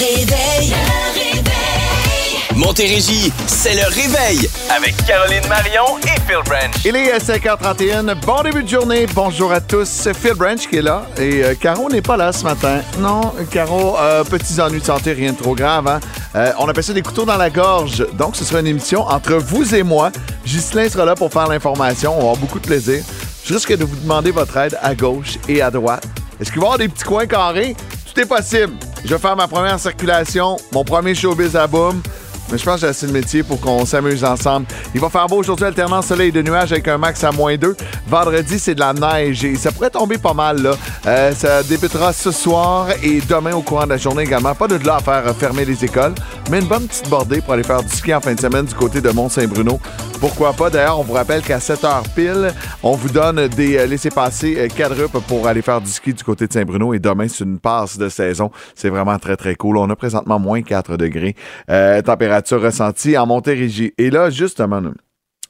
réveil. 0.00 0.70
Le 0.70 1.20
réveil. 1.20 2.56
Montérégie, 2.56 3.32
c'est 3.46 3.74
le 3.74 3.84
réveil 3.88 4.48
avec 4.74 4.94
Caroline 5.06 5.46
Marion 5.48 5.98
et 6.04 6.20
Phil 6.26 6.38
Branch. 6.46 6.72
Il 6.84 6.96
est 6.96 7.16
5h31. 7.18 8.14
Bon 8.26 8.42
début 8.42 8.62
de 8.62 8.68
journée. 8.68 9.06
Bonjour 9.14 9.52
à 9.52 9.60
tous. 9.60 9.86
C'est 9.88 10.14
Phil 10.16 10.34
Branch 10.34 10.58
qui 10.68 10.76
est 10.76 10.82
là. 10.82 11.06
Et 11.18 11.44
euh, 11.44 11.54
Caro 11.54 11.90
n'est 11.90 12.00
pas 12.02 12.16
là 12.16 12.32
ce 12.32 12.44
matin. 12.44 12.80
Non, 12.98 13.32
Caro, 13.50 13.96
euh, 13.98 14.24
petits 14.24 14.58
ennuis 14.60 14.80
de 14.80 14.84
santé, 14.86 15.12
rien 15.12 15.32
de 15.32 15.36
trop 15.38 15.54
grave. 15.54 15.86
hein. 15.86 16.00
Euh, 16.34 16.52
on 16.58 16.66
appelle 16.68 16.84
ça 16.84 16.92
des 16.94 17.02
couteaux 17.02 17.24
dans 17.26 17.36
la 17.36 17.50
gorge. 17.50 18.06
Donc, 18.14 18.36
ce 18.36 18.44
sera 18.44 18.60
une 18.60 18.66
émission 18.68 19.02
entre 19.06 19.34
vous 19.34 19.74
et 19.74 19.82
moi. 19.82 20.10
Ghislain 20.46 20.88
sera 20.88 21.04
là 21.04 21.14
pour 21.14 21.30
faire 21.32 21.46
l'information. 21.48 22.12
On 22.12 22.16
va 22.16 22.20
avoir 22.22 22.36
beaucoup 22.36 22.58
de 22.58 22.66
plaisir. 22.66 23.02
Je 23.44 23.52
risque 23.54 23.76
de 23.76 23.84
vous 23.84 23.96
demander 23.96 24.30
votre 24.30 24.56
aide 24.56 24.78
à 24.82 24.94
gauche 24.94 25.38
et 25.48 25.60
à 25.60 25.70
droite. 25.70 26.04
Est-ce 26.40 26.50
qu'il 26.50 26.60
va 26.60 26.64
y 26.64 26.68
avoir 26.68 26.78
des 26.78 26.88
petits 26.88 27.04
coins 27.04 27.26
carrés? 27.26 27.76
Tout 28.12 28.20
est 28.20 28.26
possible. 28.26 28.72
Je 29.04 29.14
vais 29.14 29.18
faire 29.20 29.36
ma 29.36 29.48
première 29.48 29.78
circulation, 29.80 30.56
mon 30.72 30.84
premier 30.84 31.14
showbiz 31.14 31.56
à 31.56 31.66
boom. 31.66 32.02
Mais 32.50 32.58
je 32.58 32.64
pense 32.64 32.76
que 32.76 32.80
j'ai 32.80 32.86
assez 32.88 33.06
de 33.06 33.12
métier 33.12 33.42
pour 33.42 33.60
qu'on 33.60 33.84
s'amuse 33.84 34.24
ensemble. 34.24 34.66
Il 34.94 35.00
va 35.00 35.08
faire 35.08 35.26
beau 35.26 35.36
aujourd'hui, 35.36 35.66
alternant 35.66 36.02
soleil 36.02 36.28
et 36.28 36.32
de 36.32 36.42
nuages 36.42 36.72
avec 36.72 36.88
un 36.88 36.98
max 36.98 37.22
à 37.22 37.30
moins 37.30 37.56
2. 37.56 37.76
Vendredi, 38.08 38.58
c'est 38.58 38.74
de 38.74 38.80
la 38.80 38.92
neige 38.92 39.44
et 39.44 39.54
ça 39.56 39.70
pourrait 39.70 39.90
tomber 39.90 40.18
pas 40.18 40.34
mal. 40.34 40.60
là. 40.62 40.72
Euh, 41.06 41.32
ça 41.32 41.62
débutera 41.62 42.12
ce 42.12 42.30
soir 42.30 42.88
et 43.02 43.20
demain 43.20 43.54
au 43.54 43.62
courant 43.62 43.84
de 43.84 43.90
la 43.90 43.96
journée 43.96 44.24
également. 44.24 44.54
Pas 44.54 44.66
de 44.66 44.84
là 44.84 44.96
à 44.96 45.00
faire 45.00 45.36
fermer 45.36 45.64
les 45.64 45.84
écoles, 45.84 46.14
mais 46.50 46.58
une 46.58 46.66
bonne 46.66 46.86
petite 46.86 47.08
bordée 47.08 47.40
pour 47.40 47.54
aller 47.54 47.62
faire 47.62 47.82
du 47.82 47.88
ski 47.88 48.12
en 48.14 48.20
fin 48.20 48.34
de 48.34 48.40
semaine 48.40 48.64
du 48.64 48.74
côté 48.74 49.00
de 49.00 49.10
Mont-Saint-Bruno. 49.10 49.78
Pourquoi 50.20 50.52
pas? 50.52 50.68
D'ailleurs, 50.68 51.00
on 51.00 51.02
vous 51.02 51.14
rappelle 51.14 51.40
qu'à 51.40 51.60
7 51.60 51.82
h 51.82 52.02
pile, 52.14 52.52
on 52.82 52.92
vous 52.92 53.08
donne 53.08 53.48
des 53.48 53.78
euh, 53.78 53.86
laissés-passer 53.86 54.54
euh, 54.58 54.68
quadruples 54.68 55.20
pour 55.20 55.46
aller 55.48 55.62
faire 55.62 55.80
du 55.80 55.90
ski 55.90 56.12
du 56.12 56.22
côté 56.22 56.46
de 56.46 56.52
Saint-Bruno. 56.52 56.92
Et 56.92 56.98
demain, 56.98 57.26
c'est 57.26 57.44
une 57.44 57.58
passe 57.58 57.96
de 57.96 58.08
saison. 58.10 58.50
C'est 58.74 58.90
vraiment 58.90 59.18
très, 59.18 59.36
très 59.36 59.54
cool. 59.54 59.78
On 59.78 59.88
a 59.88 59.96
présentement 59.96 60.38
moins 60.38 60.60
4 60.60 60.98
degrés. 60.98 61.34
Euh, 61.70 62.02
température 62.02 62.39
ressentie 62.48 63.16
en 63.16 63.26
Montérégie. 63.26 63.92
Et 63.98 64.10
là, 64.10 64.30
justement, 64.30 64.82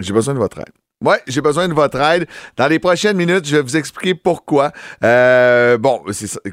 j'ai 0.01 0.13
besoin 0.13 0.35
de 0.35 0.39
votre 0.39 0.59
aide. 0.59 0.73
Ouais, 1.03 1.19
j'ai 1.27 1.41
besoin 1.41 1.67
de 1.67 1.73
votre 1.73 1.99
aide. 1.99 2.27
Dans 2.59 2.67
les 2.67 2.79
prochaines 2.79 3.17
minutes, 3.17 3.47
je 3.47 3.57
vais 3.57 3.63
vous 3.63 3.77
expliquer 3.79 4.15
pourquoi. 4.15 4.71
Euh, 5.03 5.79
bon, 5.79 6.03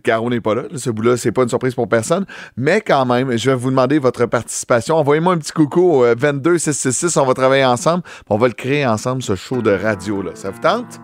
Caro 0.06 0.30
n'est 0.30 0.40
pas 0.40 0.56
là. 0.56 0.64
Ce 0.74 0.90
bout-là, 0.90 1.18
c'est 1.18 1.34
pas 1.34 1.44
une 1.44 1.50
surprise 1.50 1.76
pour 1.76 1.90
personne. 1.90 2.26
Mais 2.56 2.80
quand 2.80 3.06
même, 3.06 3.38
je 3.38 3.50
vais 3.50 3.58
vous 3.58 3.72
demander 3.72 4.00
votre 4.00 4.26
participation. 4.26 4.96
Envoyez-moi 4.96 5.34
un 5.34 5.38
petit 5.38 5.52
coucou 5.52 5.92
au 5.92 6.06
euh, 6.06 6.16
22666. 6.16 7.18
On 7.18 7.26
va 7.26 7.34
travailler 7.34 7.66
ensemble. 7.66 8.04
On 8.30 8.38
va 8.38 8.48
le 8.48 8.54
créer 8.54 8.86
ensemble, 8.86 9.22
ce 9.22 9.36
show 9.36 9.62
de 9.62 9.72
radio-là. 9.72 10.32
Ça 10.36 10.50
vous 10.50 10.62
tente? 10.62 11.02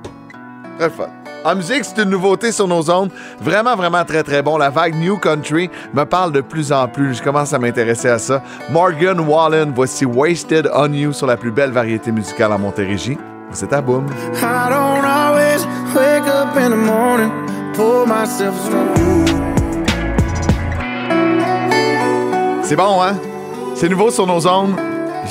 Très 0.79 0.89
fun. 0.89 1.07
En 1.45 1.55
musique, 1.55 1.83
c'est 1.83 2.01
une 2.01 2.09
nouveauté 2.09 2.53
sur 2.53 2.67
nos 2.69 2.89
ondes. 2.89 3.11
Vraiment, 3.41 3.75
vraiment 3.75 4.05
très, 4.05 4.23
très 4.23 4.41
bon. 4.41 4.57
La 4.57 4.69
vague 4.69 4.95
New 4.95 5.17
Country 5.17 5.69
me 5.93 6.05
parle 6.05 6.31
de 6.31 6.39
plus 6.39 6.71
en 6.71 6.87
plus. 6.87 7.15
Je 7.15 7.23
commence 7.23 7.51
à 7.53 7.59
m'intéresser 7.59 8.07
à 8.07 8.17
ça. 8.17 8.41
Morgan 8.69 9.19
Wallen, 9.19 9.73
voici 9.75 10.05
Wasted 10.05 10.69
on 10.73 10.93
You 10.93 11.11
sur 11.11 11.27
la 11.27 11.35
plus 11.35 11.51
belle 11.51 11.71
variété 11.71 12.13
musicale 12.13 12.53
en 12.53 12.59
Montérégie. 12.59 13.17
Vous 13.51 13.63
êtes 13.63 13.73
à 13.73 13.81
boum. 13.81 14.05
I 14.37 14.69
don't 14.69 15.05
always 15.05 15.65
wake 15.93 16.27
up 16.27 16.55
in 16.55 16.69
the 16.69 16.77
morning, 16.77 17.29
pour 17.73 18.07
myself 18.07 18.55
a 18.55 18.65
straw. 18.65 18.79
C'est 22.63 22.77
bon, 22.77 23.01
hein? 23.03 23.15
C'est 23.75 23.89
nouveau 23.89 24.09
sur 24.09 24.25
nos 24.25 24.47
ondes. 24.47 24.79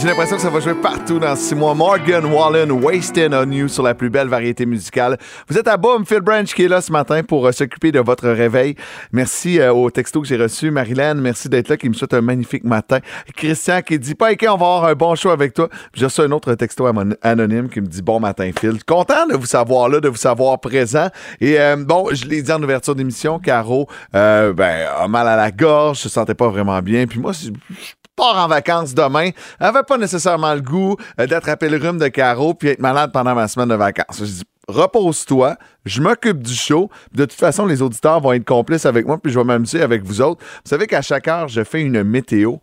J'ai 0.01 0.09
l'impression 0.09 0.35
que 0.35 0.43
ça 0.43 0.51
va 0.51 0.59
jouer 0.59 0.75
partout 0.75 1.21
dans 1.21 1.37
six 1.37 1.55
mois. 1.55 1.75
Morgan 1.75 2.25
Wallen, 2.25 2.73
Wasted 2.73 3.33
on 3.33 3.49
You 3.53 3.69
sur 3.69 3.85
la 3.85 3.95
plus 3.95 4.11
belle 4.11 4.27
variété 4.27 4.67
musicale. 4.67 5.17
Vous 5.49 5.57
êtes 5.57 5.69
à 5.69 5.77
Boom, 5.77 6.05
Phil 6.05 6.21
Branch 6.21 6.53
qui 6.53 6.65
est 6.65 6.69
là 6.69 6.81
ce 6.81 6.91
matin 6.91 7.23
pour 7.23 7.47
euh, 7.47 7.53
s'occuper 7.53 7.93
de 7.93 8.01
votre 8.01 8.29
réveil. 8.29 8.75
Merci 9.13 9.61
euh, 9.61 9.73
au 9.73 9.91
texto 9.93 10.21
que 10.21 10.27
j'ai 10.27 10.37
reçu. 10.37 10.73
Marilyn, 10.73 11.15
merci 11.15 11.49
d'être 11.49 11.69
là, 11.69 11.77
qui 11.77 11.89
me 11.89 11.95
souhaite 11.95 12.15
un 12.15 12.21
magnifique 12.21 12.65
matin. 12.65 12.99
Christian 13.37 13.81
qui 13.83 13.97
dit, 13.99 14.17
pas 14.17 14.31
on 14.33 14.47
va 14.47 14.53
avoir 14.55 14.85
un 14.87 14.95
bon 14.95 15.15
show 15.15 15.31
avec 15.31 15.55
toi. 15.55 15.69
J'ai 15.95 16.07
reçu 16.07 16.23
un 16.23 16.33
autre 16.33 16.53
texto 16.55 16.85
anonyme 17.23 17.69
qui 17.69 17.81
me 17.81 17.87
dit, 17.87 18.03
bon 18.03 18.19
matin, 18.19 18.51
Phil. 18.59 18.83
Content 18.85 19.27
de 19.29 19.37
vous 19.37 19.47
savoir 19.47 19.89
là, 19.89 20.01
de 20.01 20.09
vous 20.09 20.17
savoir 20.17 20.59
présent. 20.59 21.09
Et 21.41 21.61
euh, 21.61 21.77
bon, 21.77 22.09
je 22.11 22.25
l'ai 22.25 22.43
dit 22.43 22.51
en 22.51 22.61
ouverture 22.61 22.97
d'émission, 22.97 23.39
Caro, 23.39 23.87
euh, 24.17 24.53
ben, 24.53 24.89
a 24.99 25.07
mal 25.07 25.29
à 25.29 25.37
la 25.37 25.53
gorge, 25.53 25.99
se 25.99 26.09
sentait 26.09 26.35
pas 26.35 26.49
vraiment 26.49 26.81
bien. 26.83 27.07
Puis 27.07 27.21
moi, 27.21 27.33
c'est- 27.35 27.53
pars 28.17 28.37
en 28.37 28.49
vacances 28.49 28.95
demain. 28.95 29.31
Elle 29.59 29.67
avait 29.67 29.83
pas 29.83 29.99
nécessairement 29.99 30.55
le 30.55 30.61
goût 30.61 30.97
euh, 31.21 31.27
d'attraper 31.27 31.69
le 31.69 31.77
rhume 31.77 31.99
de 31.99 32.09
Caro 32.09 32.55
puis 32.55 32.69
être 32.69 32.81
malade 32.81 33.11
pendant 33.13 33.35
ma 33.35 33.49
semaine 33.49 33.69
de 33.69 33.75
vacances. 33.75 34.19
Je 34.19 34.25
dis 34.25 34.43
repose-toi, 34.69 35.57
je 35.85 36.01
m'occupe 36.01 36.43
du 36.43 36.55
show. 36.55 36.91
De 37.13 37.25
toute 37.25 37.39
façon, 37.39 37.67
les 37.67 37.83
auditeurs 37.83 38.21
vont 38.21 38.33
être 38.33 38.45
complices 38.45 38.87
avec 38.87 39.07
moi 39.07 39.19
puis 39.19 39.33
je 39.33 39.39
vais 39.39 39.45
m'amuser 39.45 39.83
avec 39.83 40.03
vous 40.03 40.21
autres. 40.21 40.43
Vous 40.65 40.69
savez 40.69 40.87
qu'à 40.87 41.03
chaque 41.03 41.29
heure, 41.29 41.49
je 41.49 41.65
fais 41.65 41.83
une 41.83 42.03
météo. 42.03 42.57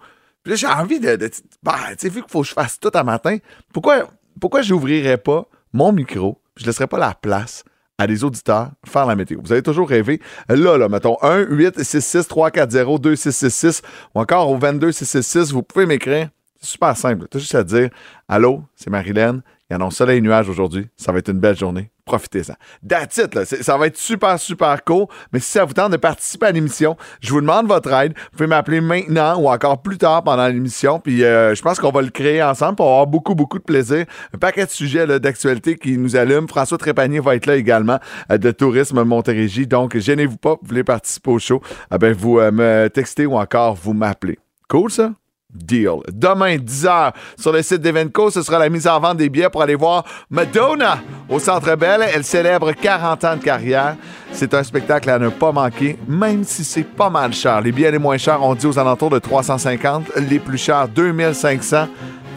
Puis 0.44 0.52
là, 0.52 0.56
j'ai 0.56 0.68
envie 0.68 1.00
de, 1.00 1.16
de 1.16 1.30
bah, 1.62 1.76
tu 1.92 1.96
sais, 2.00 2.10
vu 2.10 2.22
qu'il 2.22 2.32
faut 2.32 2.42
que 2.42 2.48
je 2.48 2.54
fasse 2.54 2.80
tout 2.80 2.92
à 2.94 3.04
matin, 3.04 3.38
pourquoi 3.74 4.08
pourquoi 4.40 4.62
j'ouvrirais 4.62 5.18
pas 5.18 5.46
mon 5.74 5.92
micro, 5.92 6.42
je 6.56 6.66
laisserais 6.66 6.88
pas 6.88 6.98
la 6.98 7.14
place 7.14 7.64
à 8.00 8.08
des 8.08 8.24
auditeurs 8.24 8.72
faire 8.88 9.06
la 9.06 9.16
météo. 9.16 9.40
Vous 9.44 9.52
avez 9.52 9.62
toujours 9.62 9.90
rêvé. 9.90 10.20
Là, 10.48 10.78
là, 10.78 10.90
mettons 10.90 11.18
1 11.22 11.46
8 11.50 11.84
6 11.84 12.02
6 12.02 12.28
3 12.28 12.50
4 12.50 12.72
0 12.72 12.98
2 12.98 13.16
6 13.16 13.32
6 13.32 13.50
6 13.50 13.82
ou 14.16 14.22
encore 14.22 14.50
au 14.50 14.58
22 14.58 14.92
6 14.92 15.06
6 15.06 15.22
6, 15.22 15.52
vous 15.52 15.62
pouvez 15.62 15.86
m'écrire. 15.86 16.30
C'est 16.60 16.72
super 16.72 16.98
simple. 16.98 17.28
Tu 17.30 17.38
as 17.38 17.40
juste 17.40 17.56
à 17.56 17.64
dire 17.64 17.90
Allô, 18.28 18.64
c'est 18.76 18.90
Marilyn. 18.90 19.42
Il 19.70 19.74
y 19.74 19.78
en 19.78 19.88
a 19.88 19.92
soleil 19.92 20.18
et 20.18 20.22
nuage 20.22 20.50
aujourd'hui. 20.50 20.88
Ça 20.98 21.12
va 21.12 21.20
être 21.20 21.30
une 21.30 21.40
belle 21.40 21.58
journée. 21.58 21.92
Profitez-en. 22.10 22.56
That's 22.88 23.18
it, 23.18 23.36
là. 23.36 23.46
Ça 23.46 23.78
va 23.78 23.86
être 23.86 23.96
super, 23.96 24.40
super 24.40 24.84
cool. 24.84 25.06
Mais 25.32 25.40
si 25.40 25.52
ça 25.52 25.64
vous 25.64 25.74
tente 25.74 25.92
de 25.92 25.98
participer 25.98 26.48
à 26.48 26.52
l'émission, 26.52 26.98
je 27.22 27.32
vous 27.32 27.40
demande 27.40 27.68
votre 27.68 27.94
aide. 27.94 28.14
Vous 28.18 28.38
pouvez 28.38 28.48
m'appeler 28.48 28.82
maintenant 28.82 29.40
ou 29.40 29.48
encore 29.48 29.84
plus 29.84 30.00
tard 30.00 30.24
pendant 30.24 30.48
l'émission. 30.48 31.00
Puis 31.00 31.24
euh, 31.24 31.54
je 31.54 31.62
pense 31.62 31.80
qu'on 31.80 31.92
va 31.92 32.02
le 32.02 32.10
créer 32.10 32.42
ensemble 32.42 32.78
pour 32.78 32.88
avoir 32.88 33.06
beaucoup, 33.06 33.36
beaucoup 33.36 33.60
de 33.60 33.64
plaisir. 33.64 34.06
Un 34.34 34.40
paquet 34.40 34.66
de 34.66 34.72
sujets 34.72 35.06
d'actualité 35.20 35.76
qui 35.78 36.00
nous 36.00 36.16
allument. 36.16 36.48
François 36.48 36.80
Trépanier 36.80 37.20
va 37.20 37.36
être 37.36 37.46
là 37.46 37.58
également 37.58 38.00
euh, 38.32 38.40
de 38.40 38.50
Tourisme 38.50 39.04
Montérégie. 39.04 39.68
Donc, 39.68 39.96
gênez-vous 39.96 40.38
pas. 40.38 40.54
Vous 40.64 40.68
voulez 40.68 40.84
participer 40.84 41.30
au 41.30 41.38
show. 41.38 41.62
Eh 41.94 42.00
ben, 42.00 42.12
vous 42.12 42.40
euh, 42.40 42.52
me 42.52 42.88
textez 42.88 43.28
ou 43.28 43.38
encore 43.38 43.76
vous 43.76 43.94
m'appelez. 43.94 44.40
Cool, 44.68 44.90
ça? 44.90 45.12
Deal. 45.54 46.02
Demain, 46.12 46.58
10h, 46.58 47.14
sur 47.40 47.52
le 47.52 47.62
site 47.64 47.82
d'Evenco, 47.82 48.30
ce 48.30 48.44
sera 48.44 48.60
la 48.60 48.70
mise 48.70 48.88
en 48.88 49.00
vente 49.00 49.18
des 49.18 49.30
billets 49.30 49.50
pour 49.50 49.64
aller 49.64 49.76
voir 49.76 50.06
Madonna 50.30 51.00
au 51.28 51.40
Centre 51.40 51.76
Bell. 51.76 52.02
Elle 52.14 52.24
célèbre 52.24 52.72
40 52.72 53.24
ans 53.26 53.36
de 53.36 53.42
carrière. 53.42 53.96
C'est 54.32 54.54
un 54.54 54.64
spectacle 54.64 55.10
à 55.10 55.18
ne 55.18 55.30
pas 55.30 55.52
manquer, 55.52 55.98
même 56.08 56.44
si 56.44 56.64
c'est 56.64 56.84
pas 56.84 57.10
mal 57.10 57.34
cher. 57.34 57.62
Les 57.62 57.72
billets 57.72 57.92
les 57.92 57.98
moins 57.98 58.18
chers, 58.18 58.44
on 58.44 58.54
dit 58.54 58.68
aux 58.68 58.78
alentours 58.78 59.10
de 59.10 59.20
350. 59.20 60.12
Les 60.18 60.40
plus 60.40 60.60
chers, 60.60 60.88
2500. 60.88 61.88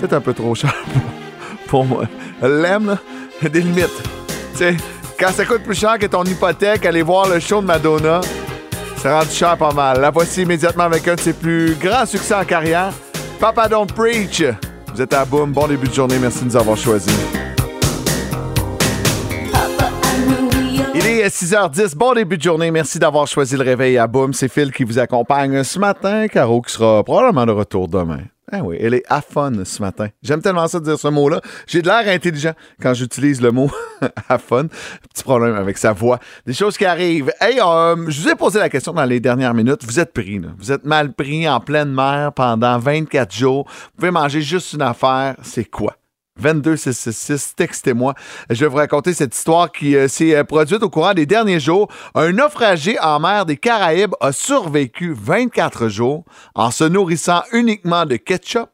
C'est 0.00 0.12
un 0.12 0.20
peu 0.20 0.32
trop 0.32 0.54
cher 0.54 0.74
pour, 1.66 1.84
moi. 1.84 2.04
L'aime, 2.42 2.96
des 3.42 3.60
limites. 3.60 4.02
Quand 5.18 5.30
ça 5.32 5.44
coûte 5.44 5.62
plus 5.62 5.78
cher 5.78 5.98
que 5.98 6.06
ton 6.06 6.24
hypothèque, 6.24 6.86
aller 6.86 7.02
voir 7.02 7.28
le 7.28 7.40
show 7.40 7.60
de 7.60 7.66
Madonna, 7.66 8.20
c'est 9.02 9.10
rendu 9.10 9.30
cher 9.30 9.56
pas 9.56 9.72
mal. 9.72 10.00
La 10.00 10.10
voici 10.10 10.42
immédiatement 10.42 10.84
avec 10.84 11.08
un 11.08 11.16
de 11.16 11.20
ses 11.20 11.32
plus 11.32 11.74
grands 11.74 12.06
succès 12.06 12.34
en 12.34 12.44
carrière. 12.44 12.92
Papa 13.40 13.68
Don't 13.68 13.92
Preach. 13.92 14.44
Vous 14.94 15.02
êtes 15.02 15.12
à 15.12 15.24
Boom. 15.24 15.50
Bon 15.50 15.66
début 15.66 15.88
de 15.88 15.92
journée. 15.92 16.18
Merci 16.20 16.40
de 16.40 16.44
nous 16.44 16.56
avoir 16.56 16.76
choisis. 16.76 17.12
Il 20.94 21.04
est 21.04 21.26
6h10. 21.26 21.96
Bon 21.96 22.14
début 22.14 22.38
de 22.38 22.42
journée. 22.42 22.70
Merci 22.70 23.00
d'avoir 23.00 23.26
choisi 23.26 23.56
le 23.56 23.64
réveil 23.64 23.98
à 23.98 24.06
Boom. 24.06 24.32
C'est 24.32 24.48
Phil 24.48 24.72
qui 24.72 24.84
vous 24.84 25.00
accompagne 25.00 25.64
ce 25.64 25.80
matin. 25.80 26.28
Caro 26.28 26.60
qui 26.60 26.72
sera 26.72 27.02
probablement 27.02 27.46
de 27.46 27.52
retour 27.52 27.88
demain. 27.88 28.20
Ah 28.54 28.62
oui, 28.62 28.76
elle 28.78 28.92
est 28.92 29.04
fun 29.30 29.64
ce 29.64 29.80
matin. 29.80 30.08
J'aime 30.22 30.42
tellement 30.42 30.68
ça 30.68 30.78
de 30.78 30.84
dire 30.84 30.98
ce 30.98 31.08
mot-là. 31.08 31.40
J'ai 31.66 31.80
de 31.80 31.86
l'air 31.88 32.06
intelligent 32.06 32.52
quand 32.82 32.92
j'utilise 32.92 33.40
le 33.40 33.50
mot 33.50 33.70
fun. 34.38 34.66
Petit 34.66 35.22
problème 35.22 35.54
avec 35.54 35.78
sa 35.78 35.94
voix. 35.94 36.18
Des 36.44 36.52
choses 36.52 36.76
qui 36.76 36.84
arrivent. 36.84 37.32
Hey, 37.40 37.58
euh, 37.60 37.96
je 38.08 38.20
vous 38.20 38.28
ai 38.28 38.34
posé 38.34 38.58
la 38.58 38.68
question 38.68 38.92
dans 38.92 39.06
les 39.06 39.20
dernières 39.20 39.54
minutes. 39.54 39.84
Vous 39.84 39.98
êtes 39.98 40.12
pris, 40.12 40.38
là. 40.38 40.48
Vous 40.58 40.70
êtes 40.70 40.84
mal 40.84 41.14
pris 41.14 41.48
en 41.48 41.60
pleine 41.60 41.94
mer 41.94 42.34
pendant 42.34 42.78
24 42.78 43.34
jours. 43.34 43.66
Vous 43.68 43.96
pouvez 43.96 44.10
manger 44.10 44.42
juste 44.42 44.74
une 44.74 44.82
affaire. 44.82 45.34
C'est 45.42 45.64
quoi? 45.64 45.96
22666, 46.40 47.54
textez-moi. 47.56 48.14
Je 48.50 48.64
vais 48.64 48.66
vous 48.66 48.76
raconter 48.76 49.12
cette 49.14 49.34
histoire 49.34 49.70
qui 49.70 49.96
euh, 49.96 50.08
s'est 50.08 50.34
euh, 50.34 50.44
produite 50.44 50.82
au 50.82 50.90
courant 50.90 51.14
des 51.14 51.26
derniers 51.26 51.60
jours. 51.60 51.88
Un 52.14 52.32
naufragé 52.32 52.98
en 53.00 53.20
mer 53.20 53.46
des 53.46 53.56
Caraïbes 53.56 54.14
a 54.20 54.32
survécu 54.32 55.14
24 55.14 55.88
jours 55.88 56.24
en 56.54 56.70
se 56.70 56.84
nourrissant 56.84 57.42
uniquement 57.52 58.06
de 58.06 58.16
ketchup 58.16 58.71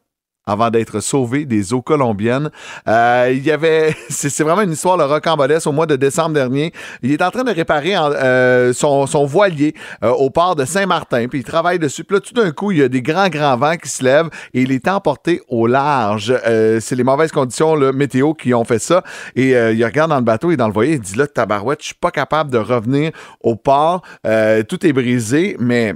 avant 0.49 0.71
d'être 0.71 0.99
sauvé 0.99 1.45
des 1.45 1.73
eaux 1.73 1.81
colombiennes. 1.81 2.49
Euh, 2.87 3.31
il 3.31 3.45
y 3.45 3.51
avait, 3.51 3.95
c'est 4.09 4.43
vraiment 4.43 4.63
une 4.63 4.71
histoire 4.71 4.97
le 4.97 5.05
rocambolesque 5.05 5.67
au 5.67 5.71
mois 5.71 5.85
de 5.85 5.95
décembre 5.95 6.33
dernier. 6.33 6.73
Il 7.03 7.11
est 7.11 7.21
en 7.21 7.29
train 7.29 7.43
de 7.43 7.51
réparer 7.51 7.95
euh, 7.95 8.73
son, 8.73 9.05
voilier 9.25 9.75
euh, 10.03 10.09
au 10.09 10.29
port 10.31 10.55
de 10.55 10.65
Saint-Martin, 10.65 11.27
puis 11.27 11.39
il 11.39 11.43
travaille 11.43 11.77
dessus. 11.77 12.03
Puis 12.03 12.15
là, 12.15 12.21
tout 12.21 12.33
d'un 12.33 12.51
coup, 12.51 12.71
il 12.71 12.79
y 12.79 12.83
a 12.83 12.89
des 12.89 13.01
grands, 13.01 13.29
grands 13.29 13.57
vents 13.57 13.77
qui 13.77 13.89
se 13.89 14.03
lèvent 14.03 14.29
et 14.53 14.63
il 14.63 14.71
est 14.71 14.87
emporté 14.87 15.41
au 15.47 15.67
large. 15.67 16.33
C'est 16.79 16.95
les 16.95 17.03
mauvaises 17.03 17.31
conditions 17.31 17.75
le 17.75 17.91
météo 17.91 18.33
qui 18.33 18.53
ont 18.53 18.63
fait 18.63 18.79
ça. 18.79 19.03
Et 19.35 19.51
il 19.51 19.85
regarde 19.85 20.09
dans 20.09 20.17
le 20.17 20.23
bateau 20.23 20.51
et 20.51 20.57
dans 20.57 20.67
le 20.67 20.73
voilier, 20.73 20.93
il 20.93 20.99
dit 20.99 21.15
là, 21.15 21.27
tabarouette, 21.27 21.81
je 21.81 21.87
suis 21.87 21.95
pas 21.95 22.11
capable 22.11 22.49
de 22.49 22.57
revenir 22.57 23.11
au 23.41 23.55
port. 23.55 24.01
Tout 24.23 24.85
est 24.85 24.93
brisé, 24.93 25.55
mais 25.59 25.93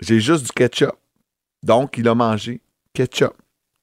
j'ai 0.00 0.20
juste 0.20 0.44
du 0.44 0.52
ketchup 0.52 0.96
Donc, 1.62 1.96
il 1.96 2.08
a 2.08 2.14
mangé 2.14 2.60
ketchup. 2.92 3.34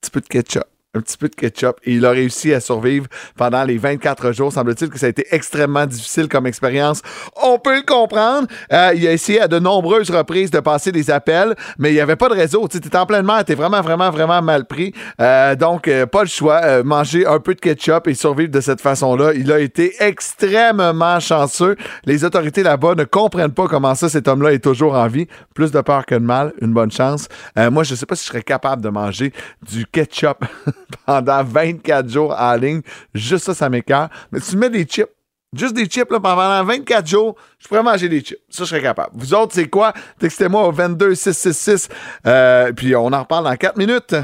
Un 0.06 0.08
petit 0.08 0.12
peu 0.12 0.22
de 0.22 0.28
ketchup 0.28 0.75
un 0.96 1.02
petit 1.02 1.18
peu 1.18 1.30
de 1.30 1.36
ketchup 1.36 1.78
et 1.84 1.94
il 1.94 2.06
a 2.06 2.12
réussi 2.12 2.54
à 2.54 2.60
survivre 2.60 3.08
pendant 3.38 3.64
les 3.64 3.78
24 3.78 4.32
jours. 4.32 4.52
Semble-t-il 4.52 4.90
que 4.90 5.00
ça 5.00 5.06
a 5.08 5.10
été 5.10 5.26
extrêmement 5.32 5.86
difficile 5.86 6.28
comme 6.28 6.48
expérience. 6.48 7.02
On 7.44 7.60
peut 7.60 7.78
le 7.78 7.86
comprendre. 7.86 8.48
Euh, 8.72 8.94
il 8.96 9.08
a 9.08 9.12
essayé 9.12 9.42
à 9.42 9.48
de 9.48 9.60
nombreuses 9.60 10.10
reprises 10.10 10.52
de 10.52 10.60
passer 10.60 10.92
des 10.92 11.12
appels, 11.12 11.56
mais 11.78 11.92
il 11.92 11.94
n'y 11.94 12.00
avait 12.00 12.16
pas 12.16 12.30
de 12.30 12.34
réseau. 12.34 12.68
Tu 12.68 12.78
étais 12.78 12.98
en 12.98 13.06
pleine 13.06 13.26
mer, 13.26 13.44
t'es 13.46 13.56
vraiment, 13.56 13.82
vraiment, 13.82 14.10
vraiment 14.10 14.42
mal 14.42 14.66
pris. 14.66 14.94
Euh, 15.20 15.56
donc, 15.56 15.88
euh, 15.88 16.06
pas 16.06 16.22
le 16.22 16.30
choix. 16.30 16.62
Euh, 16.64 16.84
manger 16.84 17.26
un 17.26 17.40
peu 17.40 17.54
de 17.54 17.60
ketchup 17.60 18.08
et 18.08 18.14
survivre 18.14 18.52
de 18.52 18.62
cette 18.62 18.82
façon-là. 18.82 19.34
Il 19.34 19.52
a 19.52 19.60
été 19.60 19.94
extrêmement 20.00 21.20
chanceux. 21.20 21.76
Les 22.06 22.24
autorités 22.24 22.64
là-bas 22.64 22.96
ne 22.96 23.04
comprennent 23.04 23.54
pas 23.54 23.68
comment 23.68 23.96
ça, 23.96 24.10
cet 24.10 24.28
homme-là 24.28 24.54
est 24.54 24.64
toujours 24.64 24.96
en 24.96 25.08
vie. 25.08 25.28
Plus 25.54 25.72
de 25.72 25.82
peur 25.82 26.06
que 26.06 26.16
de 26.16 26.20
mal. 26.20 26.54
Une 26.62 26.74
bonne 26.74 26.92
chance. 26.92 27.28
Euh, 27.58 27.70
moi, 27.72 27.84
je 27.84 27.96
sais 27.96 28.06
pas 28.06 28.16
si 28.16 28.24
je 28.24 28.30
serais 28.30 28.44
capable 28.44 28.82
de 28.82 28.90
manger 28.90 29.34
du 29.70 29.86
ketchup 29.86 30.46
pendant 31.06 31.44
24 31.44 32.10
jours 32.10 32.36
en 32.38 32.56
ligne. 32.56 32.82
Juste 33.14 33.46
ça, 33.46 33.54
ça 33.54 33.70
m'écœure. 33.70 34.10
Mais 34.32 34.40
tu 34.40 34.58
mets 34.58 34.70
des 34.70 34.84
chips. 34.84 35.10
Juste 35.56 35.74
des 35.74 35.86
chips 35.86 36.10
pendant 36.10 36.64
24 36.66 37.08
jours, 37.08 37.36
je 37.60 37.68
pourrais 37.68 37.84
manger 37.84 38.10
des 38.10 38.20
chips. 38.20 38.40
Ça, 38.50 38.64
je 38.66 38.70
serais 38.70 38.82
capable. 38.82 39.12
Vous 39.14 39.34
autres, 39.34 39.54
c'est 39.54 39.70
quoi? 39.70 39.94
Textez-moi 40.20 40.68
au 40.68 40.72
22666. 40.72 41.88
Euh, 42.28 42.74
puis 42.74 42.96
on 42.96 43.08
en 43.08 43.22
reparle 43.22 43.46
dans 43.46 43.56
4 43.56 43.78
minutes. 43.78 44.16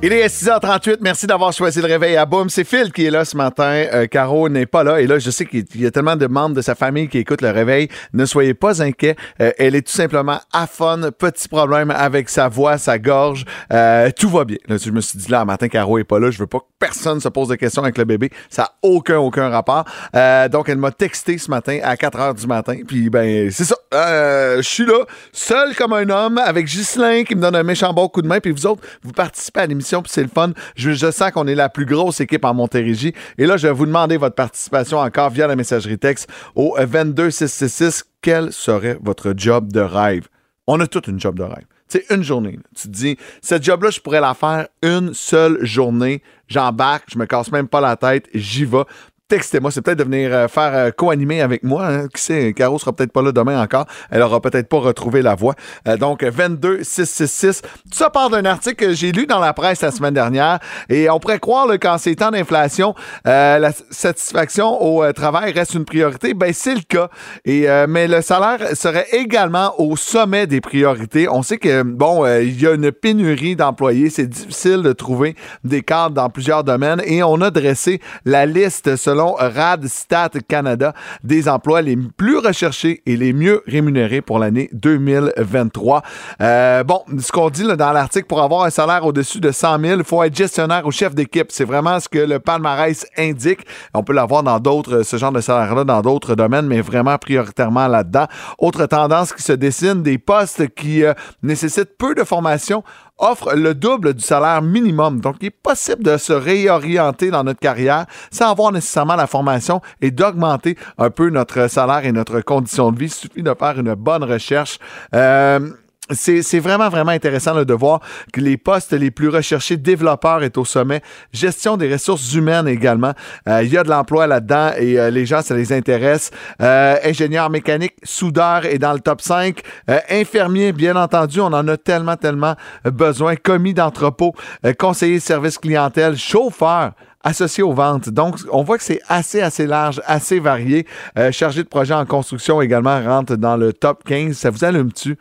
Il 0.00 0.12
est 0.12 0.28
6h38. 0.28 0.98
Merci 1.00 1.26
d'avoir 1.26 1.52
choisi 1.52 1.80
le 1.80 1.86
réveil 1.86 2.16
à 2.16 2.24
Boom. 2.24 2.48
C'est 2.48 2.62
Phil 2.62 2.92
qui 2.92 3.04
est 3.06 3.10
là 3.10 3.24
ce 3.24 3.36
matin. 3.36 3.84
Euh, 3.92 4.06
Caro 4.06 4.48
n'est 4.48 4.64
pas 4.64 4.84
là. 4.84 5.00
Et 5.00 5.08
là, 5.08 5.18
je 5.18 5.28
sais 5.28 5.44
qu'il 5.44 5.64
y 5.74 5.86
a 5.86 5.90
tellement 5.90 6.14
de 6.14 6.28
membres 6.28 6.54
de 6.54 6.62
sa 6.62 6.76
famille 6.76 7.08
qui 7.08 7.18
écoutent 7.18 7.42
le 7.42 7.50
réveil. 7.50 7.88
Ne 8.12 8.24
soyez 8.24 8.54
pas 8.54 8.80
inquiets. 8.80 9.16
Euh, 9.40 9.50
elle 9.58 9.74
est 9.74 9.82
tout 9.82 9.92
simplement 9.92 10.38
à 10.52 10.68
fun. 10.68 11.10
Petit 11.18 11.48
problème 11.48 11.90
avec 11.90 12.28
sa 12.28 12.46
voix, 12.48 12.78
sa 12.78 13.00
gorge. 13.00 13.44
Euh, 13.72 14.10
tout 14.16 14.28
va 14.28 14.44
bien. 14.44 14.58
Là, 14.68 14.76
je 14.76 14.88
me 14.92 15.00
suis 15.00 15.18
dit 15.18 15.28
là, 15.32 15.44
matin, 15.44 15.66
Caro 15.66 15.98
est 15.98 16.04
pas 16.04 16.20
là. 16.20 16.30
Je 16.30 16.38
veux 16.38 16.46
pas 16.46 16.60
personne 16.78 17.20
se 17.20 17.28
pose 17.28 17.48
de 17.48 17.56
questions 17.56 17.82
avec 17.82 17.98
le 17.98 18.04
bébé. 18.04 18.30
Ça 18.50 18.62
n'a 18.62 18.72
aucun, 18.82 19.18
aucun 19.18 19.48
rapport. 19.48 19.84
Euh, 20.14 20.48
donc, 20.48 20.68
elle 20.68 20.78
m'a 20.78 20.90
texté 20.90 21.38
ce 21.38 21.50
matin 21.50 21.78
à 21.82 21.96
4 21.96 22.18
h 22.18 22.34
du 22.40 22.46
matin. 22.46 22.76
Puis, 22.86 23.10
ben, 23.10 23.50
c'est 23.50 23.64
ça. 23.64 23.76
Euh, 23.94 24.56
je 24.58 24.68
suis 24.68 24.84
là, 24.84 25.04
seul 25.32 25.74
comme 25.74 25.92
un 25.92 26.08
homme, 26.10 26.38
avec 26.38 26.66
Ghislain 26.66 27.24
qui 27.24 27.34
me 27.34 27.40
donne 27.40 27.56
un 27.56 27.62
méchant 27.62 27.92
bon 27.92 28.08
coup 28.08 28.22
de 28.22 28.26
main. 28.26 28.40
Puis 28.40 28.52
vous 28.52 28.66
autres, 28.66 28.82
vous 29.02 29.12
participez 29.12 29.60
à 29.60 29.66
l'émission 29.66 30.02
puis 30.02 30.12
c'est 30.12 30.22
le 30.22 30.28
fun. 30.28 30.52
Je, 30.76 30.92
sens 31.10 31.30
qu'on 31.32 31.46
est 31.46 31.54
la 31.54 31.68
plus 31.68 31.86
grosse 31.86 32.20
équipe 32.20 32.44
en 32.44 32.54
Montérégie. 32.54 33.14
Et 33.38 33.46
là, 33.46 33.56
je 33.56 33.66
vais 33.66 33.72
vous 33.72 33.86
demander 33.86 34.16
votre 34.16 34.34
participation 34.34 34.98
encore 34.98 35.30
via 35.30 35.46
la 35.46 35.56
messagerie 35.56 35.98
texte 35.98 36.28
au 36.54 36.76
22666. 36.78 38.04
Quel 38.20 38.52
serait 38.52 38.98
votre 39.02 39.32
job 39.36 39.72
de 39.72 39.80
rêve? 39.80 40.28
On 40.66 40.80
a 40.80 40.86
toute 40.86 41.06
une 41.08 41.18
job 41.18 41.38
de 41.38 41.44
rêve. 41.44 41.64
C'est 41.88 42.10
une 42.10 42.22
journée. 42.22 42.58
Tu 42.74 42.88
te 42.88 42.92
dis, 42.92 43.16
cette 43.40 43.64
job-là, 43.64 43.90
je 43.90 44.00
pourrais 44.00 44.20
la 44.20 44.34
faire 44.34 44.68
une 44.82 45.14
seule 45.14 45.64
journée. 45.64 46.22
J'embarque, 46.46 47.04
je 47.08 47.18
me 47.18 47.26
casse 47.26 47.50
même 47.50 47.68
pas 47.68 47.80
la 47.80 47.96
tête, 47.96 48.28
j'y 48.34 48.64
vais. 48.64 48.84
Textez-moi, 49.28 49.70
c'est 49.70 49.82
peut-être 49.82 49.98
de 49.98 50.04
venir 50.04 50.30
euh, 50.32 50.48
faire 50.48 50.74
euh, 50.74 50.90
co-animer 50.90 51.42
avec 51.42 51.62
moi. 51.62 51.86
hein. 51.86 52.08
Qui 52.08 52.22
sait, 52.22 52.54
Caro 52.54 52.78
sera 52.78 52.94
peut-être 52.94 53.12
pas 53.12 53.20
là 53.20 53.30
demain 53.30 53.62
encore. 53.62 53.84
Elle 54.10 54.22
aura 54.22 54.40
peut-être 54.40 54.70
pas 54.70 54.78
retrouvé 54.78 55.20
la 55.20 55.34
voix. 55.34 55.54
Euh, 55.86 55.98
donc, 55.98 56.24
22 56.24 56.82
666. 56.82 57.60
Tout 57.60 57.68
ça 57.92 58.08
part 58.08 58.30
d'un 58.30 58.46
article 58.46 58.76
que 58.86 58.94
j'ai 58.94 59.12
lu 59.12 59.26
dans 59.26 59.38
la 59.38 59.52
presse 59.52 59.82
la 59.82 59.90
semaine 59.90 60.14
dernière. 60.14 60.60
Et 60.88 61.10
on 61.10 61.20
pourrait 61.20 61.40
croire 61.40 61.66
là, 61.66 61.76
qu'en 61.76 61.98
ces 61.98 62.16
temps 62.16 62.30
d'inflation, 62.30 62.94
euh, 63.26 63.58
la 63.58 63.72
satisfaction 63.90 64.82
au 64.82 65.12
travail 65.12 65.52
reste 65.52 65.74
une 65.74 65.84
priorité. 65.84 66.32
Ben, 66.32 66.54
c'est 66.54 66.74
le 66.74 66.80
cas. 66.88 67.10
Et, 67.44 67.66
mais 67.86 68.08
le 68.08 68.22
salaire 68.22 68.74
serait 68.74 69.08
également 69.12 69.74
au 69.78 69.96
sommet 69.96 70.46
des 70.46 70.62
priorités. 70.62 71.28
On 71.28 71.42
sait 71.42 71.58
que, 71.58 71.82
bon, 71.82 72.26
il 72.26 72.58
y 72.58 72.66
a 72.66 72.72
une 72.72 72.92
pénurie 72.92 73.56
d'employés. 73.56 74.08
C'est 74.08 74.26
difficile 74.26 74.80
de 74.80 74.92
trouver 74.94 75.36
des 75.64 75.82
cadres 75.82 76.14
dans 76.14 76.30
plusieurs 76.30 76.64
domaines. 76.64 77.02
Et 77.04 77.22
on 77.22 77.42
a 77.42 77.50
dressé 77.50 78.00
la 78.24 78.46
liste 78.46 78.96
selon 78.96 79.17
Radstat 79.26 80.30
Canada 80.48 80.92
des 81.24 81.48
emplois 81.48 81.82
les 81.82 81.96
plus 81.96 82.38
recherchés 82.38 83.02
et 83.06 83.16
les 83.16 83.32
mieux 83.32 83.62
rémunérés 83.66 84.20
pour 84.20 84.38
l'année 84.38 84.70
2023. 84.72 86.02
Euh, 86.40 86.84
bon, 86.84 87.02
ce 87.18 87.32
qu'on 87.32 87.50
dit 87.50 87.64
dans 87.64 87.92
l'article, 87.92 88.26
pour 88.26 88.42
avoir 88.42 88.64
un 88.64 88.70
salaire 88.70 89.04
au-dessus 89.04 89.40
de 89.40 89.50
100 89.50 89.80
000, 89.80 89.98
il 89.98 90.04
faut 90.04 90.22
être 90.22 90.34
gestionnaire 90.34 90.86
ou 90.86 90.90
chef 90.90 91.14
d'équipe. 91.14 91.48
C'est 91.50 91.64
vraiment 91.64 92.00
ce 92.00 92.08
que 92.08 92.18
le 92.18 92.38
palmarès 92.38 93.06
indique. 93.16 93.60
On 93.94 94.02
peut 94.02 94.12
l'avoir 94.12 94.42
dans 94.42 94.60
d'autres, 94.60 95.02
ce 95.02 95.16
genre 95.16 95.32
de 95.32 95.40
salaire-là, 95.40 95.84
dans 95.84 96.02
d'autres 96.02 96.34
domaines, 96.34 96.66
mais 96.66 96.80
vraiment 96.80 97.16
prioritairement 97.18 97.88
là-dedans. 97.88 98.26
Autre 98.58 98.86
tendance 98.86 99.32
qui 99.32 99.42
se 99.42 99.52
dessine, 99.52 100.02
des 100.02 100.18
postes 100.18 100.68
qui 100.74 101.04
euh, 101.04 101.14
nécessitent 101.42 101.96
peu 101.98 102.14
de 102.14 102.24
formation 102.24 102.82
offre 103.18 103.54
le 103.54 103.74
double 103.74 104.14
du 104.14 104.22
salaire 104.22 104.62
minimum. 104.62 105.20
Donc, 105.20 105.36
il 105.40 105.46
est 105.46 105.50
possible 105.50 106.02
de 106.02 106.16
se 106.16 106.32
réorienter 106.32 107.30
dans 107.30 107.44
notre 107.44 107.60
carrière 107.60 108.06
sans 108.30 108.50
avoir 108.50 108.72
nécessairement 108.72 109.16
la 109.16 109.26
formation 109.26 109.80
et 110.00 110.10
d'augmenter 110.10 110.76
un 110.98 111.10
peu 111.10 111.30
notre 111.30 111.68
salaire 111.68 112.04
et 112.04 112.12
notre 112.12 112.40
condition 112.40 112.92
de 112.92 112.98
vie. 112.98 113.06
Il 113.06 113.12
suffit 113.12 113.42
de 113.42 113.54
faire 113.58 113.78
une 113.78 113.94
bonne 113.94 114.24
recherche. 114.24 114.78
Euh, 115.14 115.70
c'est 116.10 116.58
vraiment, 116.60 116.88
vraiment 116.88 117.12
intéressant 117.12 117.62
de 117.62 117.74
voir 117.74 118.00
que 118.32 118.40
les 118.40 118.56
postes 118.56 118.92
les 118.92 119.10
plus 119.10 119.28
recherchés, 119.28 119.76
développeurs 119.76 120.42
est 120.42 120.56
au 120.56 120.64
sommet, 120.64 121.02
gestion 121.32 121.76
des 121.76 121.92
ressources 121.92 122.32
humaines 122.34 122.68
également. 122.68 123.12
Euh, 123.48 123.62
Il 123.62 123.72
y 123.72 123.78
a 123.78 123.84
de 123.84 123.90
l'emploi 123.90 124.26
là-dedans 124.26 124.72
et 124.78 124.98
euh, 124.98 125.10
les 125.10 125.26
gens, 125.26 125.42
ça 125.42 125.54
les 125.54 125.72
intéresse. 125.72 126.30
Euh, 126.60 126.96
ingénieur 127.04 127.50
mécanique, 127.50 127.94
soudeur 128.02 128.64
est 128.64 128.78
dans 128.78 128.92
le 128.92 129.00
top 129.00 129.20
5. 129.20 129.60
Euh, 129.90 129.98
infirmier, 130.10 130.72
bien 130.72 130.96
entendu, 130.96 131.40
on 131.40 131.46
en 131.46 131.66
a 131.68 131.76
tellement, 131.76 132.16
tellement 132.16 132.54
besoin. 132.84 133.36
Commis 133.36 133.74
d'entrepôt, 133.74 134.34
conseiller 134.78 135.16
de 135.16 135.22
service 135.22 135.58
clientèle, 135.58 136.16
chauffeur 136.16 136.92
associé 137.22 137.62
aux 137.62 137.72
ventes. 137.72 138.08
Donc, 138.08 138.36
on 138.52 138.62
voit 138.62 138.78
que 138.78 138.84
c'est 138.84 139.00
assez, 139.08 139.40
assez 139.40 139.66
large, 139.66 140.00
assez 140.06 140.38
varié. 140.38 140.86
Chargé 141.32 141.62
de 141.62 141.68
projet 141.68 141.94
en 141.94 142.06
construction 142.06 142.62
également 142.62 143.02
rentre 143.02 143.36
dans 143.36 143.56
le 143.56 143.72
top 143.72 144.04
15. 144.04 144.36
Ça 144.36 144.50
vous 144.50 144.64
allume-tu? 144.64 145.16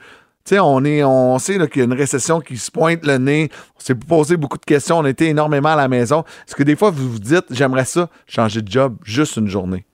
On, 0.54 1.40
sait 1.40 1.58
qu'il 1.68 1.80
y 1.80 1.82
a 1.82 1.86
une 1.86 1.94
récession 1.94 2.40
qui 2.40 2.58
se 2.58 2.72
pointe 2.72 3.06
le 3.06 3.18
nez. 3.18 3.50
On 3.76 3.80
s'est 3.80 3.96
posé 3.96 4.38
beaucoup 4.38 4.58
de 4.58 4.66
questions. 4.66 4.98
On 5.00 5.06
était 5.06 5.28
énormément 5.28 5.70
à 5.70 5.76
la 5.76 5.88
maison. 5.88 6.24
Est-ce 6.48 6.56
que 6.56 6.64
des 6.64 6.76
fois, 6.76 6.90
vous 6.92 7.12
vous 7.12 7.20
dites, 7.20 7.46
j'aimerais 7.52 7.86
ça, 7.86 8.10
changer 8.28 8.62
de 8.62 8.72
job 8.72 8.98
juste 9.04 9.38
une 9.38 9.48
journée? 9.48 9.86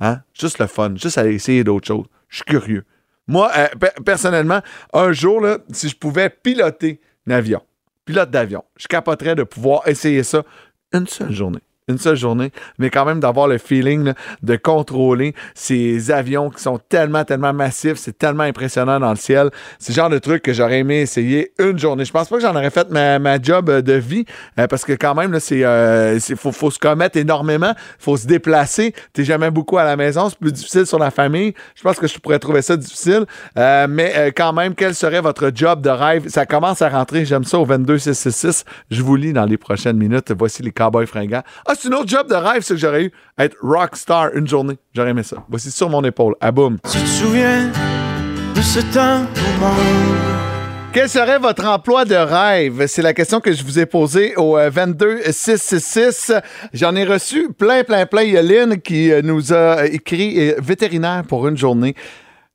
Hein? 0.00 0.20
Juste 0.32 0.58
le 0.58 0.66
fun. 0.66 0.94
Juste 0.96 1.18
aller 1.18 1.34
essayer 1.34 1.64
d'autres 1.64 1.86
choses. 1.86 2.06
Je 2.28 2.36
suis 2.36 2.44
curieux. 2.44 2.84
Moi, 3.26 3.50
euh, 3.56 3.66
pe- 3.80 4.02
personnellement, 4.04 4.60
un 4.92 5.12
jour, 5.12 5.44
si 5.72 5.88
je 5.88 5.96
pouvais 5.96 6.30
piloter 6.30 7.00
un 7.28 7.32
avion, 7.32 7.60
pilote 8.04 8.30
d'avion, 8.30 8.62
je 8.76 8.86
capoterais 8.86 9.34
de 9.34 9.42
pouvoir 9.42 9.88
essayer 9.88 10.22
ça 10.22 10.44
une 10.92 11.06
seule 11.08 11.32
journée. 11.32 11.60
Une 11.88 11.98
seule 11.98 12.16
journée, 12.16 12.50
mais 12.80 12.90
quand 12.90 13.04
même 13.04 13.20
d'avoir 13.20 13.46
le 13.46 13.58
feeling 13.58 14.12
de 14.42 14.56
contrôler 14.56 15.36
ces 15.54 16.10
avions 16.10 16.50
qui 16.50 16.60
sont 16.60 16.80
tellement, 16.88 17.22
tellement 17.22 17.52
massifs, 17.52 17.94
c'est 17.94 18.18
tellement 18.18 18.42
impressionnant 18.42 18.98
dans 18.98 19.10
le 19.10 19.16
ciel. 19.16 19.50
C'est 19.78 19.92
le 19.92 19.94
genre 19.94 20.10
de 20.10 20.18
truc 20.18 20.42
que 20.42 20.52
j'aurais 20.52 20.80
aimé 20.80 20.96
essayer 21.02 21.52
une 21.60 21.78
journée. 21.78 22.04
Je 22.04 22.10
pense 22.10 22.28
pas 22.28 22.38
que 22.38 22.42
j'en 22.42 22.56
aurais 22.56 22.70
fait 22.70 22.90
ma, 22.90 23.20
ma 23.20 23.40
job 23.40 23.70
euh, 23.70 23.82
de 23.82 23.92
vie, 23.92 24.24
euh, 24.58 24.66
parce 24.66 24.84
que 24.84 24.94
quand 24.94 25.14
même, 25.14 25.38
c'est, 25.38 25.64
euh, 25.64 26.18
faut, 26.36 26.50
faut 26.50 26.72
se 26.72 26.80
commettre 26.80 27.18
énormément, 27.18 27.72
faut 28.00 28.16
se 28.16 28.26
déplacer. 28.26 28.92
T'es 29.12 29.22
jamais 29.22 29.52
beaucoup 29.52 29.78
à 29.78 29.84
la 29.84 29.94
maison, 29.94 30.28
c'est 30.28 30.40
plus 30.40 30.50
difficile 30.52 30.86
sur 30.86 30.98
la 30.98 31.12
famille. 31.12 31.54
Je 31.76 31.82
pense 31.82 32.00
que 32.00 32.08
je 32.08 32.18
pourrais 32.18 32.40
trouver 32.40 32.62
ça 32.62 32.76
difficile, 32.76 33.26
Euh, 33.58 33.86
mais 33.88 34.32
quand 34.36 34.52
même, 34.52 34.74
quel 34.74 34.92
serait 34.92 35.20
votre 35.20 35.52
job 35.54 35.82
de 35.82 35.90
rêve? 35.90 36.28
Ça 36.30 36.46
commence 36.46 36.82
à 36.82 36.88
rentrer, 36.88 37.24
j'aime 37.24 37.44
ça 37.44 37.60
au 37.60 37.64
22666. 37.64 38.64
Je 38.90 39.02
vous 39.02 39.14
lis 39.14 39.32
dans 39.32 39.44
les 39.44 39.56
prochaines 39.56 39.96
minutes. 39.96 40.32
Voici 40.36 40.64
les 40.64 40.72
Cowboys 40.72 41.06
fringants. 41.06 41.44
Ah, 41.64 41.75
c'est 41.78 41.88
une 41.88 41.94
autre 41.94 42.08
job 42.08 42.28
de 42.28 42.34
rêve, 42.34 42.62
ce 42.62 42.74
que 42.74 42.78
j'aurais 42.78 43.04
eu. 43.04 43.12
Être 43.38 43.56
rockstar 43.62 44.34
une 44.34 44.46
journée. 44.46 44.78
J'aurais 44.94 45.10
aimé 45.10 45.22
ça. 45.22 45.44
Voici 45.48 45.70
sur 45.70 45.88
mon 45.88 46.02
épaule. 46.04 46.34
À 46.40 46.52
boum. 46.52 46.78
Tu 46.90 46.98
te 46.98 47.06
souviens 47.06 47.70
de 48.54 48.60
ce 48.62 48.80
temps? 48.94 49.26
Quel 50.96 51.10
serait 51.10 51.38
votre 51.38 51.66
emploi 51.66 52.06
de 52.06 52.14
rêve? 52.14 52.86
C'est 52.86 53.02
la 53.02 53.12
question 53.12 53.40
que 53.40 53.52
je 53.52 53.62
vous 53.62 53.78
ai 53.78 53.84
posée 53.84 54.34
au 54.36 54.56
euh, 54.56 54.70
22666. 54.70 56.32
J'en 56.72 56.96
ai 56.96 57.04
reçu 57.04 57.52
plein, 57.52 57.84
plein, 57.84 58.06
plein. 58.06 58.22
Il 58.22 58.32
y 58.32 58.38
a 58.38 58.42
Lynn 58.42 58.80
qui 58.80 59.12
euh, 59.12 59.20
nous 59.22 59.52
a 59.52 59.84
écrit 59.84 60.50
euh, 60.50 60.54
vétérinaire 60.58 61.24
pour 61.28 61.46
une 61.48 61.56
journée. 61.58 61.94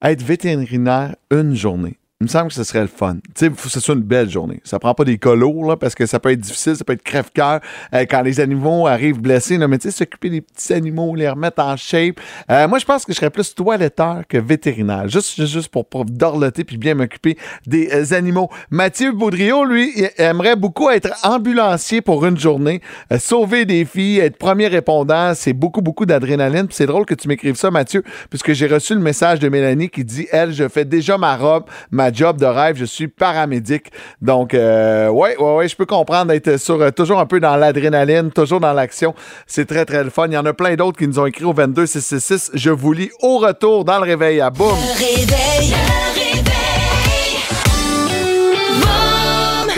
Être 0.03 0.23
vétérinaire 0.23 1.15
une 1.29 1.55
journée. 1.55 1.99
Il 2.21 2.25
me 2.25 2.29
semble 2.29 2.49
que 2.49 2.53
ce 2.53 2.63
serait 2.63 2.81
le 2.81 2.87
fun. 2.87 3.15
Tu 3.15 3.21
sais, 3.33 3.49
faut 3.49 3.63
que 3.63 3.71
ce 3.71 3.79
soit 3.79 3.95
une 3.95 4.03
belle 4.03 4.29
journée. 4.29 4.61
Ça 4.63 4.77
prend 4.77 4.93
pas 4.93 5.05
des 5.05 5.17
colos, 5.17 5.67
là, 5.67 5.75
parce 5.75 5.95
que 5.95 6.05
ça 6.05 6.19
peut 6.19 6.29
être 6.29 6.39
difficile, 6.39 6.75
ça 6.75 6.83
peut 6.83 6.93
être 6.93 7.01
crève-cœur 7.01 7.61
euh, 7.95 8.05
quand 8.07 8.21
les 8.21 8.39
animaux 8.39 8.85
arrivent 8.85 9.19
blessés. 9.19 9.57
Là, 9.57 9.67
mais 9.67 9.79
tu 9.79 9.89
sais, 9.89 9.97
s'occuper 9.97 10.29
des 10.29 10.41
petits 10.41 10.71
animaux, 10.71 11.15
les 11.15 11.27
remettre 11.27 11.63
en 11.63 11.75
shape. 11.75 12.19
Euh, 12.51 12.67
moi, 12.67 12.77
je 12.77 12.85
pense 12.85 13.05
que 13.05 13.11
je 13.11 13.17
serais 13.17 13.31
plus 13.31 13.55
toiletteur 13.55 14.21
que 14.29 14.37
vétérinaire. 14.37 15.07
Juste, 15.07 15.43
juste, 15.47 15.69
pour, 15.69 15.87
pour 15.87 16.05
dorloter 16.05 16.63
puis 16.63 16.77
bien 16.77 16.93
m'occuper 16.93 17.39
des 17.65 17.89
euh, 17.91 18.15
animaux. 18.15 18.51
Mathieu 18.69 19.13
Baudriot, 19.13 19.65
lui, 19.65 19.91
aimerait 20.17 20.55
beaucoup 20.55 20.91
être 20.91 21.09
ambulancier 21.23 22.01
pour 22.01 22.23
une 22.23 22.37
journée, 22.37 22.81
euh, 23.11 23.17
sauver 23.17 23.65
des 23.65 23.83
filles, 23.83 24.19
être 24.19 24.37
premier 24.37 24.67
répondant. 24.67 25.33
C'est 25.33 25.53
beaucoup, 25.53 25.81
beaucoup 25.81 26.05
d'adrénaline. 26.05 26.67
C'est 26.69 26.85
drôle 26.85 27.07
que 27.07 27.15
tu 27.15 27.27
m'écrives 27.27 27.55
ça, 27.55 27.71
Mathieu, 27.71 28.03
puisque 28.29 28.53
j'ai 28.53 28.67
reçu 28.67 28.93
le 28.93 29.01
message 29.01 29.39
de 29.39 29.49
Mélanie 29.49 29.89
qui 29.89 30.05
dit, 30.05 30.27
elle, 30.31 30.53
je 30.53 30.67
fais 30.67 30.85
déjà 30.85 31.17
ma 31.17 31.35
robe, 31.35 31.63
ma 31.89 32.10
job 32.13 32.37
de 32.37 32.45
rêve, 32.45 32.77
je 32.77 32.85
suis 32.85 33.07
paramédic. 33.07 33.91
Donc, 34.21 34.53
euh, 34.53 35.09
ouais, 35.09 35.37
ouais, 35.37 35.55
ouais, 35.55 35.67
je 35.67 35.75
peux 35.75 35.85
comprendre 35.85 36.31
d'être 36.31 36.57
sur 36.57 36.81
euh, 36.81 36.91
toujours 36.91 37.19
un 37.19 37.25
peu 37.25 37.39
dans 37.39 37.55
l'adrénaline, 37.55 38.31
toujours 38.31 38.59
dans 38.59 38.73
l'action. 38.73 39.13
C'est 39.47 39.65
très, 39.65 39.85
très 39.85 40.03
le 40.03 40.09
fun. 40.09 40.27
Il 40.27 40.33
y 40.33 40.37
en 40.37 40.45
a 40.45 40.53
plein 40.53 40.75
d'autres 40.75 40.97
qui 40.97 41.07
nous 41.07 41.19
ont 41.19 41.25
écrit 41.25 41.45
au 41.45 41.53
22666. 41.53 42.51
Je 42.53 42.69
vous 42.69 42.93
lis 42.93 43.11
au 43.21 43.37
retour 43.37 43.85
dans 43.85 43.97
le 43.97 44.05
réveil 44.05 44.41
à 44.41 44.49
boum. 44.49 44.73
Réveil, 44.97 45.25
le 45.25 46.09
réveil. 46.09 46.20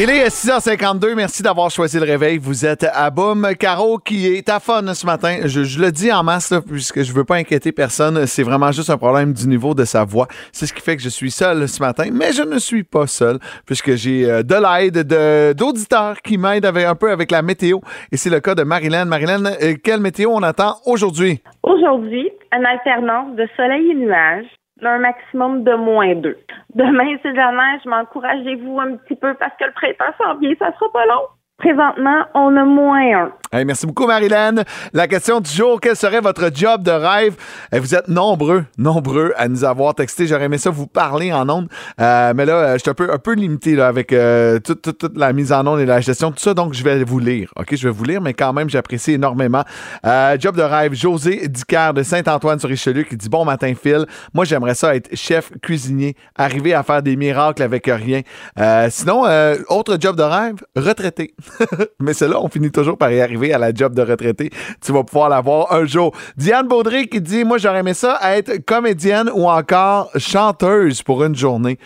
Il 0.06 0.10
est 0.10 0.28
6h52. 0.28 1.16
Merci 1.16 1.44
d'avoir 1.44 1.72
choisi 1.72 1.98
le 1.98 2.04
réveil. 2.04 2.38
Vous 2.38 2.66
êtes 2.66 2.84
à 2.94 3.10
Boum. 3.10 3.48
Caro 3.58 4.00
qui 4.00 4.28
est 4.28 4.50
à 4.50 4.60
fun 4.60 4.94
ce 4.94 5.06
matin. 5.06 5.38
Je, 5.46 5.64
je 5.64 5.80
le 5.80 5.94
dis 5.94 6.12
en 6.12 6.24
masse 6.24 6.52
là, 6.52 6.60
puisque 6.60 7.04
je 7.04 7.14
veux 7.14 7.24
pas 7.24 7.36
inquiéter 7.36 7.72
personne. 7.72 8.26
C'est 8.28 8.44
vraiment 8.44 8.70
juste 8.74 8.90
un 8.90 8.98
problème 8.98 9.32
du 9.32 9.48
niveau 9.48 9.74
de 9.74 9.86
sa 9.86 10.04
voix. 10.04 10.28
C'est 10.52 10.66
ce 10.66 10.74
qui 10.74 10.82
fait 10.82 10.98
que 10.98 11.02
je 11.02 11.08
suis 11.08 11.32
seul 11.32 11.70
ce 11.70 11.82
matin. 11.82 12.10
Mais 12.12 12.34
je 12.34 12.42
ne 12.42 12.60
suis 12.60 12.84
pas 12.84 13.08
seul 13.08 13.38
puisque 13.66 13.96
j'ai 13.96 14.30
euh, 14.30 14.44
de 14.44 14.56
l'aide 14.56 15.08
de- 15.08 15.54
d'auditeurs 15.54 16.18
qui 16.22 16.38
m'aident 16.38 16.66
avec, 16.66 16.84
un 16.86 16.96
peu 16.96 17.10
avec 17.10 17.32
la 17.32 17.42
météo. 17.42 17.80
Et 18.12 18.18
c'est 18.18 18.30
le 18.30 18.42
cas 18.42 18.56
de 18.56 18.64
Marilyn. 18.64 19.06
Marilyn, 19.06 19.46
euh, 19.46 19.76
quelle 19.82 20.02
météo 20.02 20.32
on 20.34 20.44
attend 20.44 20.76
aujourd'hui? 20.86 21.42
Aujourd'hui, 21.64 22.30
une 22.52 22.66
alternance 22.66 23.38
de 23.38 23.48
soleil 23.56 23.92
et 23.92 23.96
nuages, 23.96 24.48
un 24.88 25.00
maximum 25.00 25.64
de 25.64 25.74
moins 25.74 26.16
2. 26.16 26.38
Demain, 26.76 27.18
c'est 27.22 27.32
de 27.32 27.38
la 27.38 27.52
neige, 27.52 27.82
mais 27.86 27.96
encouragez-vous 27.96 28.80
un 28.80 28.96
petit 28.98 29.16
peu 29.16 29.34
parce 29.36 29.56
que 29.58 29.66
le 29.66 29.72
printemps 29.72 30.14
s'en 30.18 30.36
vient, 30.36 30.54
ça 30.60 30.72
sera 30.74 30.92
pas 30.92 31.06
long. 31.06 31.28
Présentement, 31.60 32.26
on 32.34 32.58
a 32.58 32.66
moins 32.66 33.26
1. 33.26 33.32
Hey, 33.58 33.64
merci 33.66 33.86
beaucoup, 33.86 34.08
Marilyn. 34.08 34.56
La 34.94 35.08
question 35.08 35.40
du 35.40 35.50
jour, 35.52 35.80
quel 35.80 35.96
serait 35.96 36.20
votre 36.20 36.50
job 36.54 36.82
de 36.82 36.90
rêve? 36.90 37.36
Eh, 37.72 37.78
vous 37.80 37.94
êtes 37.94 38.08
nombreux, 38.08 38.66
nombreux 38.80 39.32
à 39.38 39.48
nous 39.48 39.64
avoir 39.64 39.94
texté. 39.94 40.26
J'aurais 40.26 40.46
aimé 40.46 40.58
ça 40.58 40.72
vous 40.72 40.88
parler 40.88 41.32
en 41.32 41.48
ondes. 41.48 41.68
Euh, 42.02 42.34
mais 42.36 42.46
là, 42.48 42.54
euh, 42.54 42.74
je 42.74 42.80
suis 42.80 42.90
un 42.90 42.96
peu, 42.96 43.14
un 43.14 43.20
peu 43.20 43.34
limité 43.36 43.76
là, 43.76 43.88
avec 43.88 44.12
euh, 44.12 44.58
toute, 44.60 44.82
toute- 44.82 44.98
toute 44.98 45.16
la 45.18 45.32
mise 45.32 45.54
en 45.54 45.66
ondes 45.68 45.80
et 45.80 45.86
la 45.86 46.02
gestion, 46.02 46.32
tout 46.32 46.40
ça. 46.40 46.56
Donc, 46.56 46.74
je 46.74 46.84
vais 46.84 47.04
vous 47.04 47.20
lire. 47.20 47.52
OK, 47.56 47.76
je 47.76 47.88
vais 47.88 47.94
vous 47.94 48.04
lire, 48.04 48.20
mais 48.22 48.34
quand 48.34 48.52
même, 48.52 48.70
j'apprécie 48.72 49.12
énormément. 49.14 49.64
Euh, 50.08 50.36
job 50.40 50.58
de 50.58 50.64
rêve, 50.64 50.96
José 50.96 51.48
Dicker 51.48 51.92
de 51.94 52.02
Saint-Antoine-sur-Richelieu 52.02 53.04
qui 53.04 53.16
dit 53.16 53.30
Bon 53.30 53.46
matin, 53.46 53.72
Phil. 53.80 54.08
Moi, 54.34 54.46
j'aimerais 54.46 54.74
ça 54.76 54.96
être 54.96 55.16
chef 55.16 55.52
cuisinier, 55.62 56.16
arriver 56.36 56.74
à 56.74 56.82
faire 56.82 57.04
des 57.04 57.16
miracles 57.16 57.62
avec 57.62 57.86
rien. 57.86 58.22
Euh, 58.60 58.88
sinon, 58.90 59.26
autre 59.70 59.98
job 60.00 60.16
de 60.18 60.24
rêve, 60.24 60.56
retraité. 60.76 61.36
Mais 62.00 62.14
cela, 62.14 62.40
on 62.42 62.50
finit 62.50 62.72
toujours 62.72 62.98
par 62.98 63.12
y 63.12 63.22
arriver 63.22 63.54
à 63.54 63.58
la 63.58 63.74
job 63.74 63.94
de 63.94 64.02
retraité. 64.02 64.50
Tu 64.82 64.92
vas 64.92 65.04
pouvoir 65.04 65.30
l'avoir 65.30 65.72
un 65.74 65.86
jour. 65.86 66.14
Diane 66.38 66.68
Baudry 66.68 67.08
qui 67.08 67.22
dit 67.22 67.44
Moi, 67.44 67.58
j'aurais 67.58 67.80
aimé 67.80 67.94
ça 67.94 68.20
être 68.36 68.66
comédienne 68.66 69.30
ou 69.34 69.50
encore 69.50 70.10
chanteuse 70.18 71.02
pour 71.02 71.24
une 71.24 71.36
journée. 71.36 71.78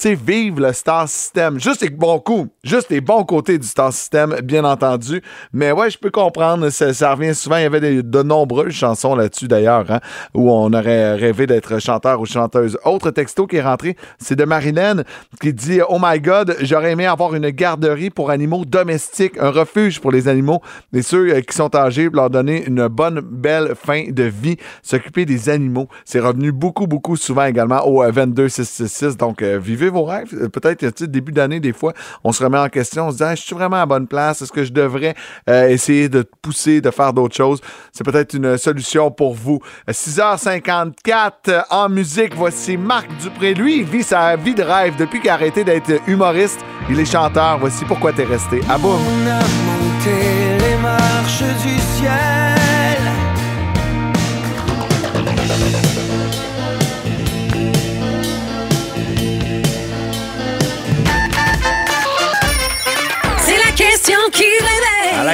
Sais, 0.00 0.14
vive 0.14 0.60
le 0.60 0.72
Star 0.72 1.06
System. 1.06 1.60
Juste 1.60 1.82
les 1.82 1.90
bons 1.90 2.20
coups. 2.20 2.48
Juste 2.64 2.88
les 2.88 3.02
bons 3.02 3.22
côtés 3.22 3.58
du 3.58 3.66
Star 3.66 3.92
System, 3.92 4.34
bien 4.42 4.64
entendu. 4.64 5.20
Mais 5.52 5.72
ouais, 5.72 5.90
je 5.90 5.98
peux 5.98 6.10
comprendre. 6.10 6.70
Ça, 6.70 7.14
revient 7.14 7.34
souvent. 7.34 7.58
Il 7.58 7.64
y 7.64 7.66
avait 7.66 8.02
de 8.02 8.22
nombreuses 8.22 8.72
chansons 8.72 9.14
là-dessus, 9.14 9.46
d'ailleurs, 9.46 9.84
hein, 9.90 10.00
où 10.32 10.50
on 10.50 10.72
aurait 10.72 11.16
rêvé 11.16 11.46
d'être 11.46 11.82
chanteur 11.82 12.18
ou 12.18 12.24
chanteuse. 12.24 12.78
Autre 12.86 13.10
texto 13.10 13.46
qui 13.46 13.56
est 13.56 13.62
rentré, 13.62 13.94
c'est 14.18 14.36
de 14.36 14.44
Marilyn 14.46 15.02
qui 15.38 15.52
dit 15.52 15.80
Oh 15.86 15.98
my 16.00 16.18
God, 16.18 16.56
j'aurais 16.62 16.92
aimé 16.92 17.04
avoir 17.04 17.34
une 17.34 17.50
garderie 17.50 18.08
pour 18.08 18.30
animaux 18.30 18.64
domestiques, 18.64 19.36
un 19.38 19.50
refuge 19.50 20.00
pour 20.00 20.12
les 20.12 20.28
animaux 20.28 20.62
et 20.94 21.02
ceux 21.02 21.28
euh, 21.28 21.40
qui 21.42 21.54
sont 21.54 21.76
âgés, 21.76 22.08
leur 22.10 22.30
donner 22.30 22.64
une 22.66 22.88
bonne, 22.88 23.20
belle 23.20 23.74
fin 23.74 24.04
de 24.08 24.22
vie, 24.22 24.56
s'occuper 24.82 25.26
des 25.26 25.50
animaux. 25.50 25.88
C'est 26.06 26.20
revenu 26.20 26.52
beaucoup, 26.52 26.86
beaucoup 26.86 27.16
souvent 27.16 27.44
également 27.44 27.86
au 27.86 28.02
euh, 28.02 28.10
22666. 28.10 29.18
Donc, 29.18 29.42
euh, 29.42 29.58
vivez 29.58 29.89
vos 29.90 30.04
rêves? 30.04 30.28
Euh, 30.34 30.48
Peut-être, 30.48 30.78
tu 30.78 30.90
sais, 30.96 31.06
début 31.06 31.32
d'année, 31.32 31.60
des 31.60 31.72
fois, 31.72 31.92
on 32.24 32.32
se 32.32 32.42
remet 32.42 32.58
en 32.58 32.68
question, 32.68 33.08
on 33.08 33.12
se 33.12 33.18
dit, 33.18 33.24
je 33.30 33.42
suis 33.42 33.54
vraiment 33.54 33.80
à 33.80 33.86
bonne 33.86 34.06
place? 34.06 34.42
Est-ce 34.42 34.52
que 34.52 34.64
je 34.64 34.72
devrais 34.72 35.14
euh, 35.48 35.68
essayer 35.68 36.08
de 36.08 36.24
pousser, 36.42 36.80
de 36.80 36.90
faire 36.90 37.12
d'autres 37.12 37.36
choses? 37.36 37.60
C'est 37.92 38.04
peut-être 38.04 38.34
une 38.34 38.56
solution 38.58 39.10
pour 39.10 39.34
vous. 39.34 39.60
Euh, 39.88 39.92
6h54 39.92 41.32
euh, 41.48 41.60
en 41.70 41.88
musique, 41.88 42.34
voici 42.34 42.76
Marc 42.76 43.08
Dupré. 43.22 43.54
Lui, 43.54 43.78
il 43.78 43.84
vit 43.84 44.02
sa 44.02 44.36
vie 44.36 44.54
de 44.54 44.62
rêve 44.62 44.96
depuis 44.96 45.20
qu'il 45.20 45.30
a 45.30 45.34
arrêté 45.34 45.64
d'être 45.64 45.90
humoriste. 46.06 46.60
Il 46.88 46.98
est 46.98 47.04
chanteur. 47.04 47.58
Voici 47.58 47.84
pourquoi 47.84 48.12
t'es 48.12 48.24
resté. 48.24 48.60
À 48.68 48.78
boum. 48.78 48.92
On 48.92 49.26
a 49.28 49.40
monté 49.40 50.58
les 50.58 50.76
marches 50.82 51.42
du 51.62 51.78
ciel. 51.96 52.49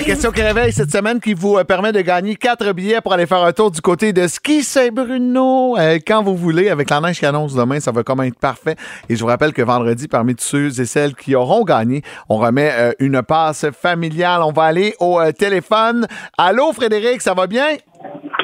Question 0.06 0.30
qui 0.30 0.40
réveille 0.40 0.70
cette 0.70 0.90
semaine 0.90 1.18
qui 1.18 1.34
vous 1.34 1.58
euh, 1.58 1.64
permet 1.64 1.90
de 1.90 2.00
gagner 2.00 2.36
quatre 2.36 2.72
billets 2.72 3.00
pour 3.02 3.12
aller 3.12 3.26
faire 3.26 3.42
un 3.42 3.50
tour 3.50 3.72
du 3.72 3.80
côté 3.80 4.12
de 4.12 4.28
Ski 4.28 4.62
Saint-Bruno 4.62 5.76
euh, 5.76 5.98
quand 6.06 6.22
vous 6.22 6.36
voulez. 6.36 6.68
Avec 6.70 6.90
la 6.90 7.00
neige 7.00 7.18
qui 7.18 7.26
annonce 7.26 7.56
demain, 7.56 7.80
ça 7.80 7.90
va 7.90 8.04
quand 8.04 8.14
même 8.14 8.28
être 8.28 8.38
parfait. 8.40 8.76
Et 9.10 9.16
je 9.16 9.20
vous 9.20 9.26
rappelle 9.26 9.52
que 9.52 9.62
vendredi, 9.62 10.06
parmi 10.06 10.36
tous 10.36 10.44
ceux 10.44 10.80
et 10.80 10.84
celles 10.84 11.16
qui 11.16 11.34
auront 11.34 11.64
gagné, 11.64 12.02
on 12.28 12.36
remet 12.36 12.70
euh, 12.72 12.92
une 13.00 13.20
passe 13.20 13.68
familiale. 13.72 14.42
On 14.44 14.52
va 14.52 14.62
aller 14.62 14.94
au 15.00 15.18
euh, 15.18 15.32
téléphone. 15.32 16.06
Allô, 16.38 16.72
Frédéric, 16.72 17.20
ça 17.20 17.34
va 17.34 17.48
bien? 17.48 17.66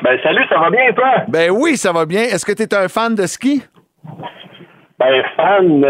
Ben 0.02 0.18
salut, 0.20 0.44
ça 0.48 0.58
va 0.58 0.68
bien 0.68 0.88
et 0.88 0.94
toi? 0.94 1.12
Ben 1.28 1.52
oui, 1.52 1.76
ça 1.76 1.92
va 1.92 2.06
bien. 2.06 2.22
Est-ce 2.22 2.44
que 2.44 2.52
tu 2.52 2.64
es 2.64 2.74
un 2.74 2.88
fan 2.88 3.14
de 3.14 3.26
ski? 3.26 3.62
Ben 4.98 5.22
fan, 5.36 5.84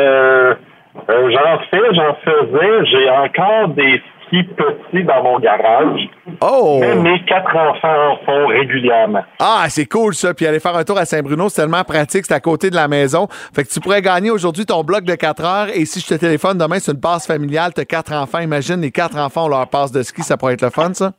j'en 1.08 1.58
fais, 1.70 1.94
j'en 1.94 2.14
faisais. 2.22 2.84
J'ai 2.90 3.08
encore 3.08 3.68
des 3.68 4.02
skis 4.32 4.44
petits 4.44 5.04
dans 5.04 5.22
mon 5.22 5.38
garage. 5.38 6.00
Oh! 6.40 6.78
Mais 6.80 6.94
mes 6.96 7.24
quatre 7.24 7.54
enfants 7.54 8.12
en 8.12 8.16
font 8.24 8.46
régulièrement. 8.46 9.22
Ah, 9.38 9.64
c'est 9.68 9.86
cool 9.86 10.14
ça. 10.14 10.34
Puis 10.34 10.46
aller 10.46 10.60
faire 10.60 10.76
un 10.76 10.84
tour 10.84 10.98
à 10.98 11.04
Saint-Bruno, 11.04 11.48
c'est 11.48 11.62
tellement 11.62 11.84
pratique, 11.84 12.24
c'est 12.26 12.34
à 12.34 12.40
côté 12.40 12.70
de 12.70 12.76
la 12.76 12.88
maison. 12.88 13.28
Fait 13.54 13.64
que 13.64 13.68
tu 13.68 13.80
pourrais 13.80 14.02
gagner 14.02 14.30
aujourd'hui 14.30 14.64
ton 14.64 14.82
bloc 14.82 15.04
de 15.04 15.14
4 15.14 15.44
heures. 15.44 15.68
Et 15.74 15.84
si 15.84 16.00
je 16.00 16.06
te 16.06 16.14
téléphone 16.14 16.58
demain, 16.58 16.78
c'est 16.78 16.92
une 16.92 17.00
passe 17.00 17.26
familiale, 17.26 17.72
t'as 17.74 17.84
quatre 17.84 18.12
enfants. 18.12 18.38
Imagine, 18.38 18.80
les 18.80 18.90
quatre 18.90 19.18
enfants 19.18 19.46
ont 19.46 19.48
leur 19.48 19.68
passe 19.68 19.92
de 19.92 20.02
ski, 20.02 20.22
ça 20.22 20.36
pourrait 20.36 20.54
être 20.54 20.62
le 20.62 20.70
fun, 20.70 20.94
ça. 20.94 21.12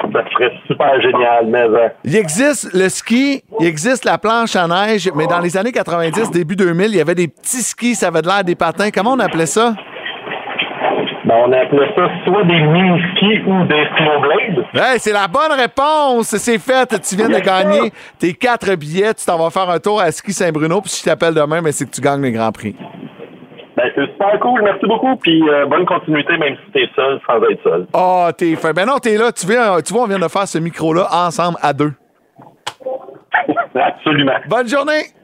Ça 0.00 0.24
serait 0.32 0.52
super 0.66 0.98
génial, 1.02 1.46
mais 1.46 1.60
euh, 1.60 1.88
Il 2.04 2.16
existe 2.16 2.72
le 2.72 2.88
ski, 2.88 3.42
il 3.60 3.66
existe 3.66 4.06
la 4.06 4.16
planche 4.16 4.56
à 4.56 4.66
neige, 4.66 5.10
mais 5.14 5.26
dans 5.26 5.40
les 5.40 5.58
années 5.58 5.72
90, 5.72 6.30
début 6.30 6.56
2000, 6.56 6.86
il 6.86 6.96
y 6.96 7.00
avait 7.02 7.14
des 7.14 7.28
petits 7.28 7.60
skis, 7.60 7.94
ça 7.96 8.08
avait 8.08 8.22
de 8.22 8.26
l'air 8.26 8.42
des 8.42 8.54
patins. 8.54 8.88
Comment 8.90 9.12
on 9.12 9.18
appelait 9.18 9.44
ça? 9.44 9.74
Ben, 11.30 11.36
on 11.46 11.52
appelait 11.52 11.92
ça 11.94 12.08
soit 12.24 12.42
des 12.44 12.60
mini-skis 12.60 13.42
ou 13.46 13.64
des 13.66 13.86
snowblades. 13.96 14.64
Hey, 14.74 14.98
c'est 14.98 15.12
la 15.12 15.28
bonne 15.28 15.52
réponse! 15.52 16.34
C'est 16.36 16.58
fait, 16.58 16.88
tu 17.00 17.14
viens 17.14 17.28
de 17.28 17.38
gagner 17.38 17.92
tes 18.18 18.32
quatre 18.32 18.74
billets, 18.74 19.14
tu 19.14 19.24
t'en 19.24 19.38
vas 19.38 19.50
faire 19.50 19.70
un 19.70 19.78
tour 19.78 20.00
à 20.00 20.10
Ski 20.10 20.32
Saint-Bruno, 20.32 20.80
puis 20.80 20.90
si 20.90 21.04
je 21.04 21.08
t'appelle 21.08 21.34
demain, 21.34 21.60
mais 21.62 21.70
c'est 21.70 21.86
que 21.86 21.92
tu 21.92 22.00
gagnes 22.00 22.22
les 22.22 22.32
grands 22.32 22.50
prix. 22.50 22.74
Ben 23.76 23.84
c'est 23.94 24.06
super 24.10 24.40
cool, 24.40 24.60
merci 24.62 24.84
beaucoup. 24.86 25.14
Puis 25.16 25.48
euh, 25.48 25.66
bonne 25.66 25.86
continuité, 25.86 26.36
même 26.36 26.56
si 26.66 26.72
t'es 26.72 26.88
seul, 26.96 27.20
sans 27.24 27.40
être 27.44 27.62
seul. 27.62 27.86
Oh, 27.94 28.26
t'es 28.36 28.56
fin. 28.56 28.72
Ben 28.72 28.84
non, 28.84 28.98
t'es 28.98 29.16
là. 29.16 29.30
Tu, 29.30 29.46
viens, 29.46 29.80
tu 29.80 29.94
vois, 29.94 30.02
on 30.02 30.06
vient 30.06 30.18
de 30.18 30.28
faire 30.28 30.48
ce 30.48 30.58
micro-là 30.58 31.06
ensemble 31.12 31.58
à 31.62 31.72
deux. 31.72 31.92
Absolument. 33.74 34.40
Bonne 34.48 34.66
journée! 34.66 35.19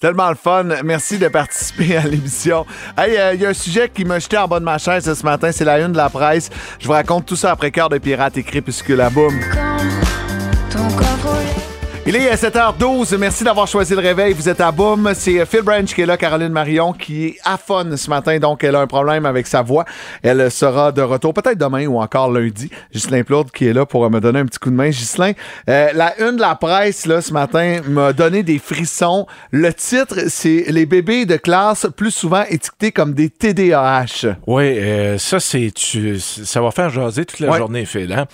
C'est 0.00 0.06
tellement 0.06 0.28
le 0.28 0.36
fun. 0.36 0.62
Merci 0.84 1.18
de 1.18 1.26
participer 1.26 1.96
à 1.96 2.02
l'émission. 2.06 2.64
Hey, 2.96 3.18
euh, 3.18 3.34
il 3.34 3.40
y 3.40 3.46
a 3.46 3.48
un 3.48 3.52
sujet 3.52 3.88
qui 3.92 4.04
m'a 4.04 4.20
jeté 4.20 4.38
en 4.38 4.46
bas 4.46 4.60
de 4.60 4.64
ma 4.64 4.78
chaise 4.78 5.12
ce 5.12 5.24
matin. 5.24 5.50
C'est 5.50 5.64
la 5.64 5.80
une 5.80 5.90
de 5.90 5.96
la 5.96 6.08
presse. 6.08 6.50
Je 6.78 6.86
vous 6.86 6.92
raconte 6.92 7.26
tout 7.26 7.34
ça 7.34 7.50
après 7.50 7.72
Cœur 7.72 7.88
de 7.88 7.98
Pirate 7.98 8.36
et 8.36 8.44
Crépuscule 8.44 9.00
à 9.00 9.10
boum. 9.10 9.34
Il 12.10 12.16
est 12.16 12.30
à 12.30 12.36
7h12. 12.36 13.18
Merci 13.18 13.44
d'avoir 13.44 13.68
choisi 13.68 13.92
le 13.92 14.00
réveil. 14.00 14.32
Vous 14.32 14.48
êtes 14.48 14.62
à 14.62 14.72
boum. 14.72 15.10
C'est 15.14 15.44
Phil 15.44 15.60
Branch 15.60 15.84
qui 15.94 16.00
est 16.00 16.06
là, 16.06 16.16
Caroline 16.16 16.48
Marion, 16.48 16.94
qui 16.94 17.26
est 17.26 17.36
à 17.44 17.58
fun 17.58 17.98
ce 17.98 18.08
matin. 18.08 18.38
Donc, 18.38 18.64
elle 18.64 18.76
a 18.76 18.80
un 18.80 18.86
problème 18.86 19.26
avec 19.26 19.46
sa 19.46 19.60
voix. 19.60 19.84
Elle 20.22 20.50
sera 20.50 20.90
de 20.90 21.02
retour 21.02 21.34
peut-être 21.34 21.58
demain 21.58 21.86
ou 21.86 22.00
encore 22.00 22.32
lundi. 22.32 22.70
Ghislain 22.94 23.24
Plourde 23.24 23.50
qui 23.50 23.66
est 23.66 23.74
là 23.74 23.84
pour 23.84 24.08
me 24.08 24.20
donner 24.20 24.38
un 24.40 24.46
petit 24.46 24.58
coup 24.58 24.70
de 24.70 24.74
main. 24.74 24.88
Ghislain, 24.88 25.32
euh, 25.68 25.88
la 25.92 26.18
une 26.22 26.36
de 26.36 26.40
la 26.40 26.54
presse 26.54 27.04
là, 27.04 27.20
ce 27.20 27.30
matin 27.34 27.80
m'a 27.86 28.14
donné 28.14 28.42
des 28.42 28.58
frissons. 28.58 29.26
Le 29.50 29.74
titre, 29.74 30.16
c'est 30.28 30.64
Les 30.68 30.86
bébés 30.86 31.26
de 31.26 31.36
classe 31.36 31.88
plus 31.94 32.10
souvent 32.10 32.44
étiquetés 32.48 32.90
comme 32.90 33.12
des 33.12 33.28
TDAH. 33.28 34.34
Oui, 34.46 34.62
euh, 34.78 35.18
ça, 35.18 35.40
c'est 35.40 35.72
tu- 35.74 36.18
ça 36.18 36.62
va 36.62 36.70
faire 36.70 36.88
jaser 36.88 37.26
toute 37.26 37.40
la 37.40 37.50
Ouais. 37.50 37.58
journée, 37.58 37.84
Phil. 37.84 38.10
hein? 38.14 38.24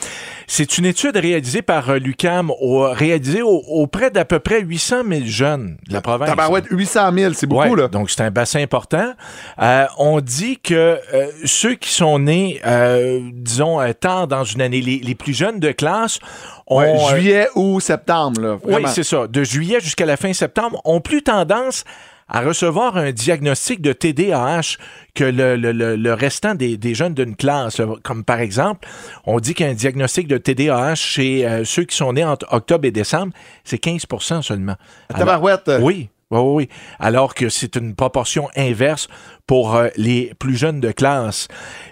C'est 0.47 0.79
une 0.79 0.85
étude 0.87 1.17
réalisée 1.17 1.63
par 1.63 1.91
euh, 1.91 1.99
l'UCAM, 1.99 2.53
au- 2.61 2.89
réalisée 2.93 3.43
au- 3.43 3.63
auprès 3.69 4.11
d'à 4.11 4.25
peu 4.25 4.39
près 4.39 4.61
800 4.61 4.97
000 5.09 5.21
jeunes 5.27 5.77
de 5.89 5.93
la 5.93 6.01
province. 6.01 6.29
Tabarouette, 6.29 6.67
800 6.71 7.13
000, 7.13 7.33
c'est 7.35 7.47
beaucoup, 7.47 7.63
Ouais, 7.71 7.77
là. 7.77 7.89
Donc, 7.89 8.11
c'est 8.11 8.23
un 8.23 8.31
bassin 8.31 8.61
important. 8.63 9.13
Euh, 9.61 9.87
on 9.99 10.21
dit 10.21 10.59
que 10.59 10.75
euh, 11.15 11.27
ceux 11.45 11.75
qui 11.75 11.91
sont 11.91 12.19
nés, 12.19 12.61
euh, 12.67 13.21
disons, 13.33 13.81
tard 13.99 14.27
dans 14.27 14.45
une 14.45 14.61
année, 14.61 14.81
les, 14.81 14.99
les 14.99 15.15
plus 15.15 15.35
jeunes 15.35 15.61
de 15.61 15.73
classe, 15.73 16.19
ont, 16.67 16.81
Ouais, 16.81 16.97
juillet 17.11 17.49
ou 17.55 17.81
septembre, 17.81 18.41
là. 18.41 18.59
oui, 18.65 18.83
c'est 18.89 19.05
ça. 19.05 19.27
De 19.27 19.45
juillet 19.45 19.81
jusqu'à 19.81 20.07
la 20.07 20.17
fin 20.17 20.33
septembre, 20.33 20.81
ont 20.85 21.01
plus 21.01 21.23
tendance 21.23 21.85
à 21.85 21.89
recevoir 22.29 22.97
un 22.97 23.13
diagnostic 23.13 23.81
de 23.83 23.93
TDAH 23.93 24.77
que 25.15 25.25
le, 25.25 25.57
le- 25.57 25.97
le- 25.97 26.15
restant 26.15 26.55
des, 26.55 26.77
des 26.77 26.95
jeunes 26.95 27.15
d'une 27.15 27.37
classe. 27.37 27.81
Comme 28.03 28.25
par 28.25 28.41
exemple, 28.41 28.89
on 29.27 29.41
dit 29.41 29.55
qu'un 29.55 29.75
diagnostic 29.75 30.27
de 30.27 30.39
TDAH 30.39 30.95
chez 30.95 31.47
euh, 31.47 31.65
ceux 31.65 31.85
qui 31.85 31.97
sont 31.97 32.13
nés 32.15 32.25
entre 32.25 32.47
octobre 32.51 32.87
et 32.87 32.91
décembre, 32.91 33.33
c'est 33.65 33.83
15% 33.83 34.43
seulement. 34.43 34.77
Tabarouette. 35.09 35.71
oui, 35.81 36.09
oui, 36.31 36.41
oui, 36.41 36.53
oui. 36.55 36.69
Alors 36.99 37.35
que 37.35 37.49
c'est 37.51 37.77
une 37.77 37.95
proportion 37.95 38.49
inverse 38.57 39.09
pour 39.47 39.77
euh, 39.77 39.89
les 39.97 40.33
plus 40.39 40.57
jeunes 40.57 40.81
de 40.81 40.91
classe. 40.91 41.49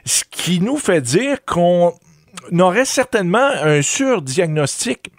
Ce 0.06 0.24
qui 0.30 0.60
nous 0.60 0.78
fait 0.78 1.02
dire 1.02 1.44
qu'on 1.44 1.92
aurait 2.58 2.86
certainement 2.86 3.48
un 3.62 3.82
surdiagnostic 3.82 5.10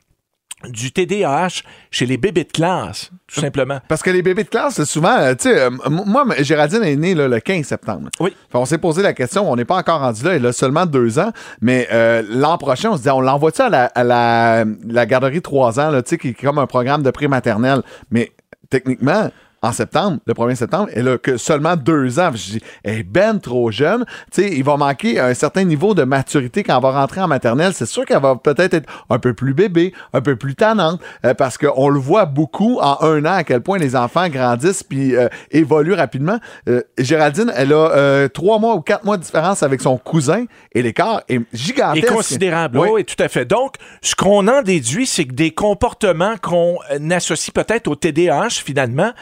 du 0.69 0.91
TDAH 0.91 1.61
chez 1.91 2.05
les 2.05 2.17
bébés 2.17 2.43
de 2.43 2.51
classe, 2.51 3.11
tout 3.27 3.41
simplement. 3.41 3.79
Parce 3.87 4.01
que 4.01 4.09
les 4.09 4.21
bébés 4.21 4.43
de 4.43 4.49
classe, 4.49 4.75
c'est 4.75 4.85
souvent, 4.85 5.17
euh, 5.17 5.33
tu 5.35 5.49
sais, 5.49 5.59
euh, 5.59 5.69
moi, 5.89 6.25
Géraldine 6.39 6.83
est 6.83 6.95
née 6.95 7.15
là, 7.15 7.27
le 7.27 7.39
15 7.39 7.65
septembre. 7.65 8.09
Oui. 8.19 8.31
Fait, 8.51 8.57
on 8.57 8.65
s'est 8.65 8.77
posé 8.77 9.01
la 9.01 9.13
question, 9.13 9.49
on 9.49 9.55
n'est 9.55 9.65
pas 9.65 9.77
encore 9.77 9.99
rendu 9.99 10.23
là, 10.23 10.35
elle 10.35 10.45
a 10.45 10.53
seulement 10.53 10.85
deux 10.85 11.19
ans, 11.19 11.31
mais 11.61 11.87
euh, 11.91 12.23
l'an 12.29 12.57
prochain, 12.57 12.91
on 12.91 12.97
se 12.97 13.03
dit, 13.03 13.09
on 13.09 13.21
l'envoie-tu 13.21 13.61
à 13.61 13.69
la, 13.69 13.85
à 13.85 14.03
la, 14.03 14.65
la 14.87 15.05
garderie 15.05 15.41
3 15.41 15.79
ans, 15.79 15.91
tu 16.01 16.01
sais, 16.05 16.17
qui 16.17 16.29
est 16.29 16.33
comme 16.33 16.59
un 16.59 16.67
programme 16.67 17.03
de 17.03 17.11
pré-maternelle? 17.11 17.81
Mais 18.11 18.31
techniquement, 18.69 19.29
en 19.63 19.71
septembre, 19.71 20.17
le 20.25 20.33
1er 20.33 20.55
septembre, 20.55 20.89
elle 20.93 21.07
a 21.07 21.17
que 21.17 21.37
seulement 21.37 21.77
deux 21.77 22.19
ans. 22.19 22.31
Je 22.33 22.51
dis, 22.51 22.61
elle 22.83 22.97
est 22.99 23.03
ben 23.03 23.39
trop 23.39 23.71
jeune. 23.71 24.03
Tu 24.29 24.43
sais, 24.43 24.51
il 24.51 24.63
va 24.63 24.75
manquer 24.75 25.21
un 25.21 25.33
certain 25.33 25.63
niveau 25.63 25.93
de 25.93 26.03
maturité 26.03 26.63
quand 26.63 26.75
elle 26.75 26.83
va 26.83 26.91
rentrer 26.91 27.21
en 27.21 27.29
maternelle. 27.29 27.73
C'est 27.73 27.85
sûr 27.85 28.05
qu'elle 28.05 28.21
va 28.21 28.35
peut-être 28.35 28.73
être 28.73 28.89
un 29.09 29.19
peu 29.19 29.33
plus 29.33 29.53
bébé, 29.53 29.93
un 30.11 30.19
peu 30.19 30.35
plus 30.35 30.55
tannante, 30.55 30.99
euh, 31.25 31.33
parce 31.33 31.57
qu'on 31.57 31.87
le 31.87 31.99
voit 31.99 32.25
beaucoup 32.25 32.77
en 32.81 32.97
un 33.01 33.23
an 33.23 33.35
à 33.35 33.43
quel 33.45 33.61
point 33.61 33.77
les 33.77 33.95
enfants 33.95 34.27
grandissent 34.27 34.83
puis 34.83 35.15
euh, 35.15 35.29
évoluent 35.49 35.93
rapidement. 35.93 36.39
Euh, 36.67 36.81
Géraldine, 36.97 37.51
elle 37.55 37.71
a 37.71 38.27
trois 38.27 38.59
mois 38.59 38.75
ou 38.75 38.81
quatre 38.81 39.05
mois 39.05 39.15
de 39.15 39.23
différence 39.23 39.63
avec 39.63 39.81
son 39.81 39.97
cousin 39.97 40.43
et 40.73 40.81
l'écart 40.81 41.21
est 41.29 41.39
gigantesque. 41.53 42.07
considérable. 42.07 42.77
Oui. 42.79 42.89
Oui, 42.91 43.05
tout 43.05 43.21
à 43.23 43.29
fait. 43.29 43.45
Donc, 43.45 43.75
ce 44.01 44.13
qu'on 44.13 44.45
en 44.49 44.61
déduit, 44.61 45.07
c'est 45.07 45.23
que 45.23 45.33
des 45.33 45.51
comportements 45.51 46.35
qu'on 46.41 46.77
associe 47.11 47.53
peut-être 47.53 47.87
au 47.87 47.95
TDAH, 47.95 48.49
finalement, 48.63 49.13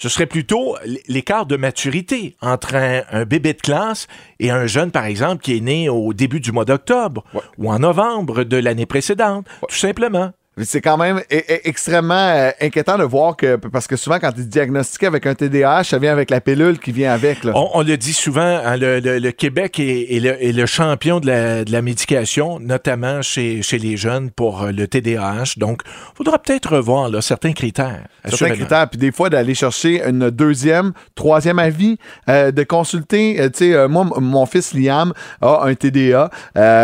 ce 0.00 0.08
serait 0.08 0.26
plutôt 0.26 0.76
l'écart 1.08 1.44
de 1.44 1.56
maturité 1.56 2.34
entre 2.40 2.74
un, 2.74 3.02
un 3.12 3.24
bébé 3.26 3.52
de 3.52 3.60
classe 3.60 4.08
et 4.38 4.50
un 4.50 4.66
jeune, 4.66 4.90
par 4.90 5.04
exemple, 5.04 5.42
qui 5.42 5.56
est 5.56 5.60
né 5.60 5.90
au 5.90 6.14
début 6.14 6.40
du 6.40 6.52
mois 6.52 6.64
d'octobre 6.64 7.22
ou 7.58 7.70
en 7.70 7.78
novembre 7.78 8.44
de 8.44 8.56
l'année 8.56 8.86
précédente, 8.86 9.46
tout 9.68 9.76
simplement. 9.76 10.32
C'est 10.58 10.80
quand 10.80 10.96
même 10.98 11.18
e- 11.32 11.36
e- 11.36 11.60
extrêmement 11.64 12.14
euh, 12.14 12.50
inquiétant 12.60 12.98
de 12.98 13.04
voir 13.04 13.36
que, 13.36 13.54
parce 13.56 13.86
que 13.86 13.96
souvent, 13.96 14.18
quand 14.18 14.32
tu 14.32 14.40
es 14.40 14.44
diagnostiqué 14.44 15.06
avec 15.06 15.24
un 15.24 15.34
TDAH, 15.34 15.84
ça 15.84 15.98
vient 15.98 16.10
avec 16.12 16.28
la 16.28 16.40
pilule 16.40 16.78
qui 16.80 16.90
vient 16.90 17.12
avec. 17.12 17.44
Là. 17.44 17.52
On, 17.54 17.70
on 17.74 17.82
le 17.82 17.96
dit 17.96 18.12
souvent, 18.12 18.42
hein, 18.42 18.76
le, 18.76 18.98
le- 18.98 19.20
le 19.20 19.30
Québec 19.32 19.78
est, 19.78 20.12
est 20.16 20.20
le, 20.20 20.42
est 20.44 20.52
le 20.52 20.66
champion 20.66 21.20
de 21.20 21.28
la, 21.28 21.64
de 21.64 21.70
la 21.72 21.82
médication, 21.82 22.58
notamment 22.58 23.22
chez, 23.22 23.62
chez 23.62 23.78
les 23.78 23.96
jeunes 23.96 24.30
pour 24.32 24.64
euh, 24.64 24.72
le 24.72 24.88
TDAH. 24.88 25.54
Donc, 25.56 25.82
il 25.86 26.16
faudra 26.16 26.38
peut-être 26.38 26.74
revoir 26.76 27.08
là, 27.08 27.22
certains 27.22 27.52
critères. 27.52 28.06
certains 28.24 28.50
critères, 28.56 28.88
puis 28.90 28.98
des 28.98 29.12
fois 29.12 29.30
d'aller 29.30 29.54
chercher 29.54 30.02
une 30.04 30.30
deuxième, 30.30 30.92
troisième 31.14 31.60
avis, 31.60 31.96
euh, 32.28 32.50
de 32.50 32.64
consulter. 32.64 33.40
euh, 33.40 33.48
tu 33.50 33.72
sais, 33.72 33.88
moi, 33.88 34.04
mon 34.18 34.44
fils 34.46 34.74
Liam 34.74 35.12
a 35.40 35.62
un 35.64 35.74
TDA, 35.74 36.28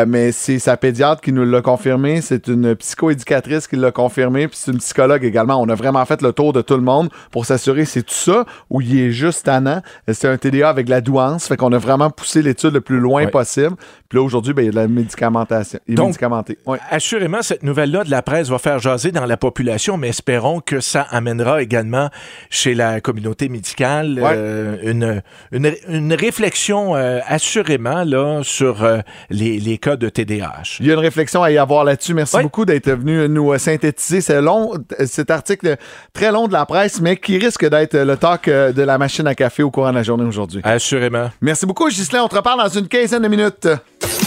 mais 0.06 0.30
c'est 0.30 0.60
sa 0.60 0.76
pédiatre 0.76 1.20
qui 1.20 1.32
nous 1.32 1.44
l'a 1.44 1.60
confirmé. 1.62 2.20
C'est 2.22 2.46
une 2.46 2.74
psychoéducatrice 2.76 3.55
qui 3.60 3.76
l'a 3.76 3.90
confirmé, 3.90 4.48
puis 4.48 4.58
c'est 4.60 4.70
une 4.72 4.78
psychologue 4.78 5.24
également. 5.24 5.60
On 5.60 5.68
a 5.68 5.74
vraiment 5.74 6.04
fait 6.04 6.22
le 6.22 6.32
tour 6.32 6.52
de 6.52 6.62
tout 6.62 6.76
le 6.76 6.82
monde 6.82 7.08
pour 7.30 7.46
s'assurer 7.46 7.84
c'est 7.84 8.02
tout 8.02 8.14
ça 8.14 8.44
ou 8.70 8.80
il 8.80 8.98
est 8.98 9.10
juste 9.10 9.44
tannant. 9.46 9.80
C'est 10.12 10.28
un 10.28 10.36
TDA 10.36 10.68
avec 10.68 10.88
la 10.88 11.00
douance, 11.00 11.48
fait 11.48 11.56
qu'on 11.56 11.72
a 11.72 11.78
vraiment 11.78 12.10
poussé 12.10 12.42
l'étude 12.42 12.74
le 12.74 12.80
plus 12.80 12.98
loin 13.00 13.24
Ouais. 13.24 13.30
possible. 13.30 13.76
Puis 14.08 14.18
là, 14.18 14.22
aujourd'hui, 14.24 14.52
ben, 14.52 14.62
il 14.62 14.66
y 14.66 14.68
a 14.68 14.72
de 14.72 14.76
la 14.76 14.88
médicamentation. 14.88 15.80
Il 15.88 15.92
est 15.92 15.96
Donc- 15.96 16.08
médicamenté. 16.08 16.58
Ouais. 16.66 16.78
Assurément, 16.90 17.42
cette 17.42 17.62
nouvelle-là 17.62 18.04
de 18.04 18.10
la 18.10 18.22
presse 18.22 18.48
va 18.48 18.58
faire 18.58 18.78
jaser 18.78 19.10
dans 19.10 19.24
la 19.26 19.36
population, 19.36 19.96
mais 19.96 20.08
espérons 20.08 20.60
que 20.60 20.80
ça 20.80 21.02
amènera 21.10 21.62
également 21.62 22.10
chez 22.50 22.74
la 22.74 23.00
communauté 23.00 23.48
médicale 23.48 24.20
Ouais. 24.20 24.30
euh, 24.34 24.76
une, 24.82 25.22
une, 25.52 25.72
une 25.88 26.12
réflexion 26.14 26.94
euh, 26.96 27.20
assurément 27.26 28.04
là, 28.04 28.40
sur 28.42 28.82
euh, 28.84 28.98
les, 29.30 29.58
les 29.58 29.78
cas 29.78 29.96
de 29.96 30.08
TDAH. 30.08 30.76
Il 30.80 30.86
y 30.86 30.90
a 30.90 30.94
une 30.94 31.00
réflexion 31.00 31.42
à 31.42 31.50
y 31.50 31.58
avoir 31.58 31.84
là-dessus. 31.84 32.14
Merci 32.14 32.36
beaucoup 32.42 32.64
d'être 32.64 32.90
venu 32.90 33.28
nous 33.28 33.45
euh, 33.52 33.58
synthétiser. 33.58 34.20
C'est 34.20 34.40
long, 34.40 34.72
euh, 34.74 35.06
cet 35.06 35.30
article 35.30 35.76
très 36.12 36.30
long 36.32 36.48
de 36.48 36.52
la 36.52 36.66
presse, 36.66 37.00
mais 37.00 37.16
qui 37.16 37.38
risque 37.38 37.68
d'être 37.68 37.96
le 37.96 38.16
talk 38.16 38.48
euh, 38.48 38.72
de 38.72 38.82
la 38.82 38.98
machine 38.98 39.26
à 39.26 39.34
café 39.34 39.62
au 39.62 39.70
courant 39.70 39.90
de 39.90 39.96
la 39.96 40.02
journée 40.02 40.24
aujourd'hui. 40.24 40.60
Assurément. 40.64 41.30
Merci 41.40 41.66
beaucoup, 41.66 41.88
Ghislain. 41.88 42.22
On 42.22 42.28
te 42.28 42.36
reparle 42.36 42.60
dans 42.60 42.68
une 42.68 42.88
quinzaine 42.88 43.22
de 43.22 43.28
minutes. 43.28 43.68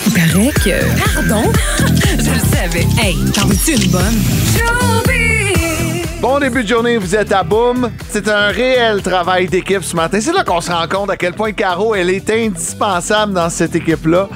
Il 0.07 0.13
paraît 0.13 0.51
que. 0.51 1.13
Pardon? 1.15 1.51
Je 2.19 2.31
le 2.31 2.39
savais. 2.39 2.87
Hey, 3.01 3.15
t'en 3.33 3.45
veux-tu 3.45 3.75
une 3.75 3.91
bonne? 3.91 4.69
Bon 6.21 6.37
début 6.37 6.63
de 6.63 6.67
journée, 6.67 6.97
vous 6.97 7.15
êtes 7.15 7.31
à 7.31 7.43
Boom. 7.43 7.89
C'est 8.09 8.27
un 8.27 8.47
réel 8.47 9.01
travail 9.01 9.47
d'équipe 9.47 9.81
ce 9.81 9.95
matin. 9.95 10.19
C'est 10.19 10.33
là 10.33 10.43
qu'on 10.43 10.59
se 10.59 10.69
rend 10.69 10.85
compte 10.85 11.09
à 11.09 11.15
quel 11.15 11.31
point 11.31 11.53
Caro, 11.53 11.95
elle 11.95 12.09
est 12.09 12.29
indispensable 12.29 13.31
dans 13.31 13.49
cette 13.49 13.73
équipe-là. 13.73 14.27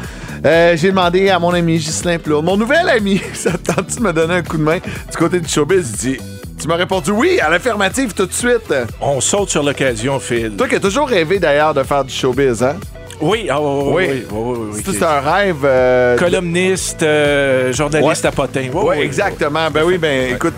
Euh, 0.45 0.75
J'ai 0.75 0.89
demandé 0.89 1.29
à 1.29 1.39
mon 1.39 1.51
ami 1.53 1.77
Ghislain 1.77 2.17
Plourde, 2.19 2.45
mon 2.45 2.57
nouvel 2.57 2.89
ami, 2.89 3.21
ça 3.33 3.51
te 3.51 3.71
tente 3.73 3.95
de 3.95 4.01
me 4.01 4.11
donner 4.11 4.35
un 4.35 4.43
coup 4.43 4.57
de 4.57 4.63
main 4.63 4.77
du 4.77 5.17
côté 5.17 5.39
du 5.39 5.47
showbiz? 5.47 5.89
Il 6.03 6.11
dit, 6.15 6.17
tu 6.59 6.67
m'as 6.67 6.75
répondu 6.75 7.11
oui 7.11 7.39
à 7.39 7.49
l'affirmative 7.49 8.13
tout 8.13 8.25
de 8.25 8.33
suite. 8.33 8.73
On 8.99 9.21
saute 9.21 9.49
sur 9.49 9.63
l'occasion, 9.63 10.19
Phil. 10.19 10.51
Toi 10.57 10.67
qui 10.67 10.75
as 10.75 10.79
toujours 10.81 11.07
rêvé 11.07 11.39
d'ailleurs 11.39 11.73
de 11.73 11.83
faire 11.83 12.03
du 12.03 12.13
showbiz, 12.13 12.61
hein? 12.61 12.75
Oui, 13.21 13.47
ah, 13.49 13.61
oui, 13.61 13.93
Oui. 13.93 14.23
oui, 14.31 14.57
oui, 14.73 14.81
C'est 14.83 15.03
un 15.03 15.21
rêve. 15.21 15.57
euh, 15.63 16.17
Columniste, 16.17 17.03
euh, 17.03 17.71
journaliste 17.71 18.23
Ouais. 18.23 18.27
à 18.27 18.31
potin. 18.33 18.67
Oui, 18.73 18.97
exactement. 18.99 19.71
Ben 19.71 19.83
oui, 19.85 19.97
ben 19.97 20.33
écoute, 20.35 20.53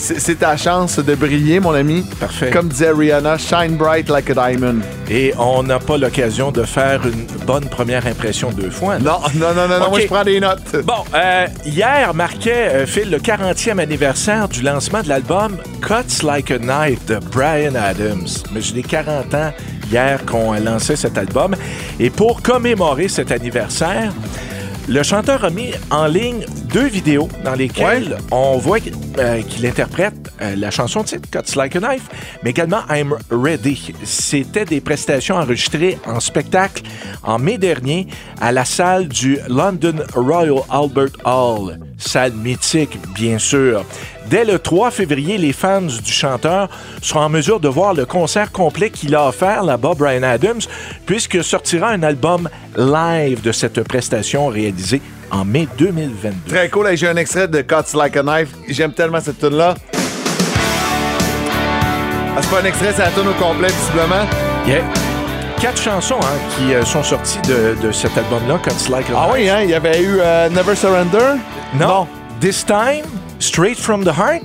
c'est 0.00 0.38
ta 0.38 0.56
chance 0.56 0.98
de 0.98 1.14
briller, 1.14 1.60
mon 1.60 1.72
ami. 1.72 2.02
Parfait. 2.18 2.50
Comme 2.50 2.68
disait 2.68 2.90
Rihanna, 2.90 3.36
shine 3.36 3.76
bright 3.76 4.08
like 4.08 4.30
a 4.30 4.34
diamond. 4.34 4.80
Et 5.10 5.34
on 5.38 5.62
n'a 5.62 5.78
pas 5.78 5.98
l'occasion 5.98 6.50
de 6.50 6.62
faire 6.62 7.02
une 7.06 7.26
bonne 7.44 7.68
première 7.68 8.06
impression 8.06 8.50
deux 8.50 8.70
fois. 8.70 8.98
Non, 8.98 9.18
non, 9.34 9.54
non, 9.54 9.68
non, 9.68 9.78
non, 9.78 9.90
moi 9.90 10.00
je 10.00 10.06
prends 10.06 10.24
des 10.24 10.40
notes. 10.40 10.76
Bon, 10.84 11.04
euh, 11.14 11.46
hier 11.66 12.14
marquait, 12.14 12.70
euh, 12.72 12.86
Phil, 12.86 13.10
le 13.10 13.18
40e 13.18 13.78
anniversaire 13.78 14.48
du 14.48 14.62
lancement 14.62 15.02
de 15.02 15.08
l'album 15.08 15.58
Cuts 15.82 16.22
Like 16.24 16.50
a 16.50 16.58
Knife 16.58 17.04
de 17.06 17.18
Brian 17.30 17.74
Adams. 17.74 18.28
Mais 18.52 18.62
j'ai 18.62 18.82
40 18.82 19.34
ans 19.34 19.52
hier 19.90 20.24
qu'on 20.24 20.52
a 20.52 20.60
lancé 20.60 20.96
cet 20.96 21.18
album. 21.18 21.54
Et 21.98 22.08
pour 22.08 22.40
commémorer 22.40 23.08
cet 23.08 23.32
anniversaire, 23.32 24.12
le 24.90 25.04
chanteur 25.04 25.44
a 25.44 25.50
mis 25.50 25.70
en 25.90 26.06
ligne 26.06 26.44
deux 26.64 26.88
vidéos 26.88 27.28
dans 27.44 27.54
lesquelles 27.54 28.18
on 28.32 28.58
voit 28.58 28.78
euh, 29.18 29.40
qu'il 29.42 29.64
interprète 29.64 30.29
euh, 30.40 30.56
la 30.56 30.70
chanson 30.70 31.02
titre 31.02 31.28
Cuts 31.30 31.56
Like 31.56 31.76
a 31.76 31.80
Knife, 31.80 32.08
mais 32.42 32.50
également 32.50 32.80
I'm 32.88 33.14
Ready. 33.30 33.92
C'était 34.04 34.64
des 34.64 34.80
prestations 34.80 35.36
enregistrées 35.36 35.98
en 36.06 36.20
spectacle 36.20 36.82
en 37.22 37.38
mai 37.38 37.58
dernier 37.58 38.06
à 38.40 38.52
la 38.52 38.64
salle 38.64 39.08
du 39.08 39.38
London 39.48 39.96
Royal 40.14 40.62
Albert 40.70 41.16
Hall. 41.24 41.78
Salle 41.98 42.32
mythique, 42.32 42.98
bien 43.14 43.38
sûr. 43.38 43.84
Dès 44.30 44.44
le 44.44 44.58
3 44.58 44.90
février, 44.90 45.38
les 45.38 45.52
fans 45.52 45.80
du 45.82 46.12
chanteur 46.12 46.68
seront 47.02 47.20
en 47.20 47.28
mesure 47.28 47.58
de 47.58 47.68
voir 47.68 47.94
le 47.94 48.06
concert 48.06 48.52
complet 48.52 48.90
qu'il 48.90 49.14
a 49.14 49.28
offert 49.28 49.64
là-bas, 49.64 49.94
Brian 49.98 50.22
Adams, 50.22 50.60
puisque 51.04 51.42
sortira 51.42 51.90
un 51.90 52.02
album 52.02 52.48
live 52.76 53.42
de 53.42 53.52
cette 53.52 53.82
prestation 53.82 54.46
réalisée 54.46 55.02
en 55.30 55.44
mai 55.44 55.68
2022. 55.78 56.32
Très 56.48 56.68
cool, 56.68 56.96
j'ai 56.96 57.08
un 57.08 57.16
extrait 57.16 57.48
de 57.48 57.60
Cuts 57.60 57.94
Like 57.94 58.16
a 58.16 58.22
Knife. 58.22 58.50
J'aime 58.68 58.92
tellement 58.92 59.20
cette 59.20 59.38
tune 59.38 59.56
là 59.56 59.74
Ah, 62.40 62.42
c'est 62.42 62.50
pas 62.56 62.62
un 62.62 62.64
extrait, 62.64 62.92
c'est 62.96 63.02
la 63.02 63.10
tune 63.10 63.28
au 63.28 63.34
complet, 63.34 63.68
visiblement. 63.68 64.24
Il 64.66 64.72
y 64.72 64.76
a 64.76 64.80
quatre 65.60 65.78
chansons 65.78 66.16
hein, 66.22 66.38
qui 66.56 66.72
euh, 66.72 66.82
sont 66.86 67.02
sorties 67.02 67.38
de, 67.46 67.76
de 67.82 67.92
cet 67.92 68.16
album-là, 68.16 68.58
Cuts 68.62 68.88
Like 68.90 69.10
a 69.10 69.12
Ah 69.14 69.26
Knife. 69.26 69.32
oui, 69.34 69.50
hein, 69.50 69.58
il 69.62 69.68
y 69.70 69.74
avait 69.74 70.00
eu 70.00 70.18
euh, 70.20 70.48
Never 70.48 70.74
Surrender? 70.74 71.34
Non. 71.78 72.06
This 72.40 72.64
Time, 72.64 73.04
Straight 73.40 73.78
from 73.78 74.04
the 74.04 74.08
Heart 74.16 74.44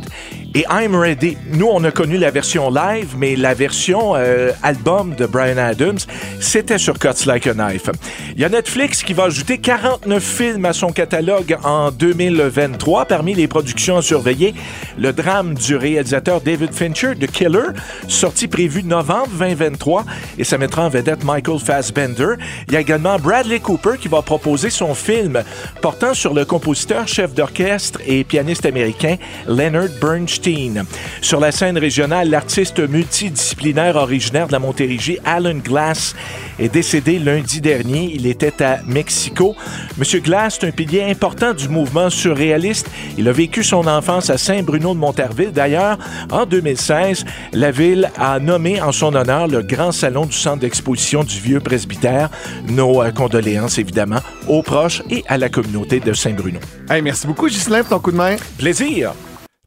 et 0.56 0.64
I'm 0.70 0.96
Ready. 0.96 1.38
Nous, 1.52 1.68
on 1.68 1.84
a 1.84 1.92
connu 1.92 2.18
la 2.18 2.32
version 2.32 2.72
live, 2.72 3.16
mais 3.18 3.36
la 3.36 3.54
version 3.54 4.16
euh, 4.16 4.52
album 4.64 5.14
de 5.14 5.26
Brian 5.26 5.58
Adams, 5.58 5.98
c'était 6.40 6.78
sur 6.78 6.98
Cuts 6.98 7.26
Like 7.26 7.46
a 7.46 7.54
Knife. 7.54 7.90
Il 8.34 8.42
y 8.42 8.46
a 8.46 8.50
Netflix 8.50 9.04
qui 9.04 9.14
va 9.14 9.26
ajouter 9.26 9.58
49 9.58 10.24
films 10.24 10.64
à 10.64 10.72
son 10.72 10.94
catalogue 10.94 11.58
en 11.66 11.92
2023. 11.92 13.04
Parmi 13.04 13.34
les 13.34 13.50
productions 13.50 13.98
à 13.98 14.02
surveiller, 14.02 14.56
le 14.98 15.12
drame 15.12 15.56
du 15.56 15.76
réalisateur 15.76 16.40
David 16.40 16.74
Fincher, 16.74 17.16
The 17.20 17.30
Killer, 17.30 17.74
sorti 18.08 18.48
prévu 18.48 18.82
novembre 18.82 19.32
2023, 19.38 20.06
et 20.38 20.46
ça 20.46 20.58
mettra 20.58 20.86
en 20.86 20.90
vedette 20.90 21.26
Michael 21.26 21.60
Fassbender. 21.60 22.36
Il 22.70 22.74
y 22.76 22.78
a 22.78 22.80
également 22.80 23.20
Bradley 23.20 23.60
Cooper 23.60 23.98
qui 24.00 24.08
va 24.08 24.22
proposer 24.22 24.70
son 24.70 24.96
film 24.96 25.44
portant 25.82 26.14
sur 26.14 26.34
le 26.34 26.46
compositeur, 26.46 27.10
chef 27.10 27.34
d'orchestre 27.34 28.00
et 28.08 28.24
pianiste 28.24 28.66
américain 28.66 29.18
Leonard 29.48 29.90
Bernstein. 30.00 30.45
Springsteen. 30.46 30.86
Sur 31.22 31.40
la 31.40 31.52
scène 31.52 31.78
régionale, 31.78 32.30
l'artiste 32.30 32.80
multidisciplinaire 32.80 33.96
originaire 33.96 34.48
de 34.48 34.52
la 34.52 34.60
Montérégie, 34.60 35.18
Alan 35.26 35.56
Glass, 35.56 36.16
est 36.60 36.70
décédé 36.70 37.20
lundi 37.20 37.62
dernier. 37.62 38.12
Il 38.14 38.28
était 38.28 38.64
à 38.64 38.80
Mexico. 38.86 39.56
Monsieur 39.98 40.20
Glass 40.20 40.60
est 40.62 40.68
un 40.68 40.72
pilier 40.72 41.04
important 41.04 41.54
du 41.54 41.68
mouvement 41.68 42.10
surréaliste. 42.10 42.90
Il 43.18 43.28
a 43.28 43.32
vécu 43.32 43.64
son 43.64 43.88
enfance 43.88 44.30
à 44.30 44.38
Saint-Bruno 44.38 44.94
de 44.94 45.00
Montarville. 45.00 45.52
D'ailleurs, 45.52 45.98
en 46.32 46.46
2016, 46.46 47.26
la 47.54 47.72
ville 47.72 48.12
a 48.18 48.40
nommé 48.40 48.82
en 48.82 48.92
son 48.92 49.16
honneur 49.16 49.48
le 49.48 49.62
grand 49.62 49.92
salon 49.92 50.26
du 50.26 50.36
centre 50.38 50.60
d'exposition 50.60 51.24
du 51.24 51.40
vieux 51.40 51.60
presbytère. 51.60 52.30
Nos 52.70 53.02
euh, 53.02 53.12
condoléances, 53.12 53.78
évidemment, 53.78 54.20
aux 54.48 54.62
proches 54.62 55.02
et 55.10 55.24
à 55.28 55.38
la 55.38 55.50
communauté 55.50 56.00
de 56.00 56.14
Saint-Bruno. 56.14 56.60
Hey, 56.90 57.02
merci 57.02 57.26
beaucoup, 57.26 57.48
Ghislain, 57.48 57.80
pour 57.80 57.90
ton 57.90 58.00
coup 58.00 58.12
de 58.12 58.18
main. 58.18 58.36
Plaisir! 58.58 59.14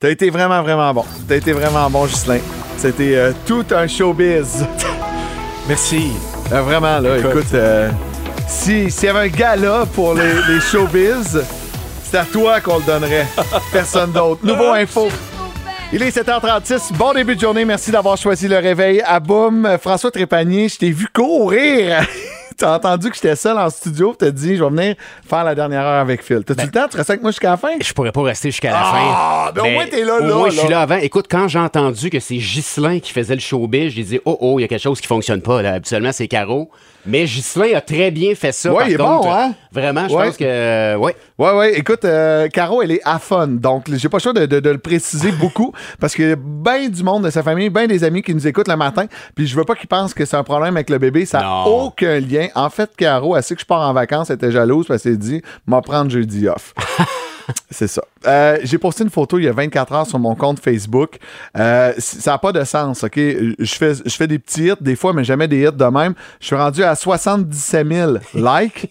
T'as 0.01 0.11
été 0.11 0.31
vraiment, 0.31 0.63
vraiment 0.63 0.95
bon. 0.95 1.05
T'as 1.29 1.37
été 1.37 1.53
vraiment 1.53 1.91
bon, 1.91 2.05
Ghislain. 2.07 2.39
C'était 2.77 3.17
euh, 3.17 3.33
tout 3.47 3.65
un 3.73 3.87
showbiz. 3.89 4.65
Merci. 5.69 6.13
Euh, 6.53 6.63
vraiment, 6.63 7.01
là, 7.01 7.19
Écoute. 7.19 7.31
écoute, 7.33 7.55
euh, 7.55 7.91
si- 8.47 8.91
s'il 8.91 9.07
y 9.07 9.09
avait 9.09 9.29
un 9.29 9.29
gala 9.29 9.85
pour 9.95 10.15
les, 10.15 10.33
les 10.49 10.61
showbiz, 10.61 11.43
c'est 12.05 12.17
à 12.19 12.25
toi 12.25 12.61
qu'on 12.61 12.79
le 12.79 12.85
donnerait. 12.85 13.27
Personne 13.73 14.13
d'autre. 14.13 14.41
Nouveau 14.45 14.73
info. 14.73 15.09
Il 15.93 16.03
est 16.03 16.17
7h36. 16.17 16.93
Bon 16.93 17.13
début 17.13 17.35
de 17.35 17.41
journée. 17.41 17.65
Merci 17.65 17.91
d'avoir 17.91 18.17
choisi 18.17 18.47
le 18.47 18.59
réveil 18.59 19.03
à 19.05 19.19
Boum. 19.19 19.69
François 19.83 20.11
Trépanier, 20.11 20.69
je 20.69 20.77
t'ai 20.79 20.91
vu 20.91 21.09
courir. 21.13 22.03
T'as 22.59 22.75
entendu 22.77 23.09
que 23.09 23.14
j'étais 23.14 23.37
seul 23.37 23.57
en 23.57 23.71
studio. 23.71 24.14
T'as 24.18 24.31
dit, 24.33 24.57
je 24.57 24.64
vais 24.64 24.68
venir 24.71 24.94
faire 25.29 25.44
la 25.44 25.55
dernière 25.55 25.83
heure 25.83 26.01
avec 26.01 26.25
Phil. 26.25 26.42
T'as-tu 26.44 26.66
le 26.66 26.71
temps? 26.73 26.87
Tu 26.90 26.97
restes 26.97 27.11
avec 27.11 27.23
moi 27.23 27.31
jusqu'à 27.31 27.51
la 27.51 27.57
fin? 27.57 27.68
Je 27.81 27.92
pourrais 27.92 28.11
pas 28.11 28.23
rester 28.23 28.51
jusqu'à 28.51 28.71
la 28.73 28.81
Ah, 28.83 29.44
fin. 29.47 29.53
ben 29.53 29.68
au 29.68 29.71
moins, 29.73 29.87
t'es 29.87 30.05
là, 30.05 30.16
au 30.21 30.27
là, 30.27 30.35
moins, 30.35 30.51
je 30.51 30.57
suis 30.59 30.64
là. 30.64 30.71
là 30.71 30.81
avant. 30.81 30.97
Écoute, 30.97 31.27
quand 31.31 31.47
j'ai 31.47 31.61
entendu 31.61 32.11
que 32.11 32.18
c'est 32.18 32.35
Ghislain 32.37 32.99
qui 32.99 33.12
faisait 33.12 33.35
le 33.37 33.40
showbiz, 33.40 33.92
j'ai 33.94 34.03
dit, 34.03 34.21
oh, 34.25 34.37
oh, 34.40 34.59
il 34.59 34.62
y 34.62 34.64
a 34.64 34.68
quelque 34.68 34.83
chose 34.83 35.01
qui 35.01 35.07
fonctionne 35.07 35.40
pas. 35.40 35.62
Là. 35.62 35.75
Habituellement, 35.75 36.11
c'est 36.12 36.27
Caro. 36.27 36.68
Mais 37.09 37.25
Ghislain 37.25 37.75
a 37.75 37.81
très 37.81 38.11
bien 38.11 38.35
fait 38.35 38.53
ça. 38.53 38.71
Il 38.87 38.92
est 38.92 38.97
contre. 38.97 39.23
bon, 39.23 39.33
hein? 39.33 39.55
Vraiment, 39.73 40.07
je 40.09 40.14
Ouais. 40.14 40.27
pense 40.27 40.37
que. 40.37 40.97
ouais. 40.97 41.16
Ouais, 41.38 41.53
ouais. 41.53 41.79
Écoute, 41.79 42.05
euh, 42.05 42.49
Caro, 42.49 42.83
elle 42.83 42.90
est 42.92 43.01
à 43.05 43.18
fun. 43.18 43.47
Donc, 43.49 43.87
j'ai 43.92 44.09
pas 44.09 44.18
le 44.18 44.23
choix 44.23 44.33
de, 44.33 44.47
de- 44.47 44.61
de 44.61 44.71
le 44.71 44.79
préciser 44.79 45.33
beaucoup 45.40 45.73
parce 46.01 46.14
qu'il 46.14 46.29
y 46.29 46.33
a 46.33 46.37
bien 46.37 46.88
du 46.88 47.03
monde 47.03 47.25
de 47.25 47.31
sa 47.31 47.42
famille, 47.42 47.71
bien 47.71 47.87
des 47.87 48.05
amis 48.05 48.23
qui 48.23 48.35
nous 48.35 48.47
écoutent 48.47 48.68
le 48.68 48.77
matin. 48.77 49.07
Puis 49.35 49.47
je 49.47 49.57
veux 49.57 49.64
pas 49.64 49.75
qu'ils 49.75 49.88
pensent 49.88 50.14
que 50.14 50.25
c'est 50.25 50.37
un 50.37 50.44
problème 50.44 50.77
avec 50.77 50.90
le 50.90 50.99
bébé. 50.99 51.25
Ça 51.27 51.40
n'a 51.40 51.62
aucun 51.66 52.21
lien. 52.21 52.49
En 52.55 52.71
fait, 52.71 52.90
Caro, 52.97 53.37
elle 53.37 53.42
sait 53.42 53.55
que 53.55 53.61
je 53.61 53.66
pars 53.66 53.88
en 53.88 53.92
vacances, 53.92 54.31
elle 54.31 54.37
était 54.37 54.53
jalouse 54.53 54.87
parce 54.87 55.03
qu'elle 55.03 55.16
dit, 55.18 55.40
m'a 55.66 55.81
prendre 55.81 56.11
jeudi 56.11 56.47
off. 56.49 56.75
C'est 57.71 57.87
ça. 57.87 58.03
Euh, 58.27 58.59
j'ai 58.63 58.79
posté 58.79 59.05
une 59.05 59.11
photo 59.11 59.39
il 59.39 59.45
y 59.45 59.49
a 59.49 59.53
24 59.53 59.93
heures 59.93 60.07
sur 60.07 60.19
mon 60.19 60.35
compte 60.35 60.61
Facebook. 60.61 61.19
Euh, 61.57 61.93
ça 61.99 62.33
n'a 62.33 62.39
pas 62.39 62.53
de 62.53 62.65
sens, 62.65 63.05
OK? 63.05 63.17
Je 63.17 63.75
fais, 63.75 63.93
je 64.05 64.15
fais 64.15 64.27
des 64.27 64.39
petits 64.39 64.69
hits 64.69 64.81
des 64.81 64.97
fois, 64.97 65.13
mais 65.13 65.25
jamais 65.25 65.49
des 65.49 65.61
hits 65.63 65.77
de 65.77 65.85
même. 65.85 66.15
Je 66.41 66.47
suis 66.47 66.57
rendu 66.57 66.83
à 66.83 66.95
77 66.95 67.87
000 67.87 68.13
likes, 68.35 68.91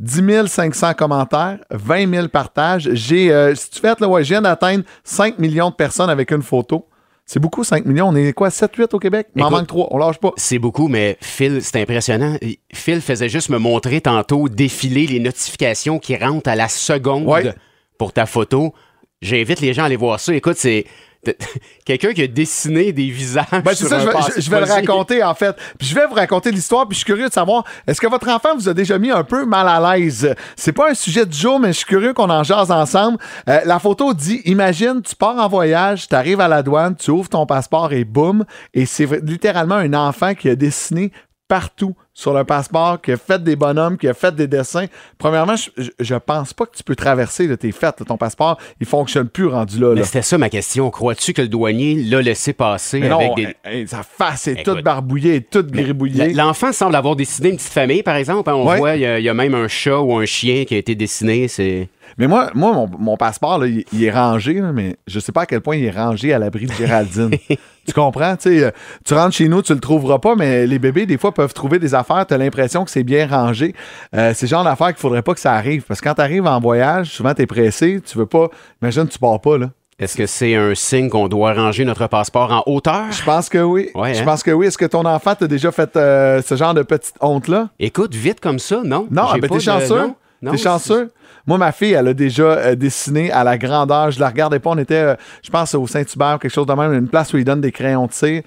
10 0.00 0.46
500 0.46 0.94
commentaires, 0.94 1.58
20 1.70 2.10
000 2.10 2.28
partages. 2.28 2.90
J'ai, 2.92 3.32
euh, 3.32 3.54
si 3.54 3.70
tu 3.70 3.80
fais, 3.80 3.94
là, 3.98 4.08
ouais, 4.08 4.24
je 4.24 4.30
viens 4.30 4.42
d'atteindre 4.42 4.84
5 5.04 5.38
millions 5.38 5.70
de 5.70 5.74
personnes 5.74 6.10
avec 6.10 6.30
une 6.30 6.42
photo. 6.42 6.86
C'est 7.24 7.40
beaucoup, 7.40 7.62
5 7.64 7.86
millions. 7.86 8.08
On 8.08 8.16
est 8.16 8.32
quoi, 8.32 8.48
7-8 8.48 8.94
au 8.94 8.98
Québec? 8.98 9.28
Il 9.36 9.42
m'en 9.42 9.50
manque 9.50 9.68
3. 9.68 9.88
On 9.92 9.98
lâche 9.98 10.18
pas. 10.18 10.32
C'est 10.36 10.58
beaucoup, 10.58 10.88
mais 10.88 11.16
Phil, 11.20 11.62
c'est 11.62 11.80
impressionnant. 11.80 12.36
Phil 12.74 13.00
faisait 13.00 13.28
juste 13.28 13.48
me 13.48 13.58
montrer 13.58 14.00
tantôt 14.00 14.48
défiler 14.48 15.06
les 15.06 15.20
notifications 15.20 15.98
qui 15.98 16.16
rentrent 16.16 16.50
à 16.50 16.56
la 16.56 16.68
seconde 16.68 17.26
Ouais. 17.26 17.54
Pour 18.02 18.12
ta 18.12 18.26
photo. 18.26 18.74
J'invite 19.20 19.60
les 19.60 19.72
gens 19.72 19.82
à 19.84 19.86
aller 19.86 19.94
voir 19.94 20.18
ça. 20.18 20.34
Écoute, 20.34 20.56
c'est 20.56 20.84
quelqu'un 21.84 22.12
qui 22.12 22.22
a 22.22 22.26
dessiné 22.26 22.90
des 22.92 23.10
visages. 23.10 23.44
Ben, 23.52 23.62
c'est 23.76 23.86
ça, 23.86 24.00
je 24.00 24.06
vais, 24.06 24.12
passe- 24.12 24.32
je- 24.34 24.40
je 24.40 24.50
vais 24.50 24.58
le 24.58 24.66
raconter, 24.66 25.22
en 25.22 25.34
fait. 25.36 25.54
Puis 25.78 25.86
je 25.86 25.94
vais 25.94 26.04
vous 26.08 26.14
raconter 26.14 26.50
l'histoire, 26.50 26.88
puis 26.88 26.94
je 26.94 27.04
suis 27.04 27.06
curieux 27.06 27.28
de 27.28 27.32
savoir, 27.32 27.62
est-ce 27.86 28.00
que 28.00 28.08
votre 28.08 28.28
enfant 28.28 28.56
vous 28.56 28.68
a 28.68 28.74
déjà 28.74 28.98
mis 28.98 29.12
un 29.12 29.22
peu 29.22 29.44
mal 29.44 29.68
à 29.68 29.96
l'aise? 29.96 30.34
C'est 30.56 30.72
pas 30.72 30.90
un 30.90 30.94
sujet 30.94 31.24
du 31.24 31.38
jour, 31.38 31.60
mais 31.60 31.68
je 31.68 31.76
suis 31.78 31.86
curieux 31.86 32.12
qu'on 32.12 32.28
en 32.28 32.42
jase 32.42 32.72
ensemble. 32.72 33.18
Euh, 33.48 33.60
la 33.64 33.78
photo 33.78 34.12
dit, 34.14 34.42
imagine, 34.46 35.00
tu 35.00 35.14
pars 35.14 35.38
en 35.38 35.46
voyage, 35.48 36.08
tu 36.08 36.14
arrives 36.16 36.40
à 36.40 36.48
la 36.48 36.64
douane, 36.64 36.96
tu 36.96 37.12
ouvres 37.12 37.28
ton 37.28 37.46
passeport 37.46 37.92
et 37.92 38.02
boum, 38.04 38.44
et 38.74 38.84
c'est 38.84 39.06
littéralement 39.22 39.76
un 39.76 39.94
enfant 39.94 40.34
qui 40.34 40.48
a 40.48 40.56
dessiné 40.56 41.12
partout 41.52 41.94
sur 42.14 42.32
le 42.32 42.44
passeport, 42.44 42.98
qui 43.02 43.12
a 43.12 43.18
fait 43.18 43.42
des 43.44 43.56
bonhommes, 43.56 43.98
qui 43.98 44.08
a 44.08 44.14
fait 44.14 44.34
des 44.34 44.46
dessins. 44.46 44.86
Premièrement, 45.18 45.54
je, 45.56 45.68
je- 46.00 46.14
pense 46.14 46.54
pas 46.54 46.64
que 46.64 46.74
tu 46.74 46.82
peux 46.82 46.96
traverser 46.96 47.46
là, 47.46 47.58
tes 47.58 47.72
fêtes, 47.72 48.00
là, 48.00 48.06
ton 48.06 48.16
passeport, 48.16 48.56
il 48.80 48.86
fonctionne 48.86 49.28
plus 49.28 49.48
rendu 49.48 49.78
là. 49.78 49.92
Mais 49.94 50.02
c'était 50.04 50.22
ça 50.22 50.38
ma 50.38 50.48
question. 50.48 50.90
Crois-tu 50.90 51.34
que 51.34 51.42
le 51.42 51.48
douanier 51.48 51.96
l'a 52.04 52.22
laissé 52.22 52.54
passer 52.54 53.00
Mais 53.00 53.10
avec 53.10 53.28
non, 53.28 53.34
des. 53.34 53.54
hey, 53.66 53.86
sa 53.86 54.02
face 54.02 54.46
est 54.48 54.52
Écoute. 54.60 54.76
toute 54.76 54.84
barbouillée, 54.84 55.42
toute 55.42 55.70
gribouillée. 55.70 56.32
L'enfant 56.32 56.72
semble 56.72 56.96
avoir 56.96 57.16
dessiné 57.16 57.50
une 57.50 57.56
petite 57.56 57.72
famille, 57.72 58.02
par 58.02 58.16
exemple. 58.16 58.48
hein. 58.48 58.54
On 58.54 58.66
Ouais. 58.66 58.78
voit, 58.78 58.94
il 58.96 59.02
y, 59.02 59.06
a- 59.06 59.18
il 59.18 59.24
y 59.24 59.28
a 59.28 59.34
même 59.34 59.54
un 59.54 59.68
chat 59.68 60.00
ou 60.00 60.16
un 60.16 60.24
chien 60.24 60.64
qui 60.64 60.74
a 60.74 60.78
été 60.78 60.94
dessiné. 60.94 61.48
C'est. 61.48 61.88
Mais 62.18 62.26
moi, 62.26 62.50
moi 62.54 62.72
mon, 62.72 62.88
mon 62.98 63.16
passeport, 63.16 63.58
là, 63.58 63.66
il, 63.66 63.84
il 63.92 64.04
est 64.04 64.10
rangé, 64.10 64.54
là, 64.54 64.72
mais 64.72 64.96
je 65.06 65.20
sais 65.20 65.32
pas 65.32 65.42
à 65.42 65.46
quel 65.46 65.60
point 65.60 65.76
il 65.76 65.84
est 65.84 65.90
rangé 65.90 66.32
à 66.32 66.38
l'abri 66.38 66.66
de 66.66 66.72
Géraldine. 66.72 67.30
tu 67.86 67.92
comprends? 67.94 68.36
Euh, 68.46 68.70
tu 69.04 69.14
rentres 69.14 69.34
chez 69.34 69.48
nous, 69.48 69.62
tu 69.62 69.74
le 69.74 69.80
trouveras 69.80 70.18
pas, 70.18 70.34
mais 70.36 70.66
les 70.66 70.78
bébés, 70.78 71.06
des 71.06 71.18
fois, 71.18 71.32
peuvent 71.32 71.54
trouver 71.54 71.78
des 71.78 71.94
affaires. 71.94 72.26
Tu 72.26 72.34
as 72.34 72.38
l'impression 72.38 72.84
que 72.84 72.90
c'est 72.90 73.02
bien 73.04 73.26
rangé. 73.26 73.74
Euh, 74.14 74.32
c'est 74.34 74.46
le 74.46 74.50
genre 74.50 74.64
d'affaires 74.64 74.88
qu'il 74.88 74.96
faudrait 74.98 75.22
pas 75.22 75.34
que 75.34 75.40
ça 75.40 75.52
arrive. 75.54 75.82
Parce 75.82 76.00
que 76.00 76.08
quand 76.08 76.14
tu 76.14 76.20
arrives 76.22 76.46
en 76.46 76.60
voyage, 76.60 77.08
souvent, 77.10 77.34
tu 77.34 77.42
es 77.42 77.46
pressé. 77.46 78.00
Tu 78.04 78.18
veux 78.18 78.26
pas. 78.26 78.48
Imagine, 78.82 79.08
tu 79.08 79.18
pars 79.18 79.40
pas, 79.40 79.58
là. 79.58 79.70
Est-ce 79.98 80.16
que 80.16 80.26
c'est 80.26 80.56
un 80.56 80.74
signe 80.74 81.08
qu'on 81.08 81.28
doit 81.28 81.52
ranger 81.52 81.84
notre 81.84 82.08
passeport 82.08 82.50
en 82.50 82.62
hauteur? 82.66 83.12
Je 83.12 83.22
pense 83.22 83.48
que 83.48 83.58
oui. 83.58 83.90
Ouais, 83.94 84.14
Je 84.14 84.22
hein? 84.22 84.24
pense 84.24 84.42
que 84.42 84.50
oui. 84.50 84.66
Est-ce 84.66 84.78
que 84.78 84.86
ton 84.86 85.04
enfant 85.04 85.34
t'a 85.36 85.46
déjà 85.46 85.70
fait 85.70 85.96
euh, 85.96 86.42
ce 86.42 86.56
genre 86.56 86.74
de 86.74 86.82
petite 86.82 87.14
honte-là? 87.20 87.68
Écoute, 87.78 88.12
vite 88.14 88.40
comme 88.40 88.58
ça, 88.58 88.80
non? 88.84 89.06
Non, 89.12 89.26
J'ai 89.28 89.34
ah, 89.34 89.38
ben 89.38 89.48
t'es 89.50 89.60
chanceux. 89.60 89.98
non, 90.00 90.16
T'es 90.50 90.56
chanceux? 90.56 91.10
Moi, 91.46 91.58
ma 91.58 91.72
fille, 91.72 91.92
elle 91.92 92.08
a 92.08 92.14
déjà 92.14 92.42
euh, 92.42 92.74
dessiné 92.74 93.30
à 93.32 93.44
la 93.44 93.58
grandeur. 93.58 94.10
Je 94.10 94.20
la 94.20 94.28
regardais 94.28 94.58
pas. 94.60 94.70
On 94.70 94.78
était, 94.78 94.94
euh, 94.94 95.14
je 95.42 95.50
pense, 95.50 95.74
au 95.74 95.86
Saint-Hubert, 95.86 96.38
quelque 96.40 96.52
chose 96.52 96.66
de 96.66 96.72
même, 96.72 96.92
une 96.92 97.08
place 97.08 97.32
où 97.32 97.38
ils 97.38 97.44
donnent 97.44 97.60
des 97.60 97.72
crayons 97.72 98.06
de 98.06 98.12
cire. 98.12 98.42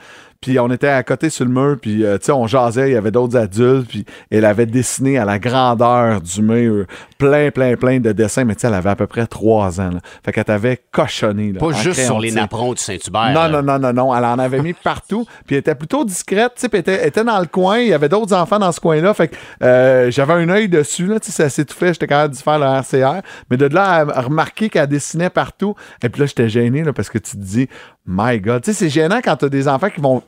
Puis 0.46 0.60
on 0.60 0.70
était 0.70 0.90
à 0.90 1.02
côté 1.02 1.32
sur 1.32 1.44
le 1.44 1.50
mur, 1.50 1.76
puis 1.82 2.06
euh, 2.06 2.20
tu 2.20 2.26
sais, 2.26 2.32
on 2.32 2.46
jasait, 2.46 2.92
il 2.92 2.94
y 2.94 2.98
avait 2.98 3.10
d'autres 3.10 3.36
adultes, 3.36 3.88
puis 3.88 4.06
elle 4.30 4.46
avait 4.46 4.68
dessiné 4.68 5.18
à 5.18 5.26
la 5.26 5.40
grandeur 5.40 6.22
du 6.22 6.44
mur 6.44 6.86
plein, 7.18 7.50
plein, 7.50 7.76
plein 7.76 8.00
de 8.00 8.12
dessins, 8.12 8.44
mais 8.46 8.54
tu 8.54 8.62
sais, 8.62 8.68
elle 8.68 8.76
avait 8.76 8.92
à 8.92 8.96
peu 8.96 9.08
près 9.08 9.26
trois 9.26 9.82
ans. 9.82 9.90
là. 9.90 10.00
Fait 10.24 10.32
qu'elle 10.32 10.44
t'avait 10.44 10.80
cochonné. 10.92 11.52
là, 11.52 11.60
Pas 11.60 11.72
juste 11.72 12.06
sur 12.06 12.18
de 12.18 12.22
les 12.24 12.32
napperons 12.32 12.74
du 12.74 12.80
Saint-Hubert. 12.82 13.32
Non, 13.34 13.50
non, 13.50 13.64
non, 13.64 13.80
non, 13.80 13.92
non. 13.92 14.16
Elle 14.16 14.24
en 14.26 14.38
avait 14.38 14.62
mis 14.62 14.74
partout. 14.74 15.26
Puis 15.48 15.56
elle 15.56 15.62
était 15.62 15.74
plutôt 15.74 16.06
discrète. 16.06 16.54
tu 16.56 16.62
sais, 16.62 16.70
puis 16.70 16.84
Elle 16.86 17.08
était, 17.08 17.24
dans 17.24 17.40
le 17.40 17.48
coin. 17.48 17.80
Il 17.80 17.88
y 17.88 17.94
avait 17.94 18.10
d'autres 18.10 18.36
enfants 18.36 18.60
dans 18.60 18.72
ce 18.72 18.80
coin-là. 18.80 19.16
Fait 19.16 19.30
que 19.30 19.36
euh, 19.64 20.12
j'avais 20.12 20.34
un 20.34 20.50
œil 20.50 20.70
dessus. 20.70 21.08
Là, 21.08 21.20
tu 21.20 21.32
sais, 21.32 21.44
ça 21.44 21.50
s'étouffait. 21.50 21.94
J'étais 21.94 22.06
capable 22.08 22.36
d'y 22.36 22.44
faire 22.44 22.60
le 22.60 22.66
RCR. 22.66 23.22
Mais 23.50 23.58
de 23.58 23.66
là 23.66 24.06
à 24.14 24.22
remarquer 24.22 24.70
qu'elle 24.70 24.88
dessinait 24.88 25.32
partout. 25.32 25.74
Et 26.04 26.10
puis 26.10 26.22
là, 26.22 26.28
j'étais 26.28 26.50
gêné 26.50 26.84
là, 26.84 26.94
parce 26.94 27.10
que 27.10 27.18
tu 27.18 27.32
te 27.32 27.42
dis, 27.42 27.68
My 28.06 28.40
God. 28.40 28.62
Tu 28.64 28.72
sais, 28.72 28.78
c'est 28.78 28.90
gênant 28.90 29.20
quand 29.24 29.36
tu 29.38 29.46
as 29.46 29.50
des 29.50 29.68
enfants 29.68 29.90
qui 29.90 30.00
vont 30.00 30.22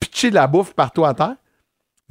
pitcher 0.00 0.30
de 0.30 0.34
la 0.34 0.46
bouffe 0.46 0.74
partout 0.74 1.04
à 1.04 1.14
terre? 1.14 1.36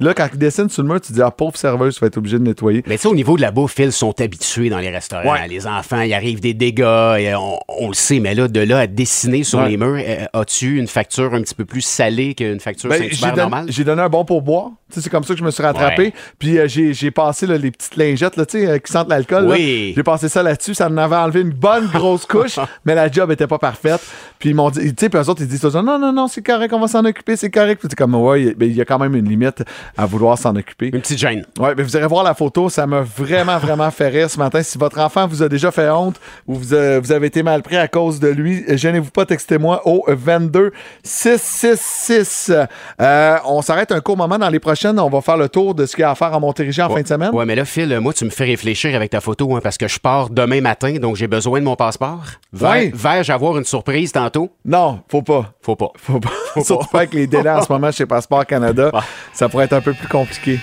Là, 0.00 0.14
quand 0.14 0.28
ils 0.32 0.38
dessinent 0.38 0.68
sur 0.68 0.84
le 0.84 0.88
mur, 0.88 1.00
tu 1.00 1.08
te 1.08 1.12
dis, 1.14 1.22
ah, 1.22 1.32
pauvre 1.32 1.56
serveuse, 1.56 1.94
tu 1.96 2.00
vas 2.00 2.06
être 2.06 2.18
obligé 2.18 2.38
de 2.38 2.44
nettoyer. 2.44 2.84
Mais 2.86 2.94
tu 2.96 3.02
sais, 3.02 3.08
au 3.08 3.16
niveau 3.16 3.36
de 3.36 3.42
la 3.42 3.50
bouffe, 3.50 3.76
ils 3.80 3.90
sont 3.90 4.20
habitués 4.20 4.70
dans 4.70 4.78
les 4.78 4.90
restaurants. 4.90 5.32
Ouais. 5.32 5.48
Les 5.48 5.66
enfants, 5.66 6.02
il 6.02 6.14
arrive 6.14 6.38
des 6.38 6.54
dégâts, 6.54 7.16
et 7.18 7.34
on, 7.34 7.58
on 7.68 7.88
le 7.88 7.94
sait, 7.94 8.20
mais 8.20 8.36
là, 8.36 8.46
de 8.46 8.60
là 8.60 8.78
à 8.78 8.86
dessiner 8.86 9.42
sur 9.42 9.58
Ouais. 9.58 9.70
les 9.70 9.76
murs, 9.76 9.96
euh, 9.98 10.24
as-tu 10.34 10.78
une 10.78 10.86
facture 10.86 11.34
un 11.34 11.42
petit 11.42 11.54
peu 11.56 11.64
plus 11.64 11.80
salée 11.80 12.34
qu'une 12.34 12.60
facture 12.60 12.90
Ben, 12.90 13.02
Saint-Hubert 13.10 13.36
normale? 13.36 13.66
j'ai 13.70 13.82
donné 13.82 14.00
un 14.02 14.08
bon 14.08 14.24
pourboire. 14.24 14.70
Tu 14.90 14.94
sais, 14.94 15.00
C'est 15.02 15.10
comme 15.10 15.24
ça 15.24 15.34
que 15.34 15.40
je 15.40 15.44
me 15.44 15.50
suis 15.50 15.62
rattrapé. 15.64 16.02
Ouais. 16.02 16.12
Puis 16.38 16.58
euh, 16.58 16.66
j'ai, 16.68 17.10
passé 17.10 17.46
là, 17.46 17.58
les 17.58 17.70
petites 17.72 17.96
lingettes 17.96 18.36
là, 18.36 18.46
tu 18.46 18.60
sais, 18.60 18.66
euh, 18.68 18.78
qui 18.78 18.90
sentent 18.92 19.08
l'alcool. 19.10 19.46
Oui. 19.48 19.92
J'ai 19.96 20.02
passé 20.04 20.28
ça 20.28 20.42
là-dessus. 20.44 20.74
Ça 20.74 20.86
en 20.88 20.96
avait 20.96 21.16
enlevé 21.16 21.40
une 21.40 21.50
bonne 21.50 21.86
grosse 21.88 22.24
couche, 22.24 22.58
mais 22.84 22.94
la 22.94 23.10
job 23.10 23.32
était 23.32 23.48
pas 23.48 23.58
parfaite. 23.58 24.00
Puis 24.38 24.50
ils 24.50 24.54
m'ont 24.54 24.70
dit, 24.70 24.80
tu 24.94 24.94
sais, 25.00 25.08
puis 25.08 25.20
eux 25.20 25.28
autres, 25.28 25.42
ils 25.42 25.48
disent 25.48 25.64
non, 25.64 25.98
non, 25.98 26.12
non, 26.12 26.28
c'est 26.28 26.40
correct, 26.46 26.72
on 26.72 26.78
va 26.80 26.86
s'en 26.86 27.04
occuper, 27.04 27.34
c'est 27.34 27.50
correct. 27.50 27.80
Puis 27.80 27.88
c'est 27.90 27.96
comme, 27.98 28.14
ouais, 28.14 28.42
il 28.42 28.46
y 28.46 28.50
a- 28.50 28.54
ben, 28.54 28.70
il 28.70 28.76
y 28.76 28.80
a 28.80 28.84
quand 28.84 28.98
même 29.00 29.14
une 29.16 29.28
limite 29.28 29.62
à 29.96 30.06
vouloir 30.06 30.38
s'en 30.38 30.54
occuper. 30.56 30.90
Une 30.92 31.00
petite 31.00 31.18
gêne. 31.18 31.44
Ouais, 31.58 31.74
mais 31.76 31.82
vous 31.82 31.96
irez 31.96 32.06
voir 32.06 32.24
la 32.24 32.34
photo, 32.34 32.68
ça 32.68 32.86
m'a 32.86 33.02
vraiment, 33.02 33.58
vraiment 33.58 33.90
fait 33.90 34.08
rire 34.08 34.30
ce 34.30 34.38
matin. 34.38 34.62
Si 34.62 34.78
votre 34.78 34.98
enfant 34.98 35.26
vous 35.26 35.42
a 35.42 35.48
déjà 35.48 35.70
fait 35.70 35.90
honte 35.90 36.16
ou 36.46 36.54
vous, 36.54 36.68
vous 36.68 37.12
avez 37.12 37.26
été 37.26 37.42
mal 37.42 37.62
pris 37.62 37.76
à 37.76 37.88
cause 37.88 38.20
de 38.20 38.28
lui, 38.28 38.64
gênez-vous 38.68 39.10
pas, 39.10 39.26
textez-moi 39.26 39.82
au 39.86 40.04
22 40.08 40.72
666. 41.02 42.52
Euh, 43.00 43.36
on 43.46 43.62
s'arrête 43.62 43.92
un 43.92 44.00
court 44.00 44.16
moment. 44.16 44.38
Dans 44.38 44.48
les 44.48 44.60
prochaines, 44.60 44.98
on 44.98 45.08
va 45.08 45.20
faire 45.20 45.36
le 45.36 45.48
tour 45.48 45.74
de 45.74 45.86
ce 45.86 45.94
qu'il 45.94 46.02
y 46.02 46.04
a 46.04 46.10
à 46.10 46.14
faire 46.14 46.32
en 46.34 46.40
Montérégie 46.40 46.82
en 46.82 46.90
fin 46.90 47.02
de 47.02 47.08
semaine. 47.08 47.34
Ouais, 47.34 47.44
mais 47.44 47.54
là, 47.54 47.64
Phil, 47.64 47.98
moi, 48.00 48.12
tu 48.12 48.24
me 48.24 48.30
fais 48.30 48.44
réfléchir 48.44 48.94
avec 48.94 49.10
ta 49.10 49.20
photo, 49.20 49.56
hein, 49.56 49.60
parce 49.62 49.78
que 49.78 49.88
je 49.88 49.98
pars 49.98 50.30
demain 50.30 50.60
matin, 50.60 50.96
donc 51.00 51.16
j'ai 51.16 51.26
besoin 51.26 51.60
de 51.60 51.64
mon 51.64 51.76
passeport. 51.76 52.24
Ouais. 52.58 52.92
Vais-je 52.94 53.32
avoir 53.32 53.58
une 53.58 53.64
surprise 53.64 54.12
tantôt? 54.12 54.50
Non, 54.64 55.00
faut 55.08 55.22
pas. 55.22 55.52
Faut 55.60 55.76
pas. 55.76 55.92
Faut 55.96 56.20
pas. 56.20 56.30
Surtout 56.62 56.88
pas 56.88 56.98
avec 56.98 57.14
les 57.14 57.26
délais 57.26 57.50
en 57.50 57.62
ce 57.62 57.72
moment 57.72 57.90
chez 57.90 58.06
Passeport 58.06 58.46
Canada. 58.46 58.90
Ça 59.32 59.48
pourrait 59.48 59.64
être 59.64 59.74
un 59.74 59.77
peu 59.80 59.92
plus 59.92 60.08
compliqué. 60.08 60.58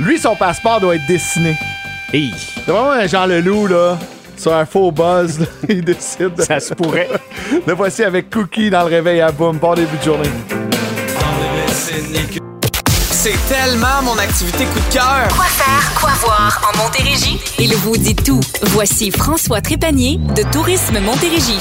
Lui, 0.00 0.18
son 0.18 0.34
passeport 0.36 0.80
doit 0.80 0.96
être 0.96 1.06
dessiné. 1.06 1.56
Hey. 2.12 2.32
C'est 2.64 2.70
vraiment 2.70 2.92
un 2.92 3.06
Jean 3.06 3.26
Leloup, 3.26 3.66
là. 3.68 3.98
sur 4.36 4.52
un 4.54 4.64
faux 4.66 4.90
buzz, 4.92 5.40
là, 5.40 5.46
il 5.68 5.84
décide. 5.84 6.34
de- 6.34 6.42
Ça 6.42 6.60
se 6.60 6.74
pourrait. 6.74 7.08
Le 7.66 7.72
voici 7.74 8.02
avec 8.04 8.30
Cookie 8.30 8.70
dans 8.70 8.80
le 8.82 8.88
réveil 8.88 9.20
à 9.20 9.30
boum. 9.32 9.58
Bon 9.58 9.74
début 9.74 9.96
de 9.96 10.02
journée. 10.02 10.30
C'est 13.10 13.38
tellement 13.48 14.02
mon 14.02 14.18
activité 14.18 14.64
coup 14.64 14.80
de 14.88 14.92
cœur. 14.92 15.28
Quoi 15.34 15.44
faire, 15.46 15.94
quoi 16.00 16.10
voir 16.20 16.70
en 16.72 16.76
Montérégie? 16.84 17.40
Il 17.58 17.74
vous 17.76 17.96
dit 17.96 18.14
tout. 18.14 18.40
Voici 18.62 19.10
François 19.10 19.60
Trépanier 19.62 20.18
de 20.36 20.42
Tourisme 20.52 20.98
Montérégie. 21.00 21.58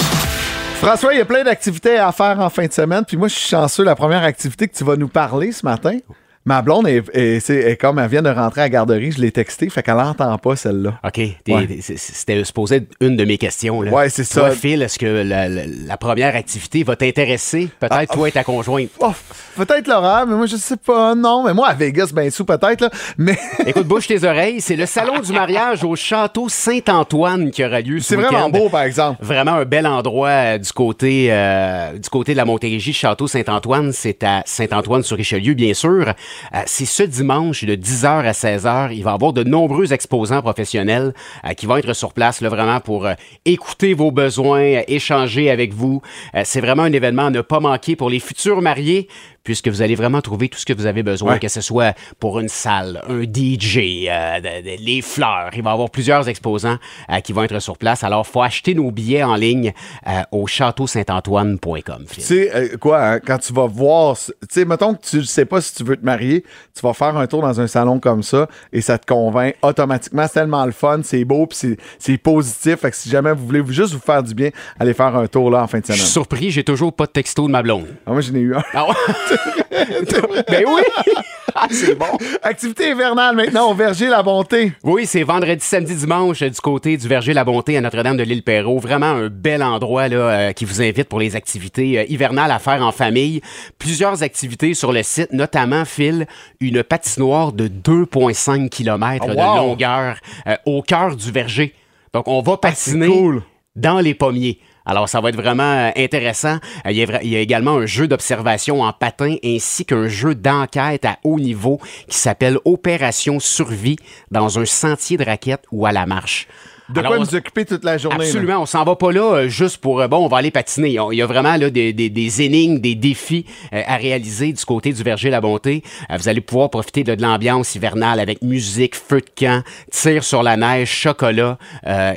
François, 0.82 1.14
il 1.14 1.20
y 1.20 1.22
a 1.22 1.26
plein 1.26 1.44
d'activités 1.44 1.98
à 1.98 2.12
faire 2.12 2.40
en 2.42 2.50
fin 2.50 2.66
de 2.66 2.74
semaine. 2.74 3.06
Puis 3.08 3.16
moi, 3.16 3.30
je 3.30 3.36
suis 3.36 3.48
chanceux. 3.50 3.84
La 3.86 3.96
première 3.96 4.24
activité 4.24 4.68
que 4.68 4.76
tu 4.76 4.84
vas 4.84 4.98
nous 4.98 5.08
parler 5.08 5.52
ce 5.54 5.66
matin, 5.66 5.98
ma 6.46 6.62
blonde 6.62 6.88
est, 6.88 7.04
est- 7.16 7.80
comme 7.80 8.00
elle 8.00 8.10
vient 8.10 8.22
de 8.22 8.30
rentrer 8.30 8.62
à 8.62 8.66
la 8.66 8.70
garderie. 8.70 9.12
Je 9.12 9.22
l'ai 9.22 9.32
textée, 9.32 9.70
fait 9.70 9.82
qu'elle 9.84 9.96
n'entend 9.96 10.38
pas 10.38 10.56
celle-là. 10.56 11.00
OK. 11.04 11.18
Ouais. 11.48 11.68
C'était 11.82 12.44
supposé 12.44 12.76
être 12.78 12.88
une 13.00 13.16
de 13.16 13.26
mes 13.26 13.38
questions. 13.38 13.82
Là. 13.82 13.92
Ouais, 13.92 14.10
c'est 14.10 14.24
ça. 14.24 14.52
Phil, 14.52 14.82
est-ce 14.82 15.00
que 15.00 15.06
la, 15.06 15.48
la- 15.48 15.64
la 15.66 15.98
première 15.98 16.36
activité 16.36 16.84
va 16.84 16.96
t'intéresser? 16.96 17.70
Peut-être 17.80 17.96
Ah, 17.96 18.06
toi 18.08 18.28
et 18.28 18.32
ta 18.32 18.44
conjointe. 18.44 18.90
Oh, 19.00 19.12
peut-être 19.56 19.88
Laura, 19.88 20.26
mais 20.26 20.36
moi, 20.36 20.46
je 20.46 20.56
sais 20.58 20.78
pas. 20.78 21.16
Non, 21.16 21.44
mais 21.44 21.54
moi, 21.54 21.70
à 21.70 21.74
Vegas, 21.74 22.12
ben 22.14 22.30
sous, 22.30 22.46
peut-être. 22.46 22.82
là. 22.82 22.90
Mais 23.18 23.38
Écoute, 23.66 23.88
bouge 23.88 24.08
tes 24.08 24.24
oreilles. 24.24 24.60
C'est 24.62 24.76
le 24.76 24.86
salon 24.86 25.20
du 25.20 25.32
mariage 25.32 25.84
au 25.84 25.96
château 25.96 26.50
Saint-Antoine 26.50 27.52
qui 27.52 27.64
aura 27.64 27.82
lieu 27.82 28.00
ce 28.00 28.10
c'est 28.10 28.16
vraiment 28.16 28.50
beau, 28.50 28.70
par 28.70 28.82
exemple. 28.84 29.24
Vraiment 29.24 29.54
un 29.54 29.66
bel 29.66 29.88
endroit 29.88 30.30
euh, 30.30 30.58
du 30.58 30.72
côté 30.72 31.28
euh, 31.32 31.94
du 31.98 32.10
côté 32.10 32.34
de 32.34 32.38
la 32.38 32.46
Montérégie, 32.46 32.94
Château 32.94 33.28
Saint-Antoine. 33.28 33.92
C'est 33.94 34.24
à 34.24 34.44
Saint-Antoine-sur-Richelieu, 34.46 35.54
bien 35.54 35.74
sûr. 35.74 36.14
Euh, 36.54 36.62
c'est 36.66 36.86
ce 36.86 37.04
dimanche 37.04 37.64
de 37.64 37.76
10h 37.76 38.08
à 38.08 38.32
16h. 38.32 38.94
Il 38.94 39.04
va 39.04 39.12
y 39.12 39.14
avoir 39.14 39.34
de 39.34 39.44
nombreux 39.44 39.94
exposants 39.94 40.42
professionnels 40.42 41.14
euh, 41.46 41.54
qui 41.54 41.66
vont 41.66 41.78
être 41.78 41.94
sur 41.94 42.14
place 42.14 42.42
là, 42.42 42.50
vraiment 42.50 42.80
pour 42.80 43.06
euh, 43.06 43.14
écouter 43.46 43.94
vos 43.94 44.12
besoins, 44.12 44.82
échanger 44.88 45.50
avec 45.50 45.74
vous. 45.74 46.02
C'est 46.44 46.62
vraiment 46.62 46.84
un 46.84 46.92
événement 46.94 47.28
à 47.28 47.30
ne 47.30 47.42
pas 47.42 47.60
manquer 47.60 47.96
pour 47.96 48.10
les 48.10 48.20
futurs 48.20 48.62
mariés 48.62 49.08
puisque 49.44 49.68
vous 49.68 49.82
allez 49.82 49.96
vraiment 49.96 50.22
trouver 50.22 50.50
tout 50.50 50.58
ce 50.60 50.66
que 50.66 50.74
vous 50.74 50.86
avez 50.86 51.04
besoin, 51.04 51.34
Ouais. 51.34 51.40
que 51.40 51.48
ce 51.48 51.62
soit 51.62 51.96
pour 52.20 52.40
une 52.40 52.48
salle, 52.50 53.02
un 53.10 53.24
DJ, 53.24 54.08
euh, 54.10 54.40
de- 54.40 54.62
de- 54.78 54.84
les 54.84 55.02
fleurs. 55.02 55.50
Il 55.56 55.62
va 55.64 55.72
y 55.72 55.74
avoir 55.74 55.90
plusieurs 55.90 56.28
exposants 56.30 56.78
euh, 57.10 57.20
qui 57.20 57.34
vont 57.34 57.44
être 57.44 57.60
sur 57.60 57.78
place. 57.78 58.04
Alors, 58.04 58.26
faut 58.26 58.42
acheter 58.42 58.74
nos 58.74 58.92
billets 58.92 59.24
en 59.24 59.36
ligne 59.36 59.74
euh, 60.08 60.22
au 60.32 60.48
château-saint-antoine.com. 60.48 62.06
Tu 62.14 62.22
sais, 62.22 62.72
quoi, 62.80 63.04
hein, 63.06 63.20
quand 63.20 63.38
tu 63.38 63.54
vas 63.54 63.68
voir, 63.68 64.18
tu 64.18 64.32
sais, 64.50 64.66
mettons 64.66 64.96
que 64.96 65.02
tu 65.06 65.18
ne 65.18 65.22
sais 65.24 65.46
pas 65.46 65.62
si 65.62 65.76
tu 65.76 65.84
veux 65.84 65.98
te 65.98 66.06
marier, 66.06 66.44
tu 66.76 66.82
vas 66.82 66.94
faire 66.94 67.16
un 67.18 67.28
tour 67.28 67.42
dans 67.42 67.60
un 67.60 67.68
salon 67.68 68.00
comme 68.00 68.24
ça 68.24 68.48
et 68.72 68.82
ça 68.82 68.98
te 68.98 69.06
convainc 69.06 69.56
automatiquement. 69.62 70.26
C'est 70.28 70.34
tellement 70.40 70.66
le 70.66 70.72
fun, 70.72 71.02
c'est 71.04 71.24
beau, 71.26 71.48
puis 71.48 71.58
c'est- 72.00 72.18
positif. 72.24 72.76
Fait 72.80 72.92
que 72.92 72.96
si 72.96 73.10
jamais 73.10 73.34
vous 73.34 73.46
voulez 73.46 73.64
juste 73.68 73.94
vous 73.94 74.00
faire 74.00 74.24
du 74.24 74.34
bien, 74.34 74.50
allez 74.80 74.94
faire 74.94 75.16
un 75.16 75.28
tour 75.28 75.50
là 75.52 75.64
en 75.64 75.68
fin 75.68 75.80
de 75.80 75.84
Je 75.84 75.88
semaine. 75.88 76.00
suis 76.02 76.10
surpris, 76.12 76.52
j'ai 76.52 76.64
toujours 76.64 76.94
pas 76.94 77.06
de 77.06 77.12
texto 77.12 77.46
de 77.48 77.52
ma 77.52 77.62
blonde. 77.62 77.88
Ah, 78.06 78.12
moi, 78.12 78.22
j'en 78.22 78.36
ai 78.36 78.40
eu 78.40 78.56
un. 78.56 78.64
Ah 78.74 78.88
ouais? 78.88 78.94
ben 80.48 80.64
oui! 80.68 80.82
Ah, 81.56 81.68
c'est 81.70 81.94
bon! 81.94 82.08
Activité 82.42 82.90
hivernale 82.90 83.36
maintenant 83.36 83.70
au 83.70 83.76
Verger 83.76 84.08
La 84.08 84.24
Bonté. 84.24 84.72
Oui, 84.84 85.06
c'est 85.06 85.22
vendredi, 85.22 85.64
samedi, 85.64 85.94
dimanche 85.94 86.42
euh, 86.42 86.50
du 86.50 86.60
côté 86.60 86.98
du 86.98 87.08
Verger 87.08 87.34
La 87.34 87.44
Bonté 87.44 87.78
à 87.78 87.82
Notre-Dame 87.82 88.18
de 88.18 88.24
l'île 88.24 88.42
Perrault. 88.42 88.80
Vraiment 88.80 89.06
un 89.06 89.30
bel 89.30 89.62
endroit 89.62 90.08
là, 90.08 90.16
euh, 90.18 90.52
qui 90.54 90.66
vous 90.66 90.82
invite 90.82 91.08
pour 91.08 91.20
les 91.20 91.36
activités 91.36 92.00
euh, 92.00 92.06
hivernales 92.10 92.50
à 92.50 92.58
faire 92.58 92.82
en 92.82 92.92
famille. 92.92 93.42
Plusieurs 93.78 94.24
activités 94.24 94.74
sur 94.74 94.92
le 94.92 95.04
site, 95.04 95.32
notamment, 95.32 95.86
Phil, 95.86 96.26
une 96.60 96.82
patinoire 96.82 97.54
de 97.54 97.68
2,5 97.68 98.70
km 98.70 99.26
Oh, 99.28 99.32
de 99.32 99.36
longueur 99.36 100.18
au 100.66 100.82
cœur 100.82 101.16
du 101.16 101.32
verger. 101.32 101.76
Donc, 102.14 102.28
on 102.28 102.42
va 102.42 102.58
patiner 102.58 103.08
cool. 103.08 103.44
dans 103.76 104.00
les 104.00 104.16
pommiers. 104.16 104.60
Alors, 104.86 105.08
ça 105.08 105.22
va 105.22 105.30
être 105.30 105.36
vraiment 105.36 105.64
euh, 105.64 105.92
intéressant. 105.96 106.58
Euh, 106.86 106.92
Il 106.92 106.98
y, 106.98 107.04
a, 107.04 107.06
vra- 107.06 107.20
il 107.24 107.30
y 107.30 107.36
a 107.36 107.40
également 107.40 107.78
un 107.78 107.86
jeu 107.86 108.08
d'observation 108.08 108.82
en 108.82 108.92
patin 108.94 109.36
ainsi 109.44 109.86
qu'un 109.86 110.08
jeu 110.08 110.36
d'enquête 110.36 111.06
à 111.06 111.18
haut 111.24 111.40
niveau 111.40 111.80
qui 112.08 112.18
s'appelle 112.18 112.58
Opération 112.66 113.40
Survie 113.40 113.96
dans 114.32 114.60
un 114.60 114.66
sentier 114.66 115.18
de 115.18 115.24
raquettes 115.24 115.64
ou 115.72 115.86
à 115.86 115.92
la 115.92 116.06
marche. 116.06 116.48
De 116.90 117.00
Alors, 117.00 117.14
quoi 117.16 117.20
nous 117.26 117.34
occuper 117.34 117.64
toute 117.64 117.86
la 117.86 117.98
journée. 117.98 118.18
là? 118.18 118.24
Absolument, 118.26 118.62
on 118.62 118.66
s'en 118.66 118.84
va 118.84 118.98
pas 118.98 119.14
là 119.14 119.22
euh, 119.36 119.48
juste 119.48 119.78
pour 119.78 120.02
euh, 120.02 120.08
bon, 120.10 120.18
on 120.18 120.28
va 120.28 120.38
aller 120.38 120.52
patiner. 120.52 120.90
Il 120.90 121.16
y 121.18 121.22
a 121.22 121.26
vraiment 121.26 121.56
là 121.56 121.70
des, 121.70 121.94
des- 121.94 122.10
des 122.10 122.42
énigmes, 122.42 122.80
des 122.80 122.94
défis 122.96 123.46
euh, 123.74 123.82
à 123.88 123.96
réaliser 123.96 124.52
du 124.52 124.66
côté 124.66 124.92
du 124.92 125.02
Verger 125.02 125.30
La 125.30 125.40
Bonté. 125.40 125.82
Vous 126.10 126.28
allez 126.28 126.42
pouvoir 126.42 126.70
profiter 126.70 127.06
de, 127.06 127.16
de 127.16 127.22
l'ambiance 127.22 127.74
hivernale 127.76 128.20
avec 128.20 128.42
musique, 128.42 128.96
feu 128.96 129.22
de 129.22 129.30
camp, 129.46 129.64
tir 129.92 130.26
sur 130.26 130.44
la 130.44 130.58
neige, 130.58 130.90
chocolat. 130.90 131.58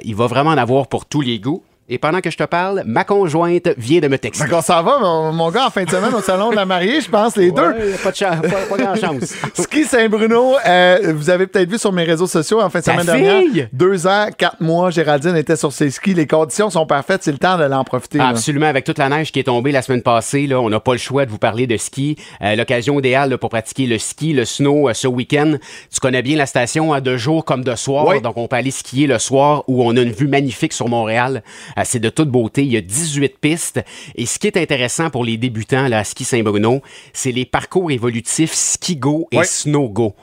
Il 0.04 0.16
va 0.16 0.26
vraiment 0.26 0.50
en 0.50 0.58
avoir 0.58 0.88
pour 0.88 1.06
tous 1.06 1.20
les 1.20 1.38
goûts. 1.38 1.62
Et 1.88 1.98
pendant 1.98 2.20
que 2.20 2.30
je 2.30 2.36
te 2.36 2.42
parle, 2.42 2.82
ma 2.84 3.04
conjointe 3.04 3.68
vient 3.78 4.00
de 4.00 4.08
me 4.08 4.18
texter. 4.18 4.44
Fait 4.44 4.50
qu'on 4.50 4.60
s'en 4.60 4.82
va, 4.82 4.98
mon, 5.00 5.32
mon 5.32 5.50
gars, 5.52 5.66
en 5.66 5.70
fin 5.70 5.84
de 5.84 5.90
semaine 5.90 6.12
au 6.14 6.20
salon 6.20 6.50
de 6.50 6.56
la 6.56 6.64
mariée, 6.66 7.00
je 7.00 7.08
pense, 7.08 7.36
les 7.36 7.52
deux. 7.52 7.74
Pas, 8.02 8.10
de 8.10 8.16
chan- 8.16 8.40
pas, 8.42 8.76
pas 8.76 8.82
grand 8.82 8.94
chance. 8.96 9.34
Ski 9.54 9.84
Saint-Bruno, 9.84 10.56
euh, 10.66 11.12
vous 11.14 11.30
avez 11.30 11.46
peut-être 11.46 11.70
vu 11.70 11.78
sur 11.78 11.92
mes 11.92 12.02
réseaux 12.02 12.26
sociaux 12.26 12.60
en 12.60 12.68
fin 12.70 12.80
de 12.80 12.84
Ta 12.84 12.92
semaine 12.98 13.06
dernière. 13.06 13.68
Deux 13.72 14.06
ans, 14.08 14.26
quatre 14.36 14.60
mois, 14.60 14.90
Géraldine 14.90 15.36
était 15.36 15.54
sur 15.54 15.72
ses 15.72 15.90
skis. 15.90 16.14
Les 16.14 16.26
conditions 16.26 16.70
sont 16.70 16.86
parfaites, 16.86 17.22
c'est 17.22 17.30
le 17.30 17.38
temps 17.38 17.56
de 17.56 17.64
l'en 17.64 17.84
profiter. 17.84 18.18
Absolument, 18.18 18.66
avec 18.66 18.84
toute 18.84 18.98
la 18.98 19.08
neige 19.08 19.30
qui 19.30 19.38
est 19.38 19.44
tombée 19.44 19.70
la 19.70 19.82
semaine 19.82 20.02
passée, 20.02 20.48
là, 20.48 20.60
on 20.60 20.68
n'a 20.68 20.80
pas 20.80 20.92
le 20.92 20.98
choix 20.98 21.24
de 21.24 21.30
vous 21.30 21.38
parler 21.38 21.68
de 21.68 21.76
ski. 21.76 22.16
Euh, 22.42 22.56
L'occasion 22.56 22.98
idéale 22.98 23.30
là, 23.30 23.38
pour 23.38 23.50
pratiquer 23.50 23.86
le 23.86 23.98
ski, 23.98 24.32
le 24.32 24.44
snow 24.44 24.88
euh, 24.88 24.92
ce 24.94 25.06
week-end. 25.06 25.54
Tu 25.92 26.00
connais 26.00 26.22
bien 26.22 26.36
la 26.36 26.46
station 26.46 26.92
à 26.92 27.00
de 27.00 27.16
jour 27.16 27.44
comme 27.44 27.62
de 27.62 27.76
soir, 27.76 28.06
Oui. 28.08 28.20
donc 28.20 28.36
on 28.36 28.48
peut 28.48 28.56
aller 28.56 28.72
skier 28.72 29.06
le 29.06 29.20
soir 29.20 29.62
où 29.68 29.84
on 29.84 29.96
a 29.96 30.00
une 30.00 30.10
vue 30.12 30.26
magnifique 30.26 30.72
sur 30.72 30.88
Montréal. 30.88 31.44
C'est 31.84 32.00
de 32.00 32.08
toute 32.08 32.30
beauté. 32.30 32.62
Il 32.62 32.72
y 32.72 32.76
a 32.76 32.80
18 32.80 33.38
pistes. 33.38 33.84
Et 34.14 34.26
ce 34.26 34.38
qui 34.38 34.46
est 34.46 34.56
intéressant 34.56 35.10
pour 35.10 35.24
les 35.24 35.36
débutants 35.36 35.88
là, 35.88 35.98
à 35.98 36.04
Ski 36.04 36.24
Saint-Bruno, 36.24 36.82
c'est 37.12 37.32
les 37.32 37.44
parcours 37.44 37.90
évolutifs 37.90 38.52
Ski 38.52 38.96
Go 38.96 39.28
et 39.32 39.38
Oui. 39.38 39.46
Snow 39.46 39.88
Go. 39.88 40.14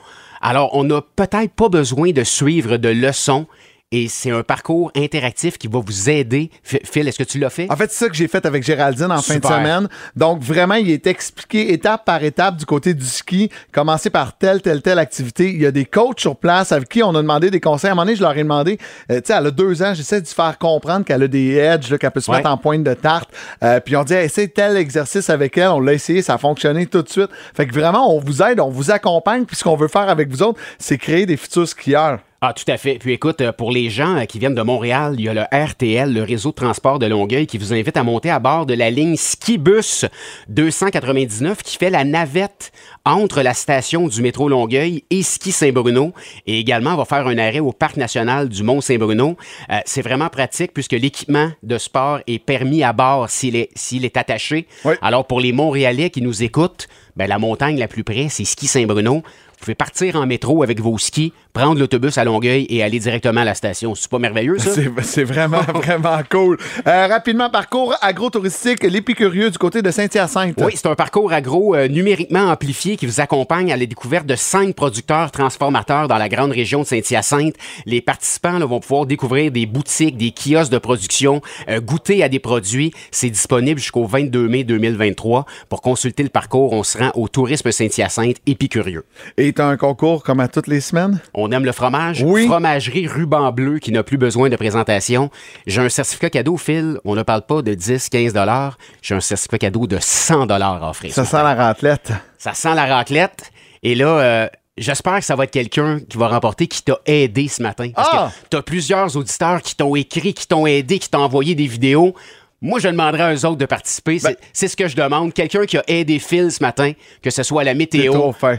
Alors, 0.41 0.71
on 0.73 0.83
n'a 0.83 1.01
peut-être 1.01 1.53
pas 1.53 1.69
besoin 1.69 2.11
de 2.11 2.23
suivre 2.23 2.77
de 2.77 2.89
leçons. 2.89 3.47
Et 3.95 4.08
c'est 4.08 4.32
un 4.32 4.41
parcours 4.41 4.91
interactif 4.97 5.60
qui 5.60 5.67
va 5.67 5.79
vous 5.79 6.10
aider. 6.10 6.49
Phil, 6.63 7.08
est-ce 7.08 7.19
que 7.19 7.23
tu 7.23 7.38
l'as 7.38 7.51
fait? 7.51 7.71
En 7.71 7.75
fait, 7.75 7.91
c'est 7.91 8.06
ça 8.06 8.10
que 8.10 8.15
j'ai 8.15 8.27
fait 8.27 8.43
avec 8.43 8.63
Géraldine 8.63 9.12
en 9.12 9.21
fin 9.21 9.38
de 9.38 9.45
semaine. 9.45 9.88
Donc, 10.15 10.41
vraiment, 10.41 10.73
il 10.73 10.89
est 10.89 11.06
expliqué 11.06 11.71
étape 11.73 12.03
par 12.03 12.23
étape 12.23 12.58
du 12.58 12.65
côté 12.65 12.95
du 12.95 13.06
ski, 13.06 13.51
commencer 13.71 14.10
par 14.10 14.36
telle, 14.36 14.63
telle, 14.63 14.82
telle 14.82 14.97
activité. 14.97 15.51
Il 15.51 15.62
y 15.62 15.67
a 15.67 15.71
des 15.71 15.86
coachs 15.86 16.19
sur 16.21 16.36
place 16.36 16.71
avec 16.71 16.89
qui 16.89 17.03
on 17.03 17.12
a 17.12 17.21
demandé 17.21 17.51
des 17.51 17.60
conseils. 17.60 17.89
À 17.89 17.91
un 17.91 17.95
moment 17.95 18.06
donné, 18.06 18.15
je 18.15 18.23
leur 18.23 18.36
ai 18.36 18.41
demandé, 18.41 18.79
euh, 19.12 19.17
tu 19.21 19.27
sais, 19.27 19.34
elle 19.38 19.45
a 19.45 19.51
deux 19.51 19.84
ans, 19.84 19.93
j'essaie 19.93 20.21
de 20.21 20.25
lui 20.25 20.34
faire 20.34 20.58
comprendre 20.58 21.06
qu'elle 21.06 21.21
a 21.21 21.27
des 21.27 21.53
edges, 21.58 21.95
qu'elle 21.99 22.10
peut 22.10 22.19
se 22.19 22.32
Ouais. 22.32 22.38
mettre 22.38 22.49
en 22.49 22.58
pointe 22.58 22.82
de 22.84 22.95
tarte. 22.95 23.29
Euh, 23.63 23.79
puis 23.79 23.95
on 23.95 24.03
dit, 24.03 24.15
essaye 24.15 24.49
tel 24.49 24.75
exercice 24.75 25.29
avec 25.29 25.56
elle. 25.60 25.67
On 25.67 25.79
l'a 25.79 25.93
essayé, 25.93 26.23
ça 26.23 26.34
a 26.34 26.38
fonctionné 26.39 26.88
tout 26.88 27.03
de 27.03 27.10
suite. 27.10 27.29
Fait 27.56 27.67
que 27.67 27.73
vraiment, 27.75 28.12
on 28.12 28.19
vous 28.19 28.41
aide, 28.41 28.60
on 28.60 28.69
vous 28.71 28.89
accompagne. 28.89 29.45
Puis 29.45 29.56
ce 29.56 29.63
qu'on 29.63 29.75
veut 29.75 29.88
faire 29.88 30.10
avec 30.10 30.29
vous 30.29 30.41
autres, 30.41 30.60
c'est 30.79 30.97
créer 30.97 31.27
des 31.27 31.38
futurs 31.38 31.67
skieurs. 31.67 32.17
Ah, 32.45 32.51
tout 32.51 32.69
à 32.69 32.75
fait. 32.75 32.95
Puis 32.95 33.13
écoute, 33.13 33.39
euh, 33.39 33.53
pour 33.53 33.71
les 33.71 33.89
gens 33.89 34.17
euh, 34.17 34.25
qui 34.25 34.38
viennent 34.38 34.53
de 34.53 34.62
Montréal, 34.62 35.15
il 35.17 35.23
y 35.23 35.29
a 35.29 35.34
le 35.34 35.43
RTL, 35.43 36.13
le 36.13 36.23
réseau 36.23 36.49
de 36.49 36.56
transport 36.56 36.99
de 36.99 37.06
Longueuil, 37.06 37.47
qui 37.47 37.58
vous 37.58 37.71
invite 37.71 37.95
à 37.95 38.03
monter 38.03 38.29
à 38.29 38.39
bord 38.39 38.65
de 38.65 38.73
la 38.73 38.89
ligne 38.89 39.15
Skibus 39.15 40.03
299 40.49 41.63
qui 41.63 41.77
fait 41.77 41.89
la 41.89 42.03
navette 42.03 42.73
entre 43.06 43.41
la 43.43 43.53
station 43.53 44.10
du 44.10 44.21
métro 44.21 44.49
Longueuil 44.49 45.06
et 45.10 45.23
Ski 45.23 45.53
Saint-Bruno. 45.53 46.12
Et 46.45 46.60
également, 46.60 46.97
va 46.97 47.06
faire 47.06 47.27
un 47.27 47.38
arrêt 47.38 47.62
au 47.62 47.71
Parc 47.71 47.95
national 47.95 48.49
du 48.49 48.62
Mont-Saint-Bruno. 48.62 49.38
Euh, 49.69 49.79
c'est 49.86 50.01
vraiment 50.01 50.27
pratique 50.27 50.73
puisque 50.73 50.91
l'équipement 50.91 51.49
de 51.63 51.77
sport 51.77 52.19
est 52.27 52.39
permis 52.39 52.84
à 52.84 52.91
bord 52.91 53.29
s'il 53.29 53.56
est, 53.56 53.69
s'il 53.73 54.03
est 54.03 54.17
attaché. 54.17 54.67
Oui. 54.84 54.95
Alors, 55.01 55.27
pour 55.27 55.39
les 55.39 55.53
Montréalais 55.53 56.10
qui 56.10 56.21
nous 56.21 56.43
écoutent, 56.43 56.89
ben, 57.15 57.27
la 57.27 57.39
montagne 57.39 57.77
la 57.77 57.88
plus 57.88 58.03
près, 58.03 58.27
c'est 58.27 58.43
Ski 58.43 58.67
Saint-Bruno. 58.67 59.23
Vous 59.63 59.67
pouvez 59.67 59.76
partir 59.76 60.17
en 60.17 60.26
métro 60.26 60.62
avec 60.62 60.82
vos 60.82 60.97
skis, 60.97 61.32
prendre 61.54 61.80
l'autobus 61.80 62.17
à 62.17 62.26
Longueuil 62.26 62.65
et 62.67 62.84
aller 62.84 62.99
directement 62.99 63.39
à 63.39 63.45
la 63.45 63.54
station. 63.54 63.95
C'est 63.95 64.12
pas 64.12 64.19
merveilleux, 64.19 64.58
ça? 64.60 64.71
C'est, 64.71 64.91
c'est 65.04 65.23
vraiment, 65.23 65.62
vraiment 65.73 66.19
cool. 66.30 66.58
Euh, 66.86 67.08
rapidement, 67.08 67.49
parcours 67.49 67.95
agro-touristique, 68.02 68.84
l'épicurieux 68.84 69.49
du 69.49 69.58
côté 69.58 69.82
de 69.82 69.89
Saint-Hyacinthe. 69.89 70.56
Oui, 70.58 70.73
c'est 70.76 70.88
un 70.88 70.95
parcours 70.95 71.32
agro 71.32 71.76
euh, 71.76 71.88
numériquement 71.88 72.49
amplifié 72.49 72.97
qui 72.97 73.06
vous 73.06 73.21
accompagne 73.21 73.71
à 73.71 73.78
la 73.78 73.86
découverte 73.86 74.26
de 74.26 74.36
cinq 74.36 74.76
producteurs 74.76 75.32
transformateurs 75.32 76.10
dans 76.10 76.17
la 76.17 76.28
grande 76.28 76.52
région 76.52 76.82
de 76.82 76.86
Saint-Hyacinthe. 76.86 77.56
Les 77.86 78.02
participants 78.02 78.60
là, 78.60 78.65
vont 78.65 78.82
pouvoir 78.82 79.06
découvrir 79.06 79.49
des 79.49 79.65
boutiques, 79.65 80.17
des 80.17 80.34
kiosques 80.34 80.73
de 80.73 80.78
production, 80.78 81.41
euh, 81.69 81.80
goûter 81.80 82.21
à 82.21 82.28
des 82.28 82.39
produits. 82.39 82.91
C'est 83.12 83.30
disponible 83.30 83.80
jusqu'au 83.80 84.08
22 84.08 84.49
mai 84.49 84.65
2023. 84.65 85.45
Pour 85.69 85.82
consulter 85.82 86.23
le 86.23 86.28
parcours, 86.28 86.73
on 86.73 86.84
se 86.84 86.97
rend 86.97 87.12
au 87.15 87.30
Tourisme 87.30 87.71
Saint-Hyacinthe 87.71 88.39
Épicurieux. 88.45 89.06
Et 89.38 89.52
un 89.59 89.77
concours 89.77 90.23
comme 90.23 90.39
à 90.39 90.47
toutes 90.47 90.67
les 90.67 90.81
semaines? 90.81 91.19
On 91.33 91.51
aime 91.51 91.65
le 91.65 91.71
fromage. 91.71 92.21
Oui. 92.23 92.47
Fromagerie 92.47 93.07
Ruban 93.07 93.51
Bleu 93.51 93.79
qui 93.79 93.91
n'a 93.91 94.03
plus 94.03 94.17
besoin 94.17 94.49
de 94.49 94.55
présentation. 94.55 95.29
J'ai 95.67 95.81
un 95.81 95.89
certificat 95.89 96.29
cadeau, 96.29 96.57
Phil. 96.57 96.97
On 97.05 97.15
ne 97.15 97.23
parle 97.23 97.43
pas 97.43 97.61
de 97.61 97.73
10, 97.73 98.09
15 98.09 98.33
dollars. 98.33 98.77
J'ai 99.01 99.15
un 99.15 99.19
certificat 99.19 99.57
cadeau 99.57 99.87
de 99.87 99.97
100 99.99 100.45
dollars 100.47 100.83
à 100.83 100.89
offrir. 100.89 101.13
Ça 101.13 101.25
sent 101.25 101.37
la 101.43 101.53
raclette. 101.55 102.11
Ça 102.37 102.53
sent 102.53 102.73
la 102.75 102.85
raclette. 102.85 103.51
Et 103.83 103.95
là, 103.95 104.07
euh, 104.07 104.47
J'espère 104.75 105.19
que 105.19 105.23
ça 105.25 105.35
va 105.35 105.43
être 105.43 105.51
quelqu'un 105.51 105.99
qui 105.99 106.17
va 106.17 106.27
remporter, 106.29 106.65
qui 106.65 106.81
t'a 106.81 106.97
aidé 107.05 107.47
ce 107.47 107.61
matin. 107.61 107.91
Parce 107.95 108.09
Ah! 108.11 108.31
que 108.33 108.47
t'as 108.49 108.63
plusieurs 108.63 109.15
auditeurs 109.15 109.61
qui 109.61 109.75
t'ont 109.75 109.95
écrit, 109.95 110.33
qui 110.33 110.47
t'ont 110.47 110.65
aidé, 110.65 110.97
qui 110.97 111.11
t'ont 111.11 111.19
envoyé 111.19 111.53
des 111.53 111.67
vidéos. 111.67 112.15
Moi, 112.63 112.80
je 112.80 112.88
demanderais 112.88 113.23
à 113.23 113.34
eux 113.36 113.45
autres 113.45 113.58
de 113.58 113.65
participer. 113.65 114.17
C'est- 114.19 114.30
Ben- 114.30 114.36
C'est 114.54 114.67
ce 114.69 114.78
que 114.78 114.88
je 114.88 114.95
demande. 114.95 115.34
Quelqu'un 115.34 115.65
qui 115.65 115.78
a 115.78 115.84
aidé 115.86 116.17
Phil 116.17 116.49
ce 116.49 116.63
matin, 116.63 116.93
que 117.21 117.30
ce 117.30 117.43
soit 117.43 117.63
la 117.65 117.73
météo. 117.73 118.13
trop 118.13 118.32
fin. 118.32 118.58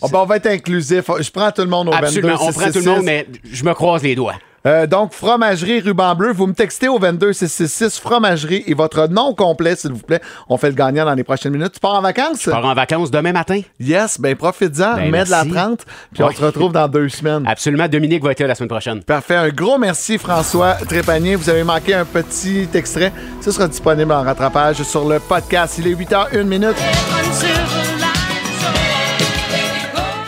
Oh, 0.00 0.08
ben, 0.08 0.20
on 0.20 0.24
va 0.24 0.36
être 0.36 0.46
inclusif. 0.46 1.04
Je 1.20 1.30
prends 1.30 1.52
tout 1.52 1.60
le 1.62 1.68
monde 1.68 1.90
au 1.90 1.92
Absolument, 1.92 2.36
22 2.36 2.42
on 2.48 2.52
prend 2.52 2.70
tout 2.72 2.78
le 2.78 2.84
monde, 2.90 3.04
mais 3.04 3.26
je 3.52 3.62
me 3.64 3.74
croise 3.74 4.02
les 4.02 4.14
doigts. 4.14 4.36
Euh, 4.66 4.86
donc, 4.86 5.12
fromagerie 5.12 5.80
ruban 5.80 6.14
bleu, 6.14 6.32
vous 6.32 6.46
me 6.46 6.54
textez 6.54 6.88
au 6.88 6.98
22666 6.98 7.98
fromagerie 8.00 8.64
et 8.66 8.72
votre 8.74 9.08
nom 9.08 9.34
complet, 9.34 9.76
s'il 9.76 9.92
vous 9.92 9.98
plaît. 9.98 10.20
On 10.48 10.56
fait 10.56 10.68
le 10.68 10.74
gagnant 10.74 11.04
dans 11.04 11.14
les 11.14 11.24
prochaines 11.24 11.52
minutes. 11.52 11.72
Tu 11.74 11.80
pars 11.80 11.94
en 11.94 12.00
vacances? 12.00 12.42
Je 12.44 12.50
pars 12.50 12.64
en 12.64 12.74
vacances 12.74 13.10
demain 13.10 13.32
matin. 13.32 13.60
Yes, 13.78 14.18
ben 14.18 14.34
profites-en, 14.34 14.96
Ben, 14.96 15.10
mets 15.10 15.24
de 15.24 15.30
la 15.30 15.44
merci. 15.44 15.50
30, 15.58 15.80
puis 16.14 16.22
on 16.22 16.30
se 16.30 16.42
retrouve 16.42 16.72
dans 16.72 16.88
deux 16.88 17.08
semaines. 17.10 17.44
Absolument, 17.46 17.88
Dominique 17.88 18.22
va 18.24 18.32
être 18.32 18.40
là 18.40 18.46
la 18.46 18.54
semaine 18.54 18.70
prochaine. 18.70 19.02
Parfait. 19.02 19.36
Un 19.36 19.48
gros 19.50 19.76
merci, 19.76 20.16
François 20.16 20.74
Trépanier. 20.88 21.36
Vous 21.36 21.50
avez 21.50 21.64
manqué 21.64 21.94
un 21.94 22.04
petit 22.06 22.66
extrait. 22.72 23.12
Ce 23.42 23.50
sera 23.50 23.68
disponible 23.68 24.12
en 24.12 24.22
rattrapage 24.22 24.82
sur 24.82 25.06
le 25.06 25.20
podcast. 25.20 25.76
Il 25.78 25.88
est 25.88 25.94
8h01 25.94 26.42
minute. 26.44 27.83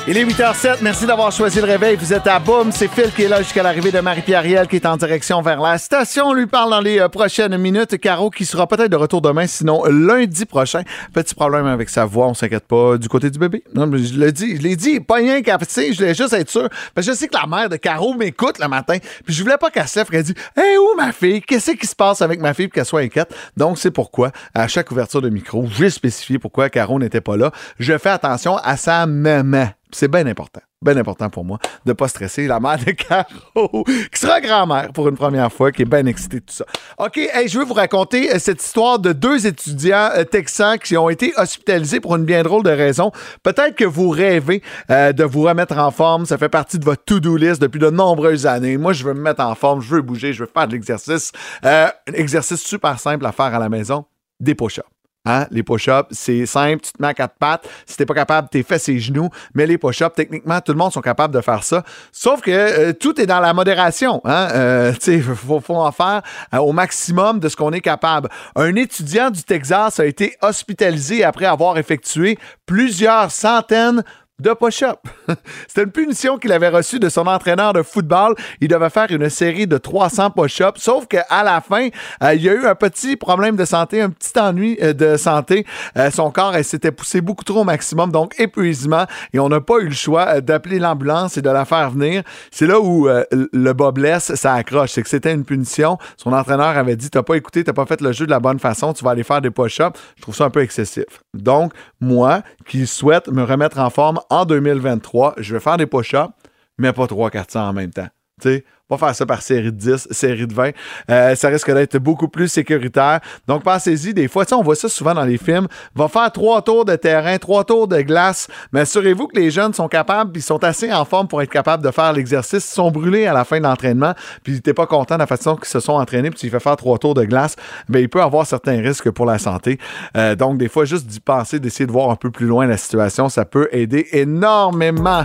Il 0.09 0.17
est 0.17 0.25
8h07. 0.25 0.77
Merci 0.83 1.05
d'avoir 1.05 1.33
choisi 1.33 1.59
le 1.59 1.65
réveil. 1.65 1.97
Vous 1.97 2.13
êtes 2.13 2.29
à 2.29 2.39
Boom. 2.39 2.71
C'est 2.71 2.87
Phil 2.87 3.11
qui 3.13 3.25
est 3.25 3.29
là 3.29 3.43
jusqu'à 3.43 3.65
l'arrivée 3.65 3.91
de 3.91 3.99
Marie-Pierre 3.99 4.69
qui 4.69 4.77
est 4.77 4.87
en 4.87 4.97
direction 4.97 5.43
vers 5.43 5.61
la 5.61 5.79
station. 5.79 6.27
On 6.29 6.33
lui 6.33 6.47
parle 6.47 6.71
dans 6.71 6.81
les 6.81 7.01
euh, 7.01 7.09
prochaines 7.09 7.57
minutes. 7.57 7.99
Caro 7.99 8.31
qui 8.31 8.45
sera 8.45 8.69
peut-être 8.69 8.93
de 8.93 8.97
retour 8.97 9.21
demain, 9.21 9.49
sinon 9.49 9.83
lundi 9.87 10.45
prochain. 10.45 10.83
Petit 11.13 11.35
problème 11.35 11.67
avec 11.67 11.89
sa 11.89 12.05
voix, 12.05 12.29
on 12.29 12.35
s'inquiète 12.35 12.69
pas. 12.69 12.99
Du 12.99 13.09
côté 13.09 13.31
du 13.31 13.41
bébé. 13.41 13.65
Non, 13.75 13.89
mais 13.89 13.99
je 13.99 14.17
l'ai 14.17 14.31
dit. 14.31 14.57
Je 14.57 14.63
l'ai 14.63 14.77
dit. 14.77 15.01
Pas 15.01 15.17
rien 15.17 15.43
qu'à 15.43 15.59
je 15.59 15.97
voulais 15.97 16.15
juste 16.15 16.33
être 16.35 16.51
sûr. 16.51 16.69
Parce 16.95 17.05
que 17.05 17.13
je 17.13 17.19
sais 17.19 17.27
que 17.27 17.37
la 17.37 17.49
mère 17.49 17.69
de 17.69 17.77
Caro 17.77 18.15
m'écoute 18.15 18.61
le 18.61 18.69
matin. 18.69 18.99
Puis 19.25 19.35
je 19.35 19.43
voulais 19.43 19.59
pas 19.59 19.71
qu'elle 19.71 19.89
se 19.89 19.99
lève 19.99 20.07
et 20.09 20.13
qu'elle 20.13 20.23
dise 20.23 20.37
Hey, 20.57 20.79
où 20.79 20.97
ma 20.97 21.11
fille? 21.11 21.43
Qu'est-ce 21.43 21.73
qui 21.73 21.87
se 21.87 21.97
passe 21.97 22.23
avec 22.23 22.41
ma 22.41 22.55
fille? 22.55 22.71
Qu'elle 22.71 22.85
soit 22.85 23.01
inquiète. 23.01 23.35
Donc, 23.57 23.77
c'est 23.77 23.91
pourquoi, 23.91 24.31
à 24.55 24.69
chaque 24.69 24.89
ouverture 24.93 25.21
de 25.21 25.31
micro, 25.31 25.67
j'ai 25.77 25.91
spécifié 25.91 26.39
pourquoi 26.39 26.71
Caro 26.71 26.97
n'était 27.01 27.21
pas 27.21 27.37
là. 27.37 27.51
Je 27.81 27.99
fais 27.99 28.11
attention 28.11 28.57
à 28.59 28.77
sa 28.77 29.05
maman. 29.07 29.67
C'est 29.97 30.09
bien 30.09 30.27
important. 30.27 30.61
Bien 30.83 30.95
important 30.99 31.31
pour 31.31 31.43
moi 31.43 31.59
de 31.87 31.95
pas 31.95 32.07
stresser 32.07 32.47
la 32.47 32.61
mère 32.61 32.77
de 32.77 32.91
Caro, 32.91 33.83
qui 34.13 34.21
sera 34.21 34.43
grand-mère 34.43 34.93
pour 34.93 35.09
une 35.09 35.17
première 35.17 35.51
fois, 35.51 35.73
qui 35.73 35.83
est 35.83 35.87
bien 35.87 36.05
excitée 36.05 36.41
de 36.41 36.45
tout 36.45 36.53
ça. 36.53 36.67
OK, 36.99 37.17
hey, 37.17 37.49
je 37.49 37.59
veux 37.59 37.65
vous 37.65 37.73
raconter 37.73 38.31
euh, 38.31 38.39
cette 38.39 38.63
histoire 38.63 38.99
de 38.99 39.15
deux 39.15 39.47
étudiants 39.47 40.11
euh, 40.15 40.25
texans 40.25 40.79
qui 40.79 40.99
ont 40.99 41.09
été 41.09 41.33
hospitalisés 41.39 42.01
pour 42.01 42.15
une 42.15 42.27
bien 42.27 42.43
drôle 42.43 42.63
de 42.63 42.69
raison. 42.69 43.11
Peut-être 43.43 43.75
que 43.75 43.87
vous 43.87 44.11
rêvez 44.11 44.63
euh, 44.91 45.15
de 45.15 45.25
vous 45.25 45.41
remettre 45.45 45.79
en 45.79 45.91
forme. 45.91 46.27
Ça 46.27 46.37
fait 46.37 46.51
partie 46.51 46.79
de 46.79 46.85
votre 46.85 47.03
to-do 47.03 47.35
list 47.35 47.63
depuis 47.63 47.81
de 47.81 47.89
nombreuses 47.89 48.45
années. 48.45 48.77
Moi, 48.77 48.93
je 48.93 49.03
veux 49.03 49.15
me 49.15 49.23
mettre 49.23 49.41
en 49.41 49.55
forme, 49.55 49.81
je 49.81 49.95
veux 49.95 50.03
bouger, 50.03 50.35
je 50.35 50.45
veux 50.45 50.51
faire 50.53 50.69
de 50.69 50.73
l'exercice. 50.73 51.33
Un 51.63 51.89
exercice 52.13 52.61
super 52.61 53.01
simple 53.01 53.25
à 53.25 53.33
faire 53.33 53.47
à 53.47 53.59
la 53.59 53.71
maison, 53.71 54.05
des 54.41 54.55
push-ups. 54.55 54.96
Hein? 55.27 55.47
Les 55.51 55.63
push-ups, 55.63 56.07
c'est 56.13 56.47
simple, 56.47 56.83
tu 56.83 56.93
te 56.93 57.03
mets 57.03 57.09
à 57.09 57.15
quatre 57.15 57.35
pattes. 57.39 57.69
Si 57.85 57.97
t'es 57.97 58.07
pas 58.07 58.15
capable, 58.15 58.49
t'es 58.49 58.63
fait 58.63 58.79
ses 58.79 58.99
genoux. 58.99 59.29
Mais 59.55 59.67
les 59.67 59.77
push-ups, 59.77 60.15
techniquement, 60.15 60.61
tout 60.61 60.73
le 60.73 60.79
monde 60.79 60.93
sont 60.93 61.01
capables 61.01 61.35
de 61.35 61.41
faire 61.41 61.65
ça. 61.65 61.83
Sauf 62.13 62.41
que 62.41 62.51
euh, 62.51 62.93
tout 62.93 63.21
est 63.21 63.27
dans 63.27 63.41
la 63.41 63.53
modération. 63.53 64.21
Hein? 64.25 64.49
Euh, 64.53 64.93
faut, 65.35 65.61
faut 65.61 65.77
en 65.77 65.93
faire 65.93 66.23
euh, 66.55 66.59
au 66.59 66.73
maximum 66.73 67.41
de 67.41 67.49
ce 67.49 67.57
qu'on 67.57 67.73
est 67.73 67.81
capable. 67.81 68.29
Un 68.55 68.75
étudiant 68.77 69.31
du 69.31 69.43
Texas 69.43 70.01
a 70.01 70.07
été 70.07 70.37
hospitalisé 70.43 71.25
après 71.25 71.47
avoir 71.47 71.77
effectué 71.77 72.39
plusieurs 72.65 73.31
centaines 73.31 74.05
de 74.39 74.53
push-up. 74.53 74.99
C'était 75.67 75.85
une 75.85 75.91
punition 75.91 76.37
qu'il 76.37 76.53
avait 76.53 76.69
reçue 76.69 76.99
de 76.99 77.09
son 77.09 77.27
entraîneur 77.27 77.73
de 77.73 77.83
football. 77.83 78.35
Il 78.61 78.69
devait 78.69 78.91
faire 78.91 79.11
une 79.11 79.31
série 79.31 79.67
de 79.67 79.79
300 79.79 80.31
push-ups, 80.31 80.81
sauf 80.81 81.07
qu'à 81.07 81.43
la 81.43 81.61
fin, 81.63 81.89
euh, 82.23 82.35
il 82.35 82.43
y 82.43 82.49
a 82.49 82.53
eu 82.53 82.67
un 82.67 82.75
petit 82.75 83.17
problème 83.17 83.57
de 83.57 83.65
santé, 83.65 84.03
un 84.03 84.11
petit 84.11 84.39
ennui 84.39 84.77
euh, 84.83 84.93
de 84.93 85.17
santé. 85.17 85.67
Euh, 85.97 86.11
son 86.11 86.31
corps 86.31 86.55
s'était 86.63 86.93
poussé 86.93 87.23
beaucoup 87.23 87.45
trop 87.45 87.61
au 87.61 87.65
maximum, 87.65 88.13
donc 88.13 88.39
épuisement, 88.39 89.07
et 89.33 89.39
on 89.39 89.49
n'a 89.49 89.61
pas 89.61 89.79
eu 89.79 89.89
le 89.89 89.95
choix 89.95 90.41
d'appeler 90.43 90.79
l'ambulance 90.79 91.39
et 91.39 91.43
de 91.43 91.51
la 91.51 91.65
faire 91.65 91.91
venir. 91.91 92.23
C'est 92.51 92.67
là 92.67 92.79
où 92.81 93.09
le 93.09 93.73
bas 93.73 93.91
blesse, 93.91 94.35
ça 94.35 94.55
accroche. 94.55 94.91
C'est 94.91 95.03
que 95.03 95.09
c'était 95.09 95.33
une 95.33 95.45
punition. 95.45 95.99
Son 96.17 96.33
entraîneur 96.33 96.77
avait 96.77 96.97
dit, 96.97 97.09
t'as 97.09 97.23
pas 97.23 97.37
écouté, 97.37 97.65
t'as 97.65 97.73
pas 97.73 97.87
fait 97.87 98.01
le 98.01 98.13
jeu 98.13 98.27
de 98.27 98.31
la 98.31 98.41
bonne 98.41 98.59
façon, 98.59 98.93
tu 98.93 99.05
vas 99.05 99.13
aller 99.13 99.23
faire 99.23 99.41
des 99.41 99.51
push-ups. 99.51 99.99
Je 100.17 100.23
trouve 100.23 100.35
ça 100.35 100.45
un 100.45 100.51
peu 100.51 100.61
excessif. 100.61 101.05
Donc, 101.35 101.73
moi, 102.01 102.43
qui 102.67 102.87
souhaite 102.87 103.29
me 103.29 103.43
remettre 103.43 103.79
en 103.79 103.91
forme 103.91 104.21
en 104.31 104.45
2023, 104.45 105.35
je 105.39 105.55
vais 105.55 105.61
faire 105.61 105.77
des 105.77 105.87
push-ups, 105.87 106.33
mais 106.79 106.93
pas 106.93 107.07
300-400 107.07 107.59
en 107.59 107.73
même 107.73 107.93
temps. 107.93 108.09
Sais, 108.43 108.65
pas 108.87 108.99
faire 108.99 109.15
ça 109.15 109.25
par 109.25 109.41
série 109.41 109.73
de 109.73 109.79
10, 109.79 110.09
série 110.11 110.47
de 110.47 110.53
20. 110.53 110.73
Euh, 111.11 111.35
ça 111.35 111.49
risque 111.49 111.73
d'être 111.73 111.97
beaucoup 111.97 112.29
plus 112.29 112.49
sécuritaire. 112.49 113.21
Donc, 113.49 113.63
pensez-y. 113.63 114.13
Des 114.13 114.29
fois, 114.29 114.45
on 114.53 114.63
voit 114.63 114.75
ça 114.75 114.91
souvent 114.91 115.15
dans 115.15 115.25
les 115.25 115.39
films. 115.39 115.69
Va 115.95 116.07
faire 116.09 116.31
trois 116.31 116.61
tours 116.61 116.85
de 116.85 116.97
terrain, 116.97 117.39
trois 117.39 117.65
tours 117.65 117.89
de 117.89 118.03
glace. 118.03 118.47
Mais 118.73 118.81
assurez-vous 118.81 119.29
que 119.29 119.41
les 119.41 119.51
jeunes 119.51 119.73
sont 119.73 119.89
capables, 119.89 120.33
puis 120.33 120.43
sont 120.43 120.63
assez 120.65 120.93
en 120.93 121.07
forme 121.07 121.29
pour 121.29 121.41
être 121.41 121.51
capables 121.51 121.83
de 121.83 121.91
faire 121.91 122.13
l'exercice. 122.13 122.71
Ils 122.71 122.75
sont 122.75 122.91
brûlés 122.91 123.27
à 123.27 123.33
la 123.33 123.47
fin 123.47 123.57
de 123.57 123.65
l'entraînement, 123.65 124.13
puis 124.43 124.61
t'es 124.61 124.75
pas 124.75 124.87
content 124.87 125.15
de 125.15 125.21
la 125.21 125.27
façon 125.27 125.57
qu'ils 125.57 125.65
se 125.65 125.81
sont 125.81 125.95
entraînés, 125.95 126.29
puis 126.29 126.39
tu 126.39 126.51
fais 126.51 126.61
faire 126.61 126.77
trois 126.77 126.99
tours 126.99 127.15
de 127.15 127.25
glace, 127.25 127.57
ben 127.89 128.01
il 128.01 128.11
peut 128.11 128.21
avoir 128.21 128.47
certains 128.47 128.83
risques 128.83 129.11
pour 129.13 129.25
la 129.25 129.39
santé. 129.39 129.79
Euh, 130.15 130.35
donc, 130.35 130.59
des 130.59 130.69
fois, 130.69 130.85
juste 130.85 131.07
d'y 131.07 131.21
penser, 131.21 131.59
d'essayer 131.59 131.87
de 131.87 131.93
voir 131.93 132.11
un 132.11 132.17
peu 132.17 132.31
plus 132.31 132.47
loin 132.47 132.67
la 132.67 132.77
situation, 132.77 133.31
ça 133.31 133.47
peut 133.47 133.71
aider 133.73 134.09
énormément. 134.13 135.25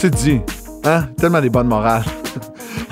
Tu 0.00 0.10
te 0.10 0.16
dis, 0.16 0.40
hein? 0.84 1.04
Tellement 1.16 1.40
des 1.40 1.50
bonnes 1.50 1.68
morales. 1.68 2.04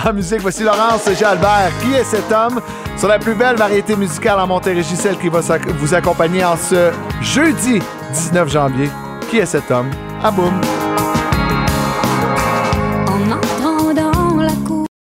En 0.05 0.13
musique, 0.13 0.41
voici 0.41 0.63
Laurence 0.63 1.09
Jalbert. 1.19 1.73
Qui 1.83 1.93
est 1.95 2.05
cet 2.05 2.31
homme? 2.31 2.61
Sur 2.97 3.09
la 3.09 3.19
plus 3.19 3.35
belle 3.35 3.57
variété 3.57 3.97
musicale 3.97 4.39
en 4.39 4.47
Montérégie, 4.47 4.95
celle 4.97 5.19
qui 5.19 5.29
va 5.29 5.41
vous 5.41 5.95
accompagner 5.95 6.45
en 6.45 6.57
ce 6.57 6.93
jeudi 7.21 7.81
19 8.13 8.49
janvier? 8.49 8.91
Qui 9.29 9.39
est 9.39 9.47
cet 9.47 9.71
homme? 9.71 9.91
À 10.23 10.31
boum! 10.31 10.61